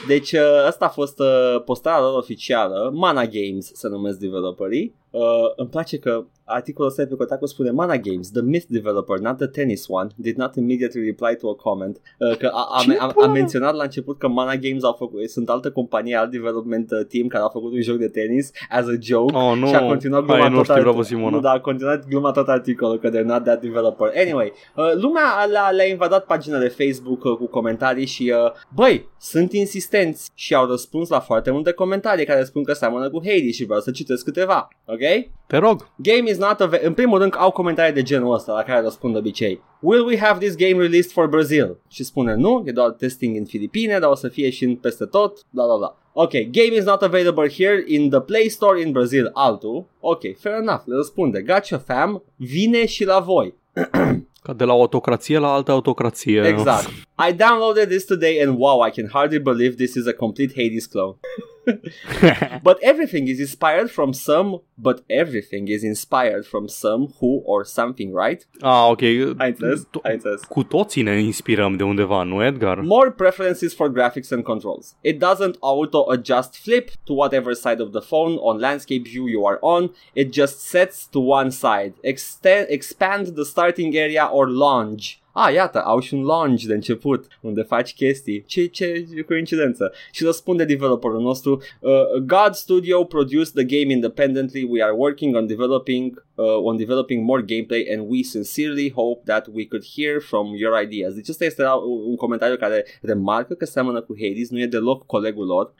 [0.07, 2.91] Deci uh, asta a fost uh, postarea lor oficială.
[2.93, 4.95] Mana Games se numesc developerii.
[5.11, 5.21] Uh,
[5.55, 9.47] îmi place că articolul ăsta pe Kotaku spune Mana Games, the myth developer, not the
[9.47, 12.01] tennis one, did not immediately reply to a comment.
[12.19, 13.27] Uh, că a, a, Ce a, a pula?
[13.27, 17.27] menționat la început că Mana Games au făcut, sunt altă companie, alt development uh, team
[17.27, 19.67] care a făcut un joc de tenis as a joke Oh, nu.
[19.67, 21.29] și a continuat gluma Hai, nu tot știu, art- bravo, Simona.
[21.29, 24.11] Nu, dar a continuat gluma tot articolul că they're not that developer.
[24.15, 29.53] Anyway, uh, lumea le-a, le-a invadat paginile Facebook uh, cu comentarii și uh, băi, sunt
[29.60, 33.65] insistenți și au răspuns la foarte multe comentarii care spun că seamănă cu Hades și
[33.65, 34.99] vreau să citesc câteva, ok?
[35.48, 35.90] Te rog.
[35.95, 39.14] Game is not a În primul rând au comentarii de genul ăsta la care răspund
[39.14, 39.61] de obicei.
[39.81, 41.77] Will we have this game released for Brazil?
[41.90, 45.06] Și spune nu, e doar testing în Filipine, dar o să fie și în peste
[45.06, 45.98] tot, bla bla bla.
[46.14, 49.30] Ok, game is not available here in the Play Store in Brazil.
[49.34, 49.86] Altul.
[49.99, 51.41] Ok, fair enough, le răspunde.
[51.41, 53.53] Gotcha fam, vine și la voi.
[54.41, 56.47] Ca de la o autocrație la altă autocrație.
[56.47, 56.87] Exact.
[57.29, 60.85] I downloaded this today and wow, I can hardly believe this is a complete Hades
[60.85, 61.17] clone.
[62.64, 68.14] but everything is inspired from some, but everything is inspired from some who or something,
[68.14, 68.48] right?
[68.61, 69.02] Ah, ok.
[69.02, 69.88] Ai înțeles?
[69.91, 70.41] To- Ai înțeles.
[70.44, 72.80] Cu toții ne inspirăm de undeva, nu, Edgar?
[72.80, 74.95] More preferences for graphics and controls.
[75.02, 79.45] It doesn't auto adjust flip to whatever side of the phone on landscape view you
[79.45, 79.91] are on.
[80.14, 81.94] It just sets to one side.
[82.02, 85.22] Extend, expand the starting area or launch.
[85.41, 88.43] Ah, iată, au și un launch de început unde faci chestii.
[88.47, 89.91] Ce, ce coincidență.
[90.11, 91.91] Și răspunde developerul nostru uh,
[92.25, 94.67] God Studio produced the game independently.
[94.69, 99.47] We are working on developing uh, on developing more gameplay and we sincerely hope that
[99.53, 101.13] we could hear from your ideas.
[101.13, 101.63] Deci ăsta este
[102.07, 105.73] un comentariu care remarcă că seamănă cu Hades, nu e deloc colegul lor,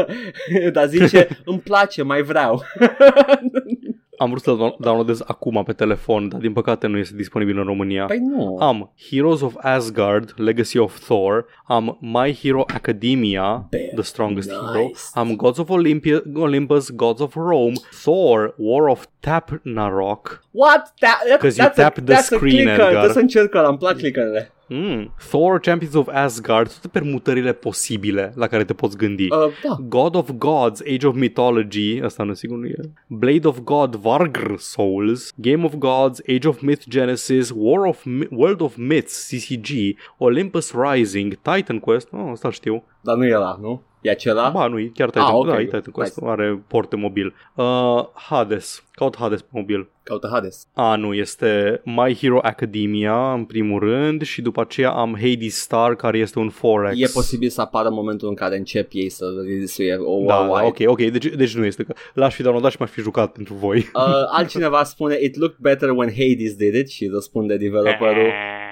[0.72, 2.62] dar zice, îmi place, mai vreau.
[4.18, 8.04] Am vrut să-l downloadez acum pe telefon, dar din păcate nu este disponibil în România.
[8.04, 8.56] păi nu.
[8.60, 13.80] Am Heroes of Asgard, Legacy of Thor, am My Hero Academia, Bam.
[13.94, 14.60] The Strongest Nice.
[14.72, 17.72] Hero, am Gods of Olympia, Olympus, Gods of Rome,
[18.02, 20.92] Thor, War of Tapnarok, What?
[20.98, 22.70] That, 'Cause you that's a, tap the that's screen, a clicker.
[22.72, 22.88] Edgar.
[22.88, 24.50] Trebuie să încerc ăla, îmi plac clickerele.
[24.68, 25.10] Mm.
[25.28, 29.22] Thor, Champions of Asgard, toate permutările posibile la care te poți gândi.
[29.22, 29.76] Uh, da.
[29.88, 32.74] God of Gods, Age of Mythology, asta nu sigur nu e.
[33.06, 38.28] Blade of God, Vargr Souls, Game of Gods, Age of Myth Genesis, War of Mi-
[38.30, 39.70] World of Myths, CCG,
[40.18, 42.84] Olympus Rising, Titan Quest, oh, asta știu.
[43.00, 43.82] Dar nu e ăla, nu?
[44.00, 44.48] E acela?
[44.50, 45.46] Ba, nu, e chiar Titan, Ah, ok.
[45.46, 47.34] da, e Titan Quest, are port de mobil.
[47.54, 49.88] Uh, Hades, caut Hades pe mobil.
[50.02, 50.66] Caută Hades.
[50.74, 55.94] A, nu, este My Hero Academia în primul rând și după aceea am Hades Star
[55.96, 57.00] care este un Forex.
[57.00, 60.86] E posibil să apară momentul în care încep ei să release o Da, da, worldwide.
[60.86, 63.54] ok, ok, deci, deci nu este că l-aș fi downloadat și m-aș fi jucat pentru
[63.54, 63.78] voi.
[63.78, 68.30] Uh, altcineva spune It looked better when Hades did it și răspunde developerul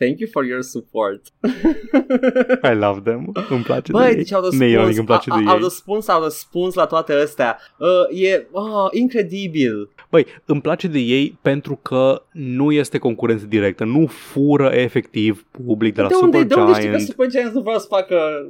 [0.00, 1.20] Thank you for your support.
[2.70, 3.32] I love them.
[3.48, 4.58] Îmi place Băi, de deci au ei.
[4.58, 5.62] Mie răspuns, îmi place a, de a, au ei.
[5.62, 7.58] răspuns, au răspuns la toate astea.
[7.78, 9.90] Uh, e oh, incredibil.
[10.10, 13.84] Băi, îmi place de ei pentru că nu este concurență directă.
[13.84, 17.08] Nu fură efectiv public de la de unde, Super de unde știi că Giant.
[17.08, 18.46] Supergiant nu vreau să facă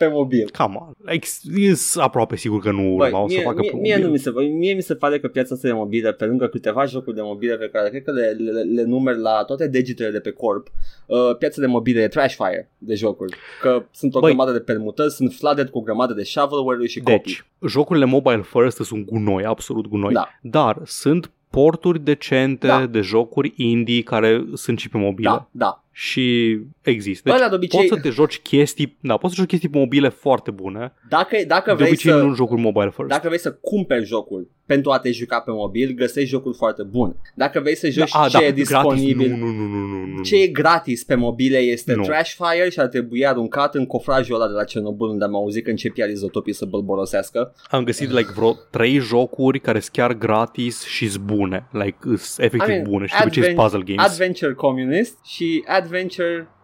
[0.00, 0.50] pe mobil?
[0.58, 0.92] Come on.
[1.12, 1.26] Like,
[1.74, 4.06] sunt aproape sigur că nu Băi, urmau să mie, facă mie, pe mie, mobil.
[4.06, 6.84] nu mi se, mie mi se pare că piața asta de mobile, pe lângă câteva
[6.84, 10.20] jocuri de mobile pe care cred că le, le, le numer la toate degetele de
[10.20, 10.66] pe corp,
[11.06, 13.36] uh, piața de mobile e Trashfire de jocuri.
[13.60, 14.28] Că sunt o Băi.
[14.30, 17.20] grămadă de permutări, sunt flooded cu o grămadă de shovelware și copii.
[17.24, 20.12] Deci, jocurile mobile first sunt gunoi, absolut gunoi.
[20.12, 20.28] Da.
[20.42, 22.86] Dar sunt porturi decente Da.
[22.86, 25.28] de jocuri indie care sunt și pe mobile.
[25.28, 25.84] Da, da.
[26.04, 27.28] Și există.
[27.30, 29.78] Deci Ăla de obicei- poți să te joci chestii, da, poți să joci chestii pe
[29.78, 30.92] mobile foarte bune.
[31.08, 32.16] Dacă, dacă De vrei obicei să...
[32.22, 33.08] nu jocuri mobile first.
[33.10, 37.12] Dacă vrei să cumperi jocul pentru a te juca pe mobil, găsești jocuri foarte bune.
[37.34, 38.54] Dacă vrei să joci a, ce e gratis.
[38.54, 40.22] disponibil, Nu, nu, nu, nu, nu, nu.
[40.22, 42.02] ce e gratis pe mobile este Nu.
[42.02, 45.70] Trashfire și ar trebui aruncat în cofrajul ăla de la Cernobâl unde am auzit că
[45.70, 47.54] începea izotopii să bălborosească.
[47.70, 51.66] Am găsit like vreo trei jocuri care sunt chiar gratis și sunt bune.
[51.72, 54.10] Like, sunt efectiv I mean, bune și de obicei sunt adven- puzzle games.
[54.12, 55.88] Adventure Communist și Adventure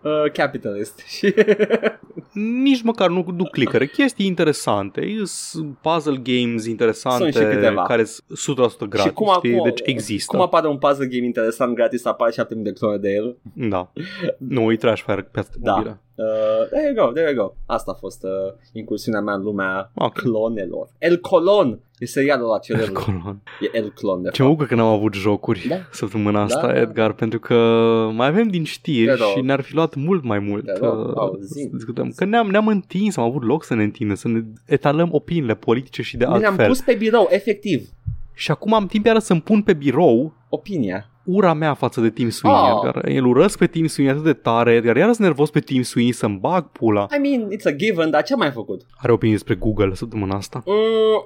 [0.03, 0.99] uh, Capitalist.
[1.17, 1.35] Și
[2.63, 3.87] Nici măcar nu, nu clicăre.
[3.87, 5.07] Chestii interesante.
[5.25, 7.83] Sunt puzzle games interesante Sunt și câteva.
[7.83, 8.05] care
[8.35, 9.01] sunt 100% gratis.
[9.01, 9.53] și cum, știi?
[9.55, 10.37] acum, deci există.
[10.37, 13.37] cum apare un puzzle game interesant gratis, apare 7000 de clone de el.
[13.55, 13.93] Da.
[14.39, 15.73] Nu, e trash fire pe asta Da.
[15.75, 16.01] mobilă.
[16.15, 17.55] Uh, there you go, there you go.
[17.67, 18.31] Asta a fost uh,
[18.73, 20.13] incursiunea mea în lumea Ok.
[20.13, 20.89] clonelor.
[20.99, 22.89] El Colon e serialul acela.
[22.93, 23.43] Colon.
[23.61, 25.77] E El Clon, de Ce mă bucur că n-am avut jocuri Da.
[25.91, 26.81] săptămâna asta, Da, da.
[26.81, 27.55] Edgar, pentru că
[28.15, 29.29] mai avem din știri Te rog.
[29.37, 31.49] și ne-ar fi luat mult mai mult Te rog, uh, auzi.
[31.53, 32.13] să discutăm.
[32.17, 36.03] Că ne-am, ne-am întins, am avut loc să ne întindem, să ne etalăm opiniile politice
[36.03, 36.67] și de Bine, am altfel.
[36.67, 37.89] pus pe birou, efectiv,
[38.35, 41.11] Și acum am timp iară să-mi pun pe birou opinia.
[41.27, 42.81] Ura mea față de Tim Sweeney, Oh.
[42.85, 43.09] Edgar.
[43.09, 44.97] El urăsc pe Tim Sweeney atât de tare, Edgar.
[44.97, 47.07] Iar sunt nervos pe Tim Sweeney să-mi bag pula.
[47.17, 48.81] I mean, it's a given, dar ce am mai făcut?
[48.97, 50.63] Are opinii despre Google săptămâna asta.
[50.67, 50.75] Mm,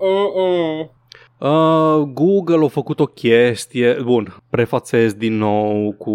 [0.01, 0.91] mm, mm.
[1.39, 6.15] Uh, Google a făcut o chestie, bun, prefațez din nou cu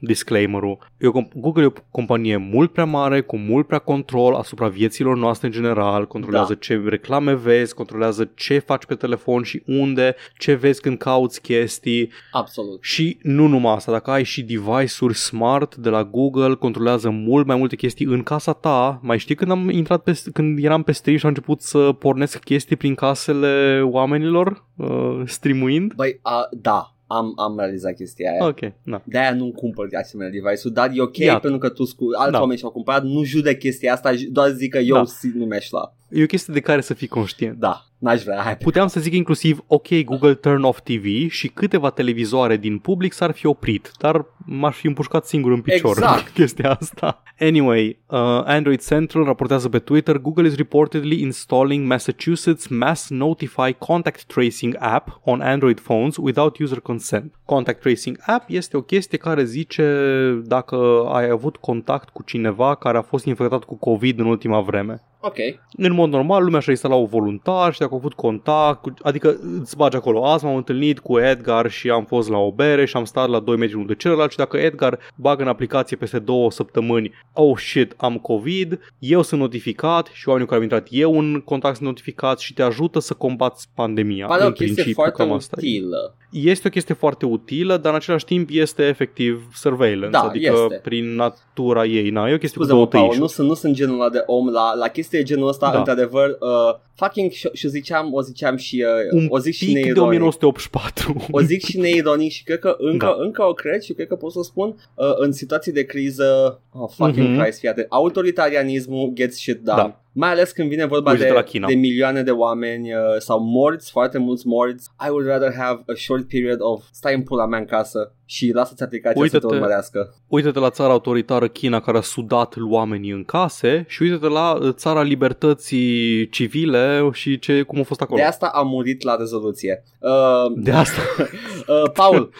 [0.00, 0.78] disclaimer-ul.
[0.98, 4.68] E o, comp- Google e o companie mult prea mare, cu mult prea control asupra
[4.68, 6.58] vieților noastre în general, controlează Da.
[6.58, 12.10] ce reclame vezi, controlează ce faci pe telefon și unde, ce vezi când cauți chestii
[12.32, 12.82] Absolut.
[12.82, 17.56] și nu numai asta, dacă ai și device-uri smart de la Google, controlează mult mai
[17.56, 19.00] multe chestii în casa ta.
[19.02, 22.38] Mai știi când am intrat pe, când eram pe stream și am început să pornesc
[22.38, 25.92] chestii prin casele oamenilor, uh, streamuind?
[25.94, 28.46] Băi, uh, da, am, am realizat chestia aia.
[28.46, 29.02] Ok, da.
[29.04, 31.38] De-aia nu cumpăr asemenea device-uri, dar e ok Iată.
[31.40, 32.40] pentru că tu scu- alți Da.
[32.40, 35.04] oameni și-au cumpărat, nu judec chestia asta, doar zic că eu Da.
[35.04, 35.94] si- nu mi-aș lua.
[36.14, 37.58] E o chestie de care să fii conștient.
[37.58, 38.56] Da, n-aș vrea, hai.
[38.56, 43.30] Puteam să zic inclusiv, ok, Google turn off TV și câteva televizoare din public s-ar
[43.30, 46.28] fi oprit, dar m-aș fi împușcat singur în picior Exact.
[46.38, 47.22] chestia asta.
[47.38, 54.24] Anyway, uh, Android Central raportează pe Twitter, Google is reportedly installing Massachusetts Mass Notify Contact
[54.24, 57.34] Tracing app on Android phones without user consent.
[57.44, 62.98] Contact Tracing app este o chestie care zice dacă ai avut contact cu cineva care
[62.98, 65.02] a fost infectat cu COVID în ultima vreme.
[65.24, 65.36] Ok.
[65.76, 69.76] În mod normal, lumea și-a instalat voluntar și dacă au avut contact, cu- adică îți
[69.76, 70.26] bagi acolo.
[70.26, 73.40] Azi m-am întâlnit cu Edgar și am fost la o bere și am stat la
[73.40, 77.58] 2 metri unul de celălalt și dacă Edgar bagă în aplicație peste două săptămâni, oh
[77.58, 81.76] shit, am COVID, eu sunt notificat și oamenii cu care am intrat eu în contact
[81.76, 84.26] sunt notificați și te ajută să combați pandemia.
[84.26, 85.66] Pare o în chestie principiu, foarte cam asta e.
[85.66, 86.16] utilă.
[86.32, 90.80] Este o chestie foarte utilă, dar în același timp este efectiv surveillance, Da, adică este.
[90.82, 92.10] prin natura ei.
[92.10, 93.20] Na, e o chestie cu Scuze-mă, două Paul, tăișuri.
[93.20, 95.78] nu sunt, nu sunt genul ăla de om la, la chestii de genul ăsta, Da.
[95.78, 99.74] într-adevăr, uh, fucking, și, și ziceam, o ziceam și, uh, Un o zic și pic
[99.74, 100.02] de neironic.
[100.02, 101.26] 1984.
[101.30, 103.24] O zic și neironic și cred că încă, Da.
[103.24, 106.60] încă o cred și cred că pot să o spun uh, în situații de criză,
[106.72, 107.40] oh fucking Mhm.
[107.40, 109.76] Christ, fii atent, autoritarianismul gets shit done.
[109.82, 110.01] Da.
[110.14, 111.66] Mai ales când vine vorba Uite-te de, la China.
[111.66, 114.88] de milioane de oameni uh, sau morți, foarte mulți morți.
[115.06, 118.50] I would rather have a short period of stai în pula mea în casă și
[118.54, 119.46] lasă-ți aplicația să Uite-te.
[119.46, 120.14] te urmărească.
[120.28, 124.72] Uite-te la țara autoritară China care a sudat oamenii în case și uite-te la uh,
[124.72, 128.18] țara libertății civile și ce, cum a fost acolo.
[128.20, 129.82] De asta am murit la rezoluție.
[130.00, 131.00] Uh, De asta.
[131.66, 132.32] Uh, Paul,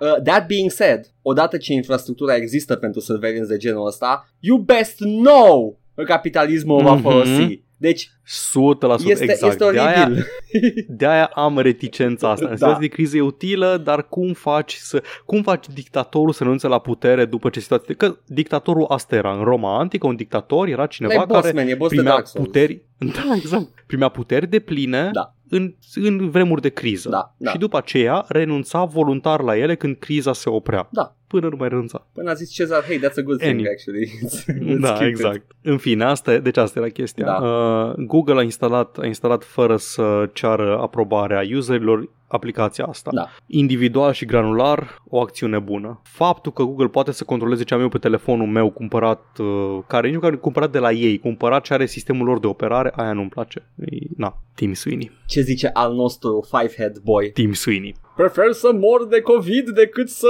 [0.00, 4.98] uh, that being said, odată ce infrastructura există pentru surveillance de genul ăsta, you best
[4.98, 7.02] know că capitalismul o va Mhm.
[7.02, 7.66] folosi.
[7.80, 9.52] Deci 100% este, exact.
[9.52, 10.26] este de, aia, oribil.
[10.98, 12.44] de aia am reticența asta.
[12.44, 12.56] În Da.
[12.56, 16.78] situație de criză e utilă, dar cum faci să cum faci dictatorul să renunțe la
[16.78, 17.94] putere după ce situație...
[17.94, 21.68] Că dictatorul asta era în Roma antică, un dictator era cineva e boss, care man,
[21.68, 22.46] e boss de primea Dark Souls.
[22.46, 22.82] puteri...
[23.14, 23.66] Da, exact.
[23.86, 25.34] Primea puteri de pline Da.
[25.50, 27.08] În, în vremuri de criză.
[27.08, 27.50] Da, da.
[27.50, 30.88] Și după aceea renunța voluntar la ele când criza se oprea.
[30.90, 31.12] Da.
[31.26, 32.06] Până nu mai renunța.
[32.12, 34.10] Până a zis Cezar, hey, that's a good thing, Any- actually.
[34.74, 35.08] Let's da, keep it.
[35.08, 35.42] exact.
[35.62, 37.24] În fine, asta, e- deci asta era chestia.
[37.24, 37.32] Da.
[37.34, 43.10] Uh, Google a instalat, a instalat fără să ceară aprobarea userilor aplicația asta.
[43.14, 43.28] Da.
[43.46, 46.00] Individual și granular, o acțiune bună.
[46.02, 50.06] Faptul că Google poate să controleze ce am eu pe telefonul meu cumpărat, uh, care
[50.06, 53.12] nici măcar nu cumpărat de la ei, cumpărat ce are sistemul lor de operare, aia
[53.12, 53.70] nu-mi place.
[53.76, 55.10] E, na, Tim Sweeney.
[55.26, 57.30] Ce zice al nostru five-head boy?
[57.30, 57.94] Tim Sweeney.
[58.16, 60.26] Prefer să mor de COVID decât să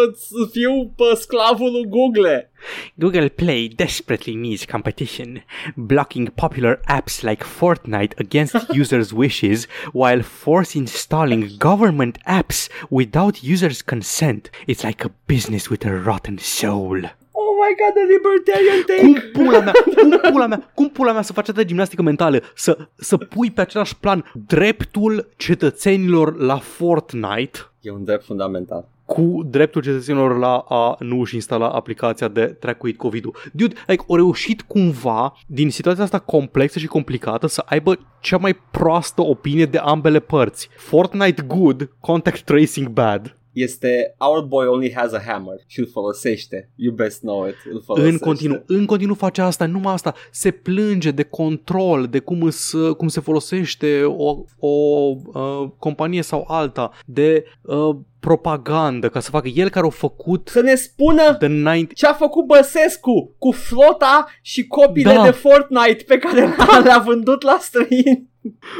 [0.50, 2.50] fiu pe sclavul lui Google.
[2.94, 5.44] Google Play desperately needs competition,
[5.74, 13.82] blocking popular apps like Fortnite against users' wishes while force installing government apps without users'
[13.82, 14.50] consent.
[14.66, 17.00] It's like a business with a rotten soul.
[17.40, 19.26] Oh my god, the libertarian Cum take!
[19.44, 23.16] pula mea, cum pula mea, cum pula mea să faci atâta gimnastică mentală, să, să
[23.16, 28.88] pui pe același plan dreptul cetățenilor la Fortnite E un drept fundamental.
[29.04, 33.34] cu dreptul cetățenilor la a nu își instala aplicația de tracuit COVID-ul.
[33.52, 38.54] Dude, like, au reușit cumva, din situația asta complexă și complicată, să aibă cea mai
[38.70, 40.68] proastă opinie de ambele părți.
[40.76, 43.36] Fortnite good, contact tracing bad.
[43.62, 46.70] Este Our boy only has a hammer și îl folosește.
[46.74, 47.54] You best know it.
[47.72, 48.12] Îl folosește.
[48.12, 52.74] În continuu, în continuu face asta, numai asta, se plânge de control, de cum, îs,
[52.96, 59.48] cum se folosește o, o uh, companie sau alta, de uh, propagandă, ca să facă
[59.48, 64.26] el care a făcut Să ne spună The 90 ce a făcut Băsescu cu flota
[64.42, 65.22] și copiile Da.
[65.22, 66.54] de Fortnite pe care
[66.84, 68.28] le-a vândut la străini.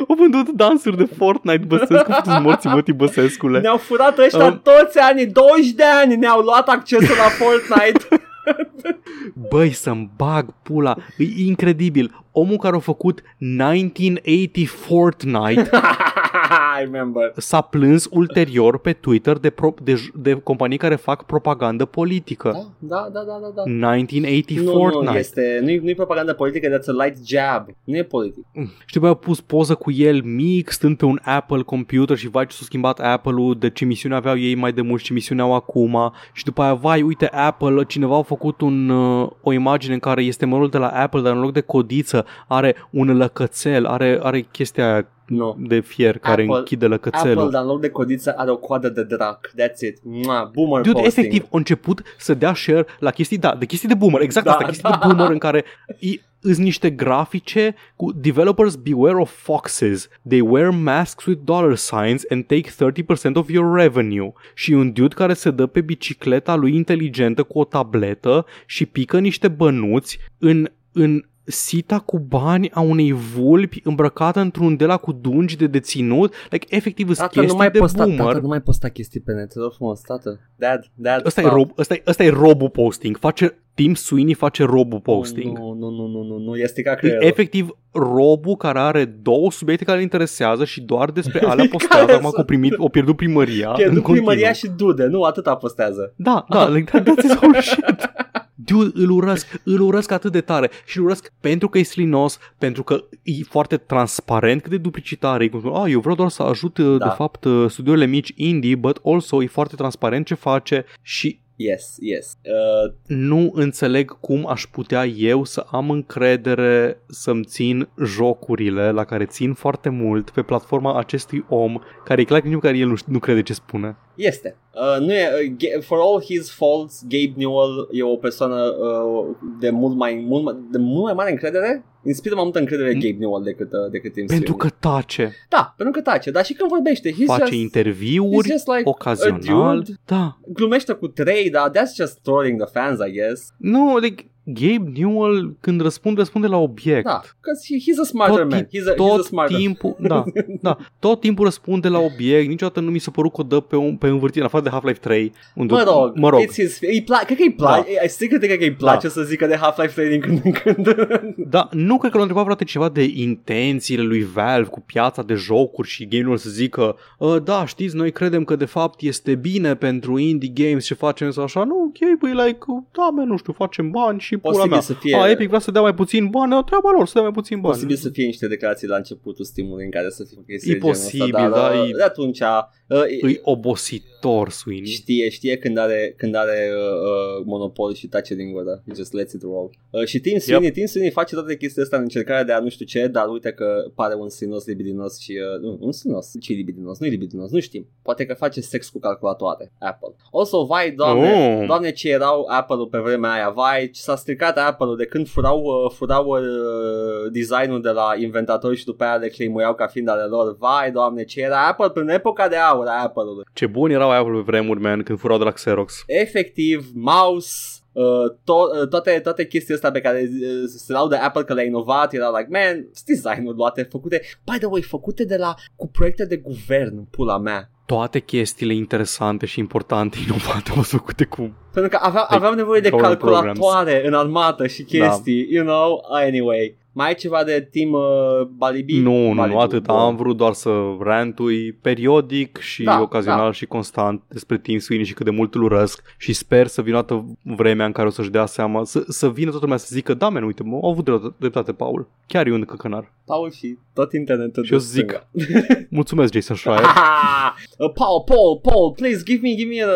[0.08, 3.60] Au vândut dansuri de Fortnite, Băsescu, sunt morții mătii Băsescule.
[3.60, 4.60] Ne-au furat ăștia Um.
[4.62, 8.06] toți anii, 20 de ani ne-au luat accesul la Fortnite.
[9.50, 12.24] Băi, să-mi bag pula, e incredibil.
[12.32, 15.70] Omul care a făcut 1980 Fortnite
[16.80, 17.32] I remember.
[17.36, 22.50] S-a plâns ulterior pe Twitter de, pro- de, j- de companii care fac propagandă politică.
[22.78, 23.52] Da, da, da, da, da.
[23.54, 23.62] da.
[23.66, 25.10] 1980 Nu, Fortnite.
[25.12, 27.66] nu, este, nu-i, nu-i propaganda politică, that's a light jab.
[27.84, 28.44] Nu e politic.
[28.86, 32.46] Știi, băi, a pus poză cu el mic, stând pe un Apple computer și vai
[32.46, 35.40] ce s-a schimbat Apple-ul, de ce misiune aveau ei mai de mult și ce misiune
[35.40, 36.12] au acum.
[36.32, 40.22] Și după aia, vai, uite Apple, cineva a făcut un, uh, o imagine în care
[40.22, 44.40] este mărul de la Apple, dar în loc de codiță are un lăcățel, are, are
[44.40, 45.56] chestia aia Nu.
[45.58, 47.38] de fier care Apple- închide lăcățelul.
[47.38, 49.50] Apple, dar în loc de codiță, are o coadă de drac.
[49.50, 49.98] That's it.
[50.02, 51.26] Mua, boomer Dude, posting.
[51.26, 54.52] efectiv, a început să dea share la chestii, da, de chestii de boomer, exact Da,
[54.52, 54.98] asta, chestii da.
[55.02, 55.64] de boomer în care
[55.98, 60.08] i- îs niște grafice cu developers beware of foxes.
[60.28, 64.32] They wear masks with dollar signs and take 30% of your revenue.
[64.54, 69.18] Și un dude care se dă pe bicicleta lui inteligentă cu o tabletă și pică
[69.18, 75.12] niște bănuți în, în sita cu bani a unei vulpi îmbrăcată într-un de la cu
[75.12, 76.34] dungi de deținut.
[76.50, 78.24] Like, efectiv, sunt Tată, chestii nu mai de posta, boomer.
[78.24, 80.40] tată, nu mai posta chestii pe net, te rog frumos, tată.
[80.56, 81.56] Dad, dad, Ăsta e, stop.
[81.56, 83.16] rob, ăsta, e, ăsta e robu posting.
[83.18, 85.58] Face Tim Sweeney face robu posting.
[85.58, 87.26] Nu, nu, nu, nu, nu, nu, este ca E creierul.
[87.26, 92.04] efectiv robu care are două subiecte care îl interesează și doar despre alea postează.
[92.04, 92.42] Care Acum că sunt?
[92.42, 93.68] o primit, o pierdut primăria.
[93.68, 94.26] în Pierdut continuu.
[94.26, 96.12] primăria și dude, nu, atâta postează.
[96.16, 98.10] Da, da, like that, that's his whole shit.
[98.54, 102.38] Dude, îl urăsc, îl urăsc atât de tare și îl urăsc pentru că e slinos,
[102.58, 105.48] pentru că e foarte transparent cât de duplicitar e.
[105.48, 106.84] Cum spune, ah, eu vreau doar să ajut, da.
[106.90, 107.08] de Da.
[107.10, 112.36] fapt, uh, studiourile mici indie, but also e foarte transparent ce face și Yes, yes.
[112.44, 119.24] Uh, nu înțeleg cum aș putea eu să am încredere să-mi țin jocurile la care
[119.26, 122.94] țin foarte mult pe platforma acestui om care e clar că nici măcar el nu,
[123.06, 123.96] nu crede ce spune.
[124.14, 124.56] este.
[124.74, 129.36] Uh, nu e, uh, Ga- for all his faults, Gabe Newell e o persoană uh,
[129.60, 131.84] de mult mai, mult mai, de mult mai mare încredere.
[132.04, 133.00] Inspiră mai multă încredere Mm.
[133.00, 134.70] Gabe Newell decât, uh, decât Tim Pentru Sweeney.
[134.70, 138.50] că tace, Da, pentru că tace, dar și când vorbește, he's face just, interviuri he's
[138.50, 139.76] just like a ocazional.
[139.82, 139.98] dude.
[140.04, 140.38] Da.
[140.52, 143.48] Glumește cu trei, dar that's just trolling the fans, I guess.
[143.58, 147.04] Nu, like, Gabe Newell când răspunde, răspunde la obiect.
[147.04, 148.64] Da, because he, he's a smarter Tot man.
[148.64, 150.24] ti- He's a, he's a tot smarter timpul, da,
[150.60, 153.76] da, tot timpul răspunde la obiect, niciodată nu mi s-a părut că o dă pe,
[153.76, 156.78] un, pe învârtire, în afară de Half-Life 3, unde, Mă rog, mă rog It's his,
[156.80, 158.08] îi pla- cred că îi place, da.
[158.08, 159.12] strict cred că îi place Da.
[159.12, 160.94] să zică de Half-Life 3 din când în când.
[161.50, 165.34] Da, nu cred că l-a întrebat vreodată ceva de intențiile lui Valve cu piața de
[165.34, 169.74] jocuri și game să zică "Ă, da, știți, noi credem că de fapt este bine
[169.74, 171.64] pentru indie games și facem sau așa.
[171.64, 172.58] Nu, ok, băi, like,
[172.92, 174.80] da, mă, nu știu, facem bani și pula Posibil mea.
[174.80, 177.22] să fie- A, Epic vrea să dea mai puțin bani, o treaba lor să dea
[177.22, 177.74] mai puțin bani.
[177.74, 180.78] Posibil să fie niște declarații la începutul stimului în care să fie chestii E de
[180.78, 184.17] genul posibil, ăsta, dar da, uh, e- de atunci uh, Îi obositor,
[184.50, 184.86] Sweeney.
[184.86, 188.82] știe, știe când are, când are uh, uh, monopol și tace din gură.
[188.86, 189.70] He just lets it roll.
[189.90, 190.74] Uh, și Tim Sweeney, yep.
[190.74, 193.50] Tim Sweeney face toate chestiile astea în încercarea de a nu știu ce, dar uite
[193.52, 197.50] că pare un sinos libidinos și uh, nu, un sinos, ce libidinos, nu e libidinos,
[197.50, 197.86] nu știm.
[198.02, 200.14] Poate că face sex cu calculatoare, Apple.
[200.32, 201.66] Also, vai, doamne, Oh.
[201.66, 205.60] doamne ce erau Apple-ul pe vremea aia, vai, ce s-a stricat Apple-ul de când furau,
[205.62, 210.22] uh, furau uh, designul de la inventatori și după aia le claimuiau ca fiind ale
[210.22, 210.56] lor.
[210.58, 213.44] Vai, doamne, ce era Apple până în epoca de aur a Apple-ului.
[213.52, 216.02] Ce buni erau Apple pe vremuri, man, când furau de la Xerox.
[216.06, 217.52] Efectiv, mouse,
[217.92, 221.64] uh, to- uh, toate, toate chestiile astea pe care uh, se laudă Apple că le-a
[221.64, 224.20] inovat, erau like, man, sunt design-uri luate, făcute,
[224.52, 227.70] by the way, făcute de la, cu proiecte de guvern, pula mea.
[227.86, 231.56] Toate chestiile interesante și importante inovate au fost făcute cu...
[231.72, 236.04] Pentru că aveam, Like, aveam nevoie de government calculatoare în armată și chestii, you know,
[236.10, 236.76] anyway.
[236.98, 238.98] Mai ai ceva de Team uh, Balibi?
[238.98, 239.82] Nu, nu, Balibu, nu, atât.
[239.86, 239.96] bun.
[239.96, 240.70] Am vrut doar să
[241.00, 243.52] rantui periodic și Da, ocazional da.
[243.52, 247.02] și constant despre Tim Sweeney și cât de mult îl urăsc și sper să vină
[247.02, 250.14] toată vremea în care o să-și dea seama, să, să vină toată lumea să zică,
[250.14, 252.08] da, men, uite, mă, au avut drept- dreptate, Paul.
[252.26, 253.12] Chiar e un căcănar.
[253.24, 254.64] Paul și tot internetul.
[254.64, 255.86] Și eu de zic, stânga.
[255.90, 256.80] mulțumesc, Jason Schreier.
[256.84, 259.88] uh, Paul, Paul, Paul, please give me, give me a,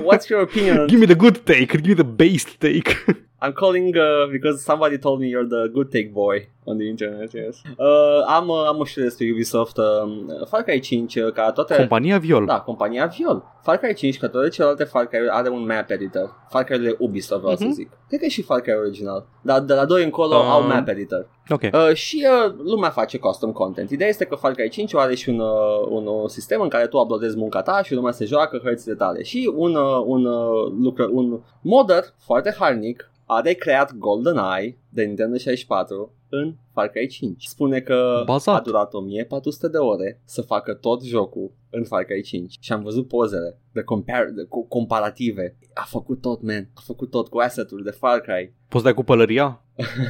[0.00, 0.78] what's your opinion?
[0.78, 2.90] on give me the good take, give me the based take.
[3.40, 7.32] I'm calling uh, because somebody told me you're the good take boy on the internet,
[7.32, 7.62] yes.
[7.78, 9.76] Uh, am, uh, am o știre despre Ubisoft.
[9.76, 11.76] Uh, Far Cry 5, uh, ca toate...
[11.76, 12.44] Compania Viol.
[12.46, 13.44] Da, compania Viol.
[13.62, 16.46] Far Cry 5, ca toate celelalte Far Cry are un map editor.
[16.48, 17.58] Far Cry-urile Ubisoft, vreau uh-huh.
[17.58, 17.74] să Mhm.
[17.74, 17.90] zic.
[18.08, 19.26] Cred că e și Far Cry original.
[19.42, 21.28] Dar de la 2 încolo Um, au map editor.
[21.48, 21.62] Ok.
[21.62, 23.90] Uh, și uh, lumea face custom content.
[23.90, 26.86] Ideea este că Far Cry 5 are și un, uh, un uh, sistem în care
[26.86, 29.22] tu uploadezi munca ta și lumea se joacă hărțile tale.
[29.22, 35.36] Și un, uh, un, uh, lucră, un modder foarte harnic a recreat GoldenEye de Nintendo
[35.36, 37.44] 64 în Far Cry 5.
[37.44, 38.58] Spune că Bazat.
[38.58, 42.82] a durat 1400 de ore să facă tot jocul în Far Cry 5 și am
[42.82, 45.56] văzut pozele de, compar- de co- comparative.
[45.74, 46.68] A făcut tot, man.
[46.74, 48.54] A făcut tot cu asset-uri de Far Cry.
[48.68, 49.62] Poți dai cu pălăria?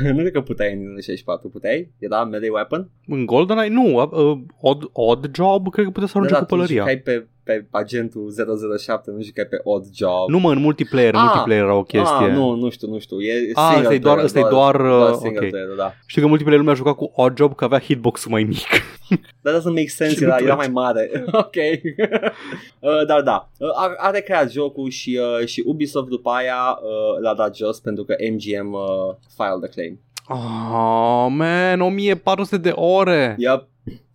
[0.02, 1.92] nu cred că puteai în 64, puteai?
[1.98, 2.90] Era melee weapon?
[3.06, 3.68] În GoldenEye?
[3.68, 6.80] Nu, uh, odd, odd Job, cred că puteți să arunce da, cu tu pălăria.
[6.80, 8.32] jucai pe, pe agentul
[8.78, 10.28] 007, nu jucai pe Odd Job.
[10.28, 12.26] Nu mă, în multiplayer, în Ah, multiplayer era o chestie.
[12.26, 13.20] Ah, nu, nu știu, nu știu.
[13.20, 15.50] E Ah, single ăsta e doar- player, ăsta e doar, doar uh, single ok.
[15.50, 15.92] player, da.
[16.06, 18.66] Știu că în multiplayer lumea juca cu Odd Job că avea hitbox-ul mai mic.
[19.42, 20.70] That doesn't make sense, Și era, nu era plăcea.
[20.72, 21.10] mai mare.
[21.44, 21.56] ok.
[22.80, 27.22] uh, dar da, uh, a, a recreat jocul și, uh, și Ubisoft după aia uh,
[27.22, 30.00] l-a dat jos pentru că MGM uh, filed a claim.
[30.30, 33.34] Oh, man, 1400 de ore.
[33.38, 33.66] Yep.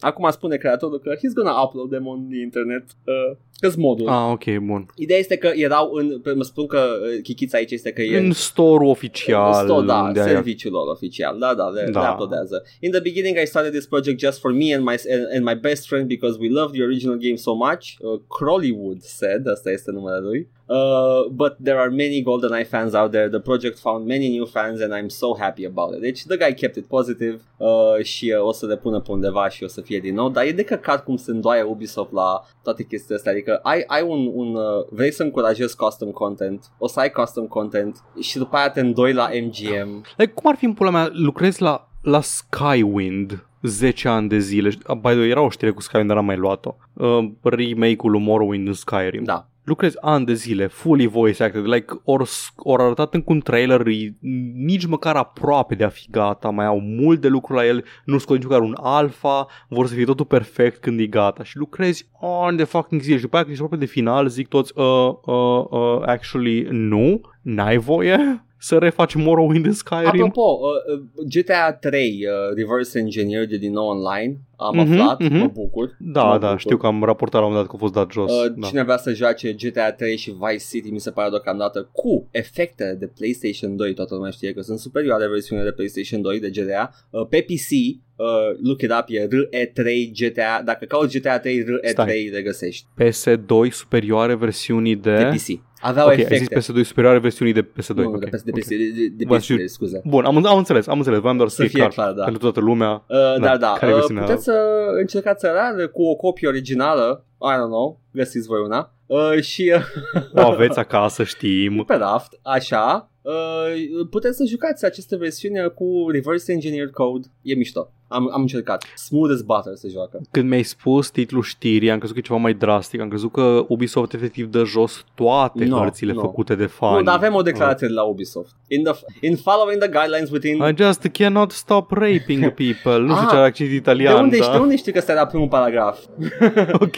[0.04, 2.84] Acum spune creatorul că he's gonna upload them on the internet.
[3.06, 4.08] Uh, că modul.
[4.08, 4.86] Ah, ok, bun.
[4.96, 8.18] Ideea este că erau în, pe- mă spun că uh, chichița aici este că e
[8.18, 9.54] În store oficial.
[9.54, 12.02] Store, da, unde ai- serviciul lor oficial, da, da, le, Da.
[12.02, 12.64] le uploadează.
[12.80, 15.56] In the beginning I started this project just for me and my, and, and my
[15.56, 19.92] best friend because we love the original game so much, uh, Crowleywood said, asta este
[19.92, 20.50] numele lui.
[20.68, 23.28] Uh, but there are many GoldenEye fans out there.
[23.30, 26.02] The project found many new fans and I'm so happy about it.
[26.02, 29.50] Deci the guy kept it positive uh, și uh, o să le pună pe undeva
[29.50, 30.30] și o să fie din nou.
[30.30, 33.32] Dar e de căcat cum se îndoaie Ubisoft la toate chestiile astea.
[33.32, 37.48] Adică ai, ai un, un uh, vrei să încurajezi custom content, o să ai custom
[37.48, 40.06] content și după aia te îndoi la MGM.
[40.18, 44.70] Like, cum ar fi în pula mea, lucrezi la, la Skywind 10 ani de zile.
[44.84, 46.76] Ah, By the way, era o știre cu Skywind, dar n-am mai luat-o.
[46.94, 49.24] Uh, remake-ul lui Morrowind în Skyrim.
[49.24, 49.48] Da.
[49.64, 54.14] Lucrezi ani de zile, fully voice acted, like, ori or arătat în un trailer, e
[54.56, 58.18] nici măcar aproape de a fi gata, mai au mult de lucru la el, nu
[58.18, 61.44] scot nici măcar un alfa, vor să fie totul perfect când e gata.
[61.44, 64.48] Și lucrezi ani de fucking zile și după aia când ești aproape de final zic
[64.48, 70.06] toți, uh, uh, uh, actually, nu, n-ai voie să refaci Morrowind în Skyrim.
[70.08, 74.38] Apropo, uh, uh, GTA 3 uh, Reverse Engineered e din nou online.
[74.56, 75.38] Am Mhm, aflat, mhm.
[75.38, 75.96] mă bucur.
[76.00, 76.60] Da, mă da, bucur.
[76.60, 78.32] știu că am raportat la un moment dat că a fost dat jos.
[78.46, 78.68] Uh, da.
[78.68, 82.96] Cine vrea să joace GTA 3 și Vice City mi se pare deocamdată cu efecte
[83.00, 86.92] de PlayStation 2, toată lumea știe că sunt superioare versiunile de PlayStation 2 de GTA.
[87.10, 87.70] Uh, pe PC,
[88.16, 88.26] uh,
[88.64, 92.30] look it up, e RE3 GTA, dacă cauți GTA 3 RE3 Stai.
[92.32, 92.86] le găsești.
[93.04, 95.16] PS2 superioare versiunii de...
[95.16, 95.62] De PC.
[95.84, 96.60] Aveau Ok, ai efecte.
[96.60, 97.96] zis PS2 superioare versiunii de PS2.
[97.96, 98.60] nu, ok, de, PS, de, ok.
[98.60, 100.02] PC, de, de, de Bă, PC, și- scuze.
[100.06, 102.24] Bun, am, am înțeles, am înțeles, vreau doar să, Să fie clar, clar, da.
[102.24, 102.90] pentru toată lumea.
[102.92, 103.74] Uh, Da, da, da.
[103.80, 104.24] care e Uh, versiunea?
[104.24, 104.54] puteți să
[105.00, 108.94] încercați să rare cu o copie originală, I don't know, găsiți voi una.
[109.06, 111.84] Uh, și uh, O aveți acasă, știm.
[111.88, 113.74] pe raft, așa, uh,
[114.10, 117.28] puteți să jucați aceste versiuni cu reverse engineered code.
[117.42, 117.90] E mișto.
[118.14, 118.86] Am, am încercat.
[118.96, 120.22] Smooth as butter se joacă.
[120.32, 123.00] Când mi-ai spus titlul știrii, am crezut că e ceva mai drastic.
[123.02, 126.22] Am crezut că Ubisoft efectiv dă jos toate No, hărțile no.
[126.22, 126.98] făcute de fani.
[126.98, 128.52] Nu, dar avem o declarație de la Ubisoft.
[128.68, 130.56] In, the, in following the guidelines within...
[130.56, 132.98] I just cannot stop raping people.
[133.00, 134.52] Nu știu Ah, ce are accent de italian, unde, da?
[134.52, 136.00] de unde știi că ăsta era primul paragraf?
[136.86, 136.96] ok.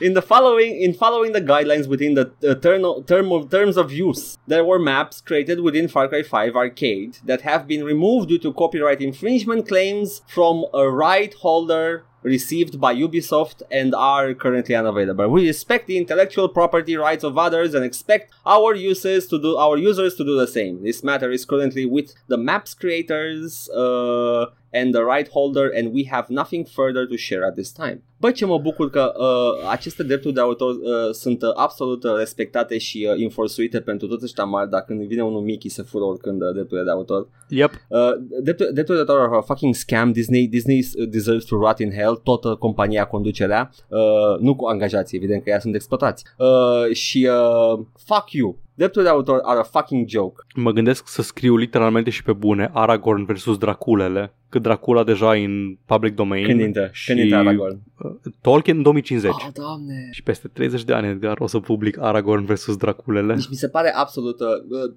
[0.00, 3.90] In the following, in following the guidelines within the uh, term, term of, terms of
[4.08, 8.38] use, there were maps created within Far Cry 5 Arcade that have been removed due
[8.38, 15.28] to copyright infringement claims from a right holder received by Ubisoft and are currently unavailable.
[15.28, 19.76] We respect the intellectual property rights of others and expect our users to do our
[19.76, 20.82] users to do the same.
[20.82, 26.04] This matter is currently with the maps creators uh, and the right holder and we
[26.04, 28.02] have nothing further to share at this time.
[28.24, 32.10] Bă, ce mă bucur că uh, aceste drepturi de autor uh, sunt uh, absolut uh,
[32.16, 35.82] respectate și uh, enforțuite pentru toți ăștia mari, dar când vine unul mic, îi se
[35.82, 37.28] fură oricând uh, drepturile de autor.
[37.48, 37.70] Yep.
[37.88, 37.98] Uh,
[38.42, 40.12] dreptul- drepturile de autor are a fucking scam.
[40.12, 42.16] Disney, Disney uh, deserves to rot in hell.
[42.16, 46.24] Toată compania, conducerea, uh, nu cu angajații, evident că ea sunt exploatați.
[46.38, 48.58] Uh, și uh, fuck you.
[48.76, 50.42] Drepturile de autor are a fucking joke.
[50.54, 54.34] Mă gândesc să scriu literalmente și pe bune Aragorn versus Draculele.
[54.48, 56.46] Că Dracula deja e în public domain.
[56.46, 57.80] Când intră, și când intră Aragorn.
[57.98, 58.10] uh,
[58.40, 59.30] Tolkien în 2050.
[59.30, 60.08] Oh, doamne.
[60.10, 63.34] Și peste 30 de ani, Edgar, o să public Aragorn versus Draculele.
[63.34, 64.46] Deci mi se pare absolut, uh,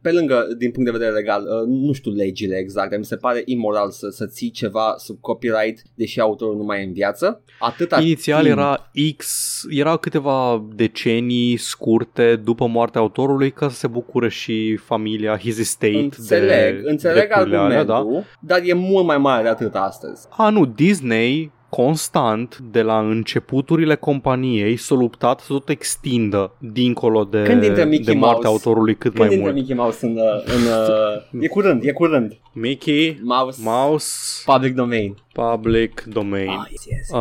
[0.02, 3.16] pe lângă, din punct de vedere legal, uh, nu știu legile exact, dar mi se
[3.16, 7.42] pare imoral să, să ții ceva sub copyright, deși autorul nu mai e în viață.
[7.60, 8.58] Atâta Inițial timp.
[8.58, 9.28] era X,
[9.70, 15.98] era câteva decenii scurte după moartea autorului ca să se bucure și familia, his estate
[15.98, 18.56] Înțeleg, de înțeleg drepturile alea, argumentul, da?
[18.56, 20.28] dar e mult mai mare de atât astăzi.
[20.30, 27.44] A, nu, Disney constant de la începuturile companiei s-a luptat să tot extindă dincolo de,
[27.44, 28.68] Când intră Mickey de moartea Mouse?
[28.68, 29.56] autorului cât Când mai intră mult.
[29.62, 30.12] Mickey Mouse în...
[30.18, 30.62] uh, în
[31.36, 32.38] uh, e curând, e curând.
[32.54, 35.16] Mickey Mouse, Mouse public domain.
[35.34, 36.50] Public Domain.
[36.50, 37.10] Ah, yes, yes.
[37.12, 37.18] Uh,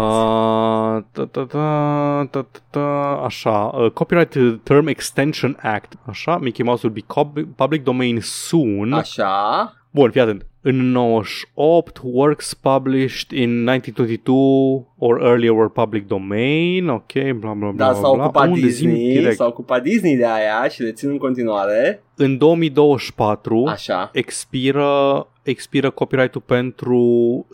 [1.12, 6.86] ta, ta, ta, ta, ta, ta, așa, uh, Copyright Term Extension Act, așa, Mickey Mouse
[6.86, 8.93] will be cop- public domain soon.
[8.93, 9.73] Așa.
[9.90, 10.47] Bun, fii atent.
[10.68, 17.72] În 98, works published in 1922 or earlier were public domain, ok, bla bla bla.
[17.72, 18.24] Dar bla, s-a bla.
[18.24, 18.68] ocupat Unde?
[18.68, 19.36] Zi-mi Disney, direct.
[19.36, 22.02] s-a ocupat Disney de aia și le țin în continuare.
[22.16, 24.10] În 2024 Așa.
[24.12, 27.01] expiră, expiră copyright-ul pentru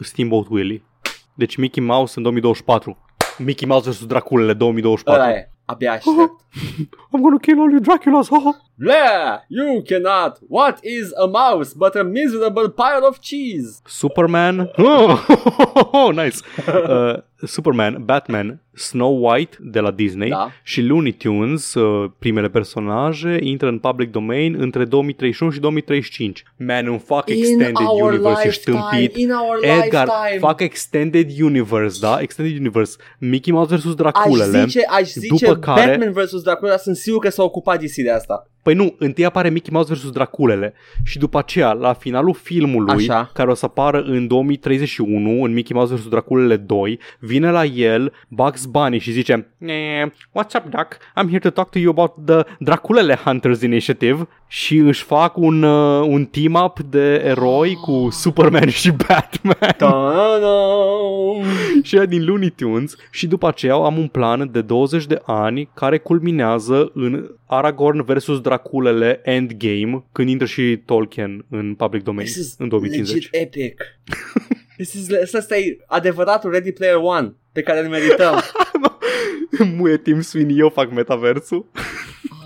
[0.00, 0.82] Steamboat Willie.
[1.34, 2.98] Deci Mickey Mouse în 2024.
[3.38, 4.04] Mickey Mouse vs.
[4.06, 5.22] Draculele 2024.
[5.22, 5.50] Ăla e.
[5.64, 6.40] Abia aștept.
[6.90, 8.28] I'm gonna kill all you Draculas.
[8.78, 8.86] Ha?
[8.92, 10.38] Yeah, you cannot.
[10.48, 13.80] What is a mouse but a miserable pile of cheese?
[13.86, 14.70] Superman.
[15.94, 16.40] Oh, nice.
[16.68, 17.16] Uh,
[17.46, 20.50] Superman, Batman, Snow White de la Disney Da.
[20.62, 26.42] și Looney Tunes, uh, primele personaje, intră în public domain între 2031 și 2035.
[26.56, 29.16] Man, un fac Extended in our Universe, ești lifetime, tâmpit.
[29.16, 30.38] in our Edgar, lifetime.
[30.38, 32.18] fac Extended Universe, da?
[32.20, 32.96] Extended Universe.
[33.18, 33.84] Mickey Mouse vs.
[33.86, 34.64] Aș Draculele.
[34.64, 36.42] zice, aș zice După care- Batman vs.
[36.42, 38.46] Dracula, sunt sigur că s-a ocupat DC de asta.
[38.62, 40.10] Păi nu, întâi apare Mickey Mouse vs.
[40.10, 40.74] Draculele
[41.04, 43.30] și după aceea, la finalul filmului, Așa.
[43.34, 46.08] care o să apară în 2031, în Mickey Mouse vs.
[46.08, 50.96] Draculele 2, vine la el Bugs Bunny și zice "Eh, What's up, Duck?
[51.20, 55.62] I'm here to talk to you about the Draculele Hunters Initiative și își fac un,
[55.62, 60.58] uh, un team-up de eroi cu Superman și Batman Ta-da!
[61.82, 65.68] și ea din Looney Tunes și după aceea am un plan de 20 de ani
[65.74, 68.50] care culminează în Aragorn versus Draculele
[69.22, 73.14] Endgame când intră și Tolkien în public domain This is în 2050.
[73.14, 73.82] legit epic.
[74.76, 78.40] This is, ăsta e adevăratul Ready Player One pe care îl merităm.
[79.76, 81.70] Muie Tim Sweeney, eu fac metaversul.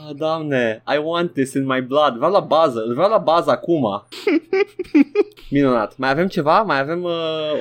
[0.09, 2.17] Ah, doamne, I want this in my blood.
[2.17, 3.83] Vreau la bază, îl vreau la bază acum.
[5.51, 5.97] Minunat.
[5.97, 6.63] Mai avem ceva?
[6.63, 7.11] Mai avem uh,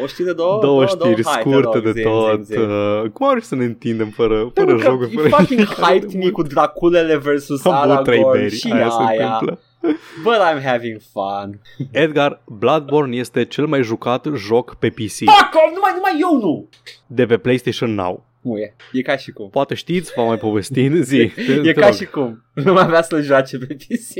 [0.03, 0.59] o știre, două?
[0.61, 2.43] Două știri Hai, te scurte rog, de zi, tot.
[2.45, 2.57] zi, zi.
[2.57, 5.13] Uh, cum ar fi să ne întindem fără, fără Pentru că jocuri?
[5.13, 5.73] you Fără fucking nimic?
[5.83, 9.23] hyped me cu Draculele versus Am băut trei Aragorn beri, și aia se aia.
[9.31, 9.59] întâmplă.
[10.23, 11.61] But I'm having fun.
[11.91, 15.73] Edgar, Bloodborne este cel mai jucat joc pe PC Fuck off!
[15.73, 16.69] Numai, numai eu nu!
[17.07, 18.23] de pe PlayStation Now.
[18.45, 18.75] Nu e.
[18.91, 19.49] E ca și cum.
[19.49, 21.31] Poate știți, v-am mai povestit, zi.
[21.35, 21.95] te- E te ca rog.
[21.95, 22.43] și cum.
[22.53, 24.13] Nu mai avea să-l joace pe PC.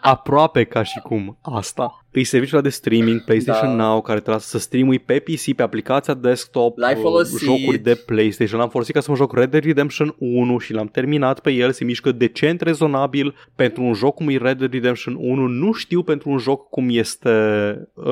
[0.00, 2.05] aproape ca și cum asta.
[2.20, 3.84] E serviciul ăla de streaming PlayStation Da.
[3.84, 7.38] Now care trebuie să streamui pe PC, pe aplicația desktop, L-ai uh, folosit.
[7.38, 8.58] jocuri de PlayStation.
[8.60, 11.72] L-am folosit ca să mă joc Red Dead Redemption 1 și l-am terminat pe el.
[11.72, 13.34] Se mișcă decent, rezonabil.
[13.54, 16.88] Pentru un joc cum e Red Dead Redemption 1, nu știu pentru un joc cum
[16.90, 17.30] este
[17.94, 18.04] uh,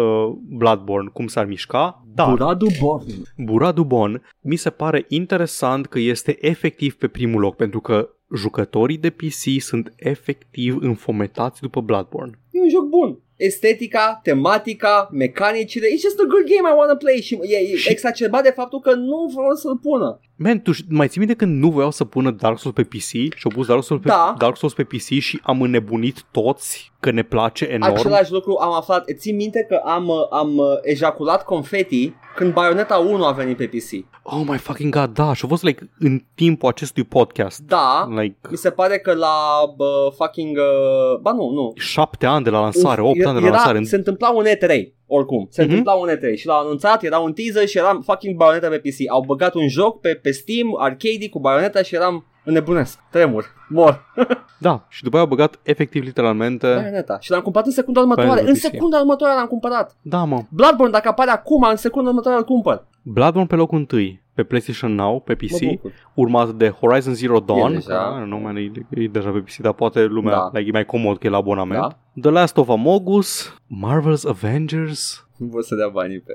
[0.49, 2.05] Bloodborne, cum s-ar mișca.
[2.15, 3.05] Dar Buradu Born.
[3.37, 8.99] Buradu Bon mi se pare interesant că este efectiv pe primul loc, pentru că jucătorii
[8.99, 12.39] de PC sunt efectiv înfometați după Bloodborne.
[12.55, 13.19] E un joc bun.
[13.37, 17.91] Estetica, tematica, mecanicile, it's just a good game I wanna play și e, e Și-
[17.91, 20.21] exacerbat de faptul că nu vreau să-l pună.
[20.37, 23.01] Man, tu ș- mai ții minte când nu voiau să pună Dark Souls pe PC
[23.35, 24.35] și au pus Dark Souls pe, Da.
[24.39, 27.93] Dark Souls pe PC și am înnebunit toți că ne place enorm?
[27.95, 29.05] Același lucru am aflat.
[29.17, 33.67] Ții minte că am, uh, am uh, ejaculat confeti când Bayonetta 1 a venit pe
[33.67, 34.05] PC.
[34.23, 37.61] Oh my fucking god, da, și a fost like în timpul acestui podcast.
[37.61, 39.35] Da, Like mi se pare că la
[39.77, 40.57] bă, fucking...
[40.57, 41.73] Uh, ba nu, nu.
[41.77, 43.83] șapte ani de la lansare, Uf, opt ani de la era, lansare.
[43.83, 45.47] Se întâmpla un E3, oricum.
[45.51, 45.71] Se Mhm.
[45.71, 49.11] întâmpla un E3 și l-au anunțat, era un teaser și eram fucking Bayonetta pe PC.
[49.11, 54.05] Au băgat un joc pe, pe Steam, arcade cu Bayonetta și eram înnebunesc, tremur, mor.
[54.59, 56.67] Da, și după aia au băgat efectiv literalmente.
[56.75, 57.19] Bayonetta.
[57.21, 58.29] Și l-am cumpărat în secunda următoare.
[58.31, 58.61] Pentru În PC.
[58.61, 59.97] secunda următoare l-am cumpărat.
[60.03, 60.43] Da, mă.
[60.49, 62.87] Bloodborne, dacă apare acum, în secunda următoare îl cumpăr.
[63.03, 65.93] Bloodborne pe locul întâi pe PlayStation Now, pe Mă PC, bucur.
[66.15, 67.95] urmat de Horizon Zero Dawn, E deja.
[67.95, 70.51] care, nu man, e, e deja pe PC, dar poate lumea Da.
[70.53, 71.81] like, e mai comod că e la abonament.
[71.81, 71.99] Da.
[72.21, 76.33] The Last of Amogus, Marvel's Avengers, Nu pot să dea banii pe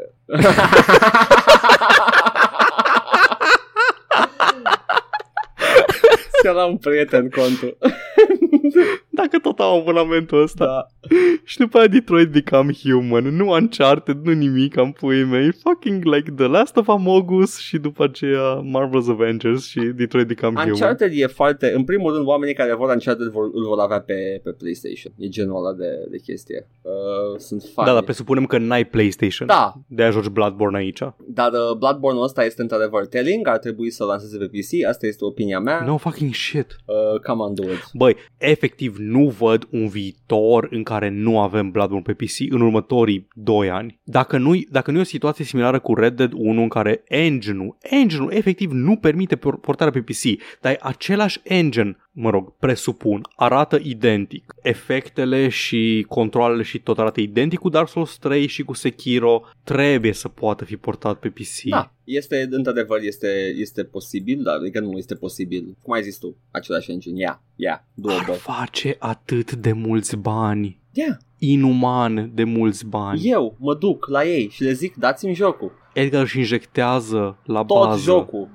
[6.41, 7.77] Să la un prieten contul.
[9.21, 10.65] dacă tot am abonamentul ăsta.
[10.65, 10.87] Da.
[11.49, 16.31] Și după aia Detroit Become Human, nu Uncharted, nu nimic, am pui mei, fucking like
[16.31, 20.69] The Last of Amogus și după aceea Marvel's Avengers și Detroit Become Human.
[20.69, 21.71] Uncharted e foarte...
[21.75, 25.13] În primul rând, oamenii care vor Uncharted vor, îl vor avea pe, pe PlayStation.
[25.17, 26.67] E genul ăla de, de chestie.
[26.81, 27.87] Uh, sunt fani.
[27.87, 29.47] Da, dar presupunem că n-ai PlayStation.
[29.47, 30.99] Da, De aia joci Bloodborne aici.
[31.27, 35.25] dar uh, Bloodborne-ul ăsta este într-adevăr telling, ar trebui să lanseze pe PC, asta este
[35.25, 35.83] opinia mea.
[35.85, 36.75] No fucking shit.
[36.85, 37.83] Uh, come on, do it.
[37.93, 43.27] Băi, efectiv nu văd un viitor în care nu avem Bloodborne pe PC în următorii
[43.33, 43.99] 2 ani.
[44.03, 47.77] Dacă nu, dacă nu e o situație similară cu Red Dead 1 în care engine-ul,
[47.79, 53.21] engine-ul efectiv nu permite por- portarea pe PC, dar e același engine, mă rog, presupun,
[53.35, 54.53] arată identic.
[54.61, 60.13] Efectele și controlele și tot arată identic cu Dark Souls 3 și cu Sekiro, trebuie
[60.13, 61.69] să poată fi portat pe PC.
[61.69, 65.77] Da, este, într-adevăr, este, este posibil, dar adică nu este posibil.
[65.81, 66.35] Cum ai zis tu?
[66.51, 67.19] Același engine.
[67.19, 68.33] Yeah, yeah, Ar doable.
[68.33, 70.77] face atât de mulți bani.
[70.93, 71.17] Yeah.
[71.37, 73.21] inuman de mulți bani.
[73.29, 75.71] Eu mă duc la ei și le zic dați-mi jocul.
[75.93, 78.01] Edgar își injectează la Tot bază.
[78.01, 78.47] jocul.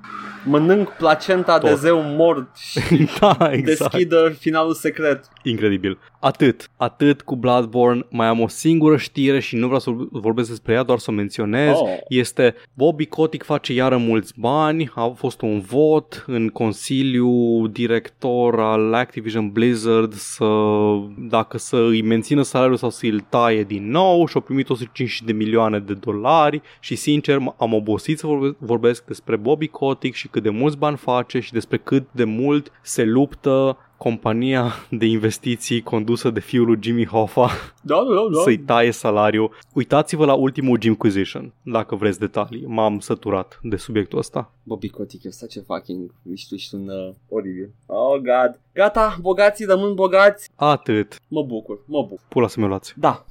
[0.45, 1.69] Mănânc placenta Tot.
[1.69, 2.79] de zeu mort și
[3.19, 3.65] da, exact.
[3.91, 5.29] deschidă finalul secret.
[5.43, 5.97] Incredibil.
[6.19, 6.69] Atât.
[6.77, 8.05] Atât cu Bloodborne.
[8.09, 11.13] Mai am o singură știre și nu vreau să vorbesc despre ea, doar să o
[11.13, 11.75] menționez.
[11.75, 11.87] Oh.
[12.07, 18.93] Este Bobby Kotick face iară mulți bani, a fost un vot în consiliu director al
[18.93, 20.45] Activision Blizzard să,
[21.17, 25.21] dacă să îi mențină salariul sau să îl taie din nou și au primit 150
[25.21, 30.15] de milioane de dolari și sincer m- am obosit să vorbe- vorbesc despre Bobby Kotick
[30.15, 35.05] și cât de mulți bani face și despre cât de mult se luptă compania de
[35.05, 37.49] investiții condusă de fiul lui Jimmy Hoffa
[37.81, 38.41] Da, da, da.
[38.43, 39.51] să-i taie salariul.
[39.73, 42.65] Uitați-vă la ultimul Jimquisition, dacă vreți detalii.
[42.65, 44.51] M-am săturat de subiectul ăsta.
[44.63, 46.13] Bobby Kotick e such a fucking...
[46.31, 47.69] Ești, ești un uh, oribil.
[47.85, 48.59] Oh, God.
[48.73, 50.49] Gata, bogații rămân bogați.
[50.55, 51.19] Atât.
[51.27, 52.25] Mă bucur, mă bucur.
[52.27, 52.93] Pula să mi luați.
[52.97, 53.25] Da.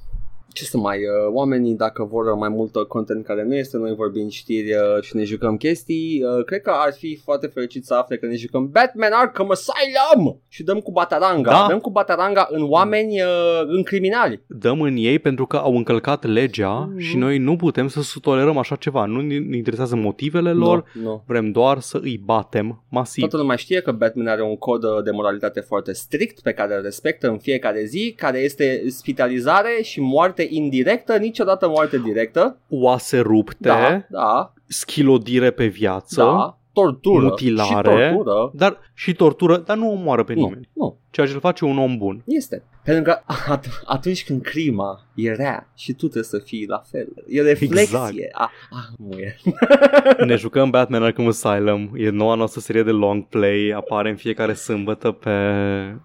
[0.53, 0.97] Ce să mai...
[0.97, 5.15] Uh, oamenii, dacă vor mai mult content care nu este, noi vorbim știri uh, și
[5.15, 8.69] ne jucăm chestii, uh, cred că ar fi foarte fericit să afle că ne jucăm
[8.71, 11.49] Batman Arkham Asylum și dăm cu bataranga.
[11.51, 11.65] Da.
[11.69, 14.41] Dăm cu bataranga în oameni, uh, în criminali.
[14.47, 16.99] Dăm în ei pentru că au încălcat legea Mhm.
[16.99, 19.05] și noi nu putem să tolerăm așa ceva.
[19.05, 21.23] Nu ne ne interesează motivele lor, Nu, nu.
[21.27, 23.19] vrem doar să îi batem masiv.
[23.21, 26.75] Toată lumea știe că Batman are un cod uh, de moralitate foarte strict pe care
[26.75, 32.57] îl respectă în fiecare zi, care este spitalizare și moarte indirectă, niciodată moarte directă.
[32.69, 37.67] Oase rupte, Da, da, schilodire pe viață, da, tortură mutilare.
[37.67, 38.51] și tortură.
[38.53, 40.69] dar și tortură, dar nu omoară pe Nu, nimeni.
[40.73, 42.21] nu, Ceea ce îl face un om bun.
[42.25, 42.63] este.
[42.83, 43.19] Pentru că
[43.55, 47.07] at- atunci când crima e rea și tu trebuie să fii la fel.
[47.27, 47.81] E reflexie.
[47.81, 48.13] Exact.
[48.31, 49.35] A, a, muie.
[50.25, 54.53] Ne jucăm Batman Arkham Asylum, e noua noastră serie de long play, apare în fiecare
[54.53, 55.29] sâmbătă pe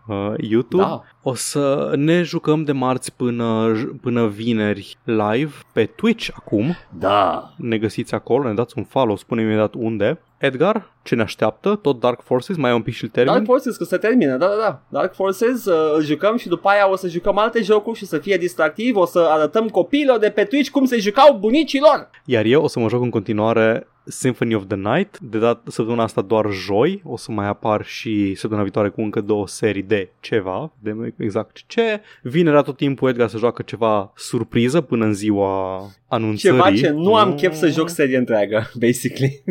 [0.08, 0.82] uh, YouTube.
[0.82, 1.02] Da.
[1.22, 6.76] O să ne jucăm de marți până, până vineri live pe Twitch acum.
[6.98, 7.54] Da.
[7.56, 10.20] Ne găsiți acolo, ne dați un follow, spune imediat unde.
[10.38, 11.74] Edgar, ce ne așteaptă?
[11.74, 13.32] Tot Dark Forces, mai e un pic și termin.
[13.32, 14.80] Dark Forces, că se termină, da, da, da.
[14.88, 18.18] Dark Forces, uh, îl jucăm și după aia o să jucăm alte jocuri și să
[18.18, 22.10] fie distractiv, o să arătăm copiilor de pe Twitch cum se jucau bunicilor.
[22.24, 26.02] Iar eu o să mă joc în continuare Symphony of the Night, de dat săptămâna
[26.02, 30.10] asta doar joi, o să mai apar și săptămâna viitoare cu încă două serii de
[30.20, 32.00] ceva, de exact ce.
[32.22, 36.58] Vinerea tot timpul Edgar să joacă ceva surpriză până în ziua anunțării.
[36.58, 39.42] Ceva ce nu am chef să joc serie întreagă, basically.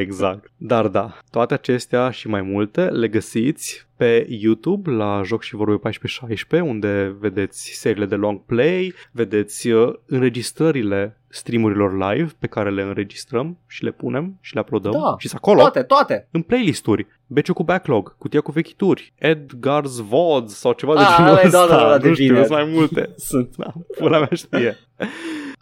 [0.00, 0.50] Exact.
[0.56, 5.72] Dar da, toate acestea și mai multe le găsiți pe YouTube la Joc și Vorbe
[5.72, 12.82] 1416 unde vedeți seriile de long play, vedeți uh, înregistrările streamurilor live pe care le
[12.82, 15.14] înregistrăm și le punem și le uploadăm Da.
[15.18, 16.28] și acolo Toate, toate.
[16.30, 17.06] în playlisturi.
[17.30, 21.66] Beciu cu backlog, cutia cu vechituri, Edgar's VODs sau ceva de Ah, genul alea, ăsta.
[21.66, 22.46] da, da, da, de nu știu, vineri.
[22.46, 23.10] sunt mai multe.
[23.30, 23.54] Sunt.
[23.56, 24.76] Da, pula mea știe.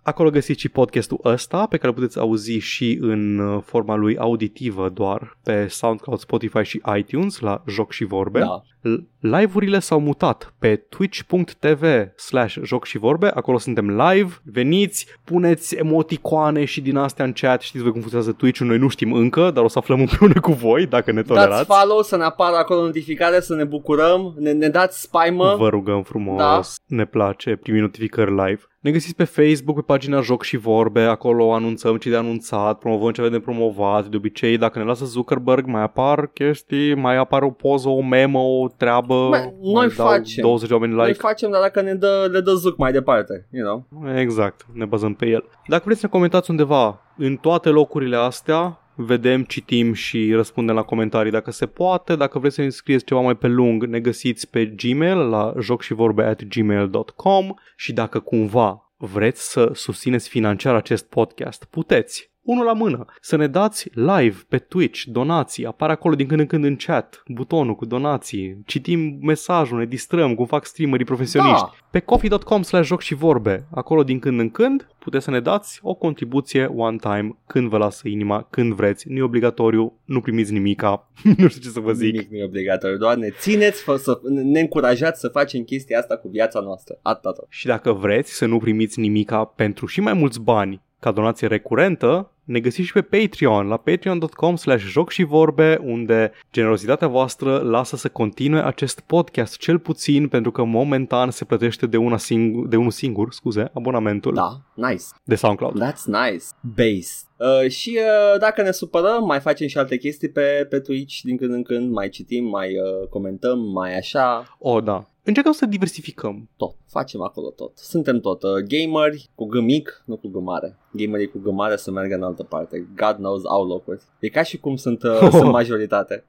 [0.03, 4.17] Acolo găsiți și podcastul ăsta pe care îl puteți auzi și în uh, forma lui
[4.19, 8.39] auditivă doar pe SoundCloud, Spotify și iTunes la Joc și Vorbe.
[8.39, 8.63] Da.
[8.81, 11.85] L- Live-urile s-au mutat pe twitch.tv
[12.17, 17.61] slash joc și vorbe, acolo suntem live, veniți, puneți emoticoane și din astea în chat,
[17.61, 20.53] știți voi cum funcționează Twitch-ul, noi nu știm încă, dar o să aflăm împreună cu
[20.53, 21.23] voi dacă ne
[21.57, 21.87] Dați tolerați.
[21.89, 25.55] follow să ne apară acolo notificare, să ne bucurăm, ne, ne dați spaimă.
[25.59, 26.61] Vă rugăm frumos, Da.
[26.87, 28.61] ne place, primi notificări live.
[28.81, 33.11] Ne găsiți pe Facebook, pe pagina Joc și Vorbe, acolo anunțăm ce de anunțat, promovăm
[33.13, 34.07] ce avem de promovat.
[34.07, 38.39] De obicei, dacă ne lasă Zuckerberg, mai apar chestii, mai apare o poză, o memă,
[38.39, 40.43] o treabă, Mai- noi mai dau facem.
[40.43, 41.19] 20 de oameni Noi like.
[41.19, 44.11] facem, dar dacă ne dă, le dă zuc mai departe, you know.
[44.17, 45.45] Exact, ne bazăm pe el.
[45.67, 50.83] Dacă vreți să ne comentați undeva în toate locurile astea, vedem, citim și răspundem la
[50.83, 52.17] comentarii dacă se poate.
[52.17, 56.23] Dacă vreți să ne scrieți ceva mai pe lung, ne găsiți pe Gmail la jocșivorbe
[56.23, 62.36] at gmail.com și dacă cumva vreți să susțineți financiar acest podcast, puteți.
[62.47, 66.47] Unul la mână, să ne dați live pe Twitch, donații, apare acolo din când în
[66.47, 71.65] când în chat, butonul cu donații, citim mesajul, ne distrăm cum fac streamerii profesioniști.
[71.65, 71.75] Da.
[71.91, 75.79] Pe coffee.com slash joc și vorbe, acolo din când în când puteți să ne dați
[75.83, 80.53] o contribuție one time când vă lasă inima, când vreți, nu e obligatoriu, nu primiți
[80.53, 82.13] nimica, nu știu ce să vă zic.
[82.13, 86.17] Nimic nu e obligatoriu, doar ne țineți, fă, să, ne încurajați să facem chestia asta
[86.17, 86.99] cu viața noastră.
[87.03, 87.47] Atât tot.
[87.49, 92.31] Și dacă vreți să nu primiți nimica pentru și mai mulți bani ca donație recurentă,
[92.45, 97.97] ne găsiți și pe Patreon, la patreon.com slash joc și vorbe, unde generozitatea voastră lasă
[97.97, 102.77] să continue acest podcast, cel puțin pentru că momentan se plătește de, una singur, de
[102.77, 105.05] unul singur, scuze, abonamentul Da, nice.
[105.25, 105.83] de SoundCloud.
[105.83, 106.45] That's nice.
[106.61, 107.27] Base.
[107.37, 111.37] Uh, și uh, dacă ne supărăm, mai facem și alte chestii pe, pe Twitch din
[111.37, 114.57] când în când, mai citim, mai uh, comentăm, mai așa.
[114.59, 115.07] O, da.
[115.27, 116.49] Încercăm să diversificăm.
[116.57, 117.79] Tot, facem acolo tot.
[117.79, 120.79] Suntem tot uh, gameri cu gâmic, nu cu gâmare.
[120.91, 122.87] Gamerii cu gâmare să meargă în altă parte.
[122.97, 124.01] God knows au locuri.
[124.19, 126.25] E ca și cum sunt, uh, sunt majoritate.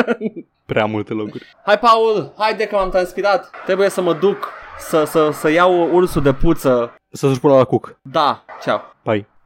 [0.66, 1.44] Prea multe locuri.
[1.64, 3.50] Hai, Paul, haide că m-am transpirat.
[3.64, 4.48] Trebuie să mă duc
[4.78, 6.92] să, să, să iau ursul de puță.
[7.10, 7.98] Să-ți pula la cuc.
[8.02, 8.80] Da, ceau.
[9.04, 9.37] Bye.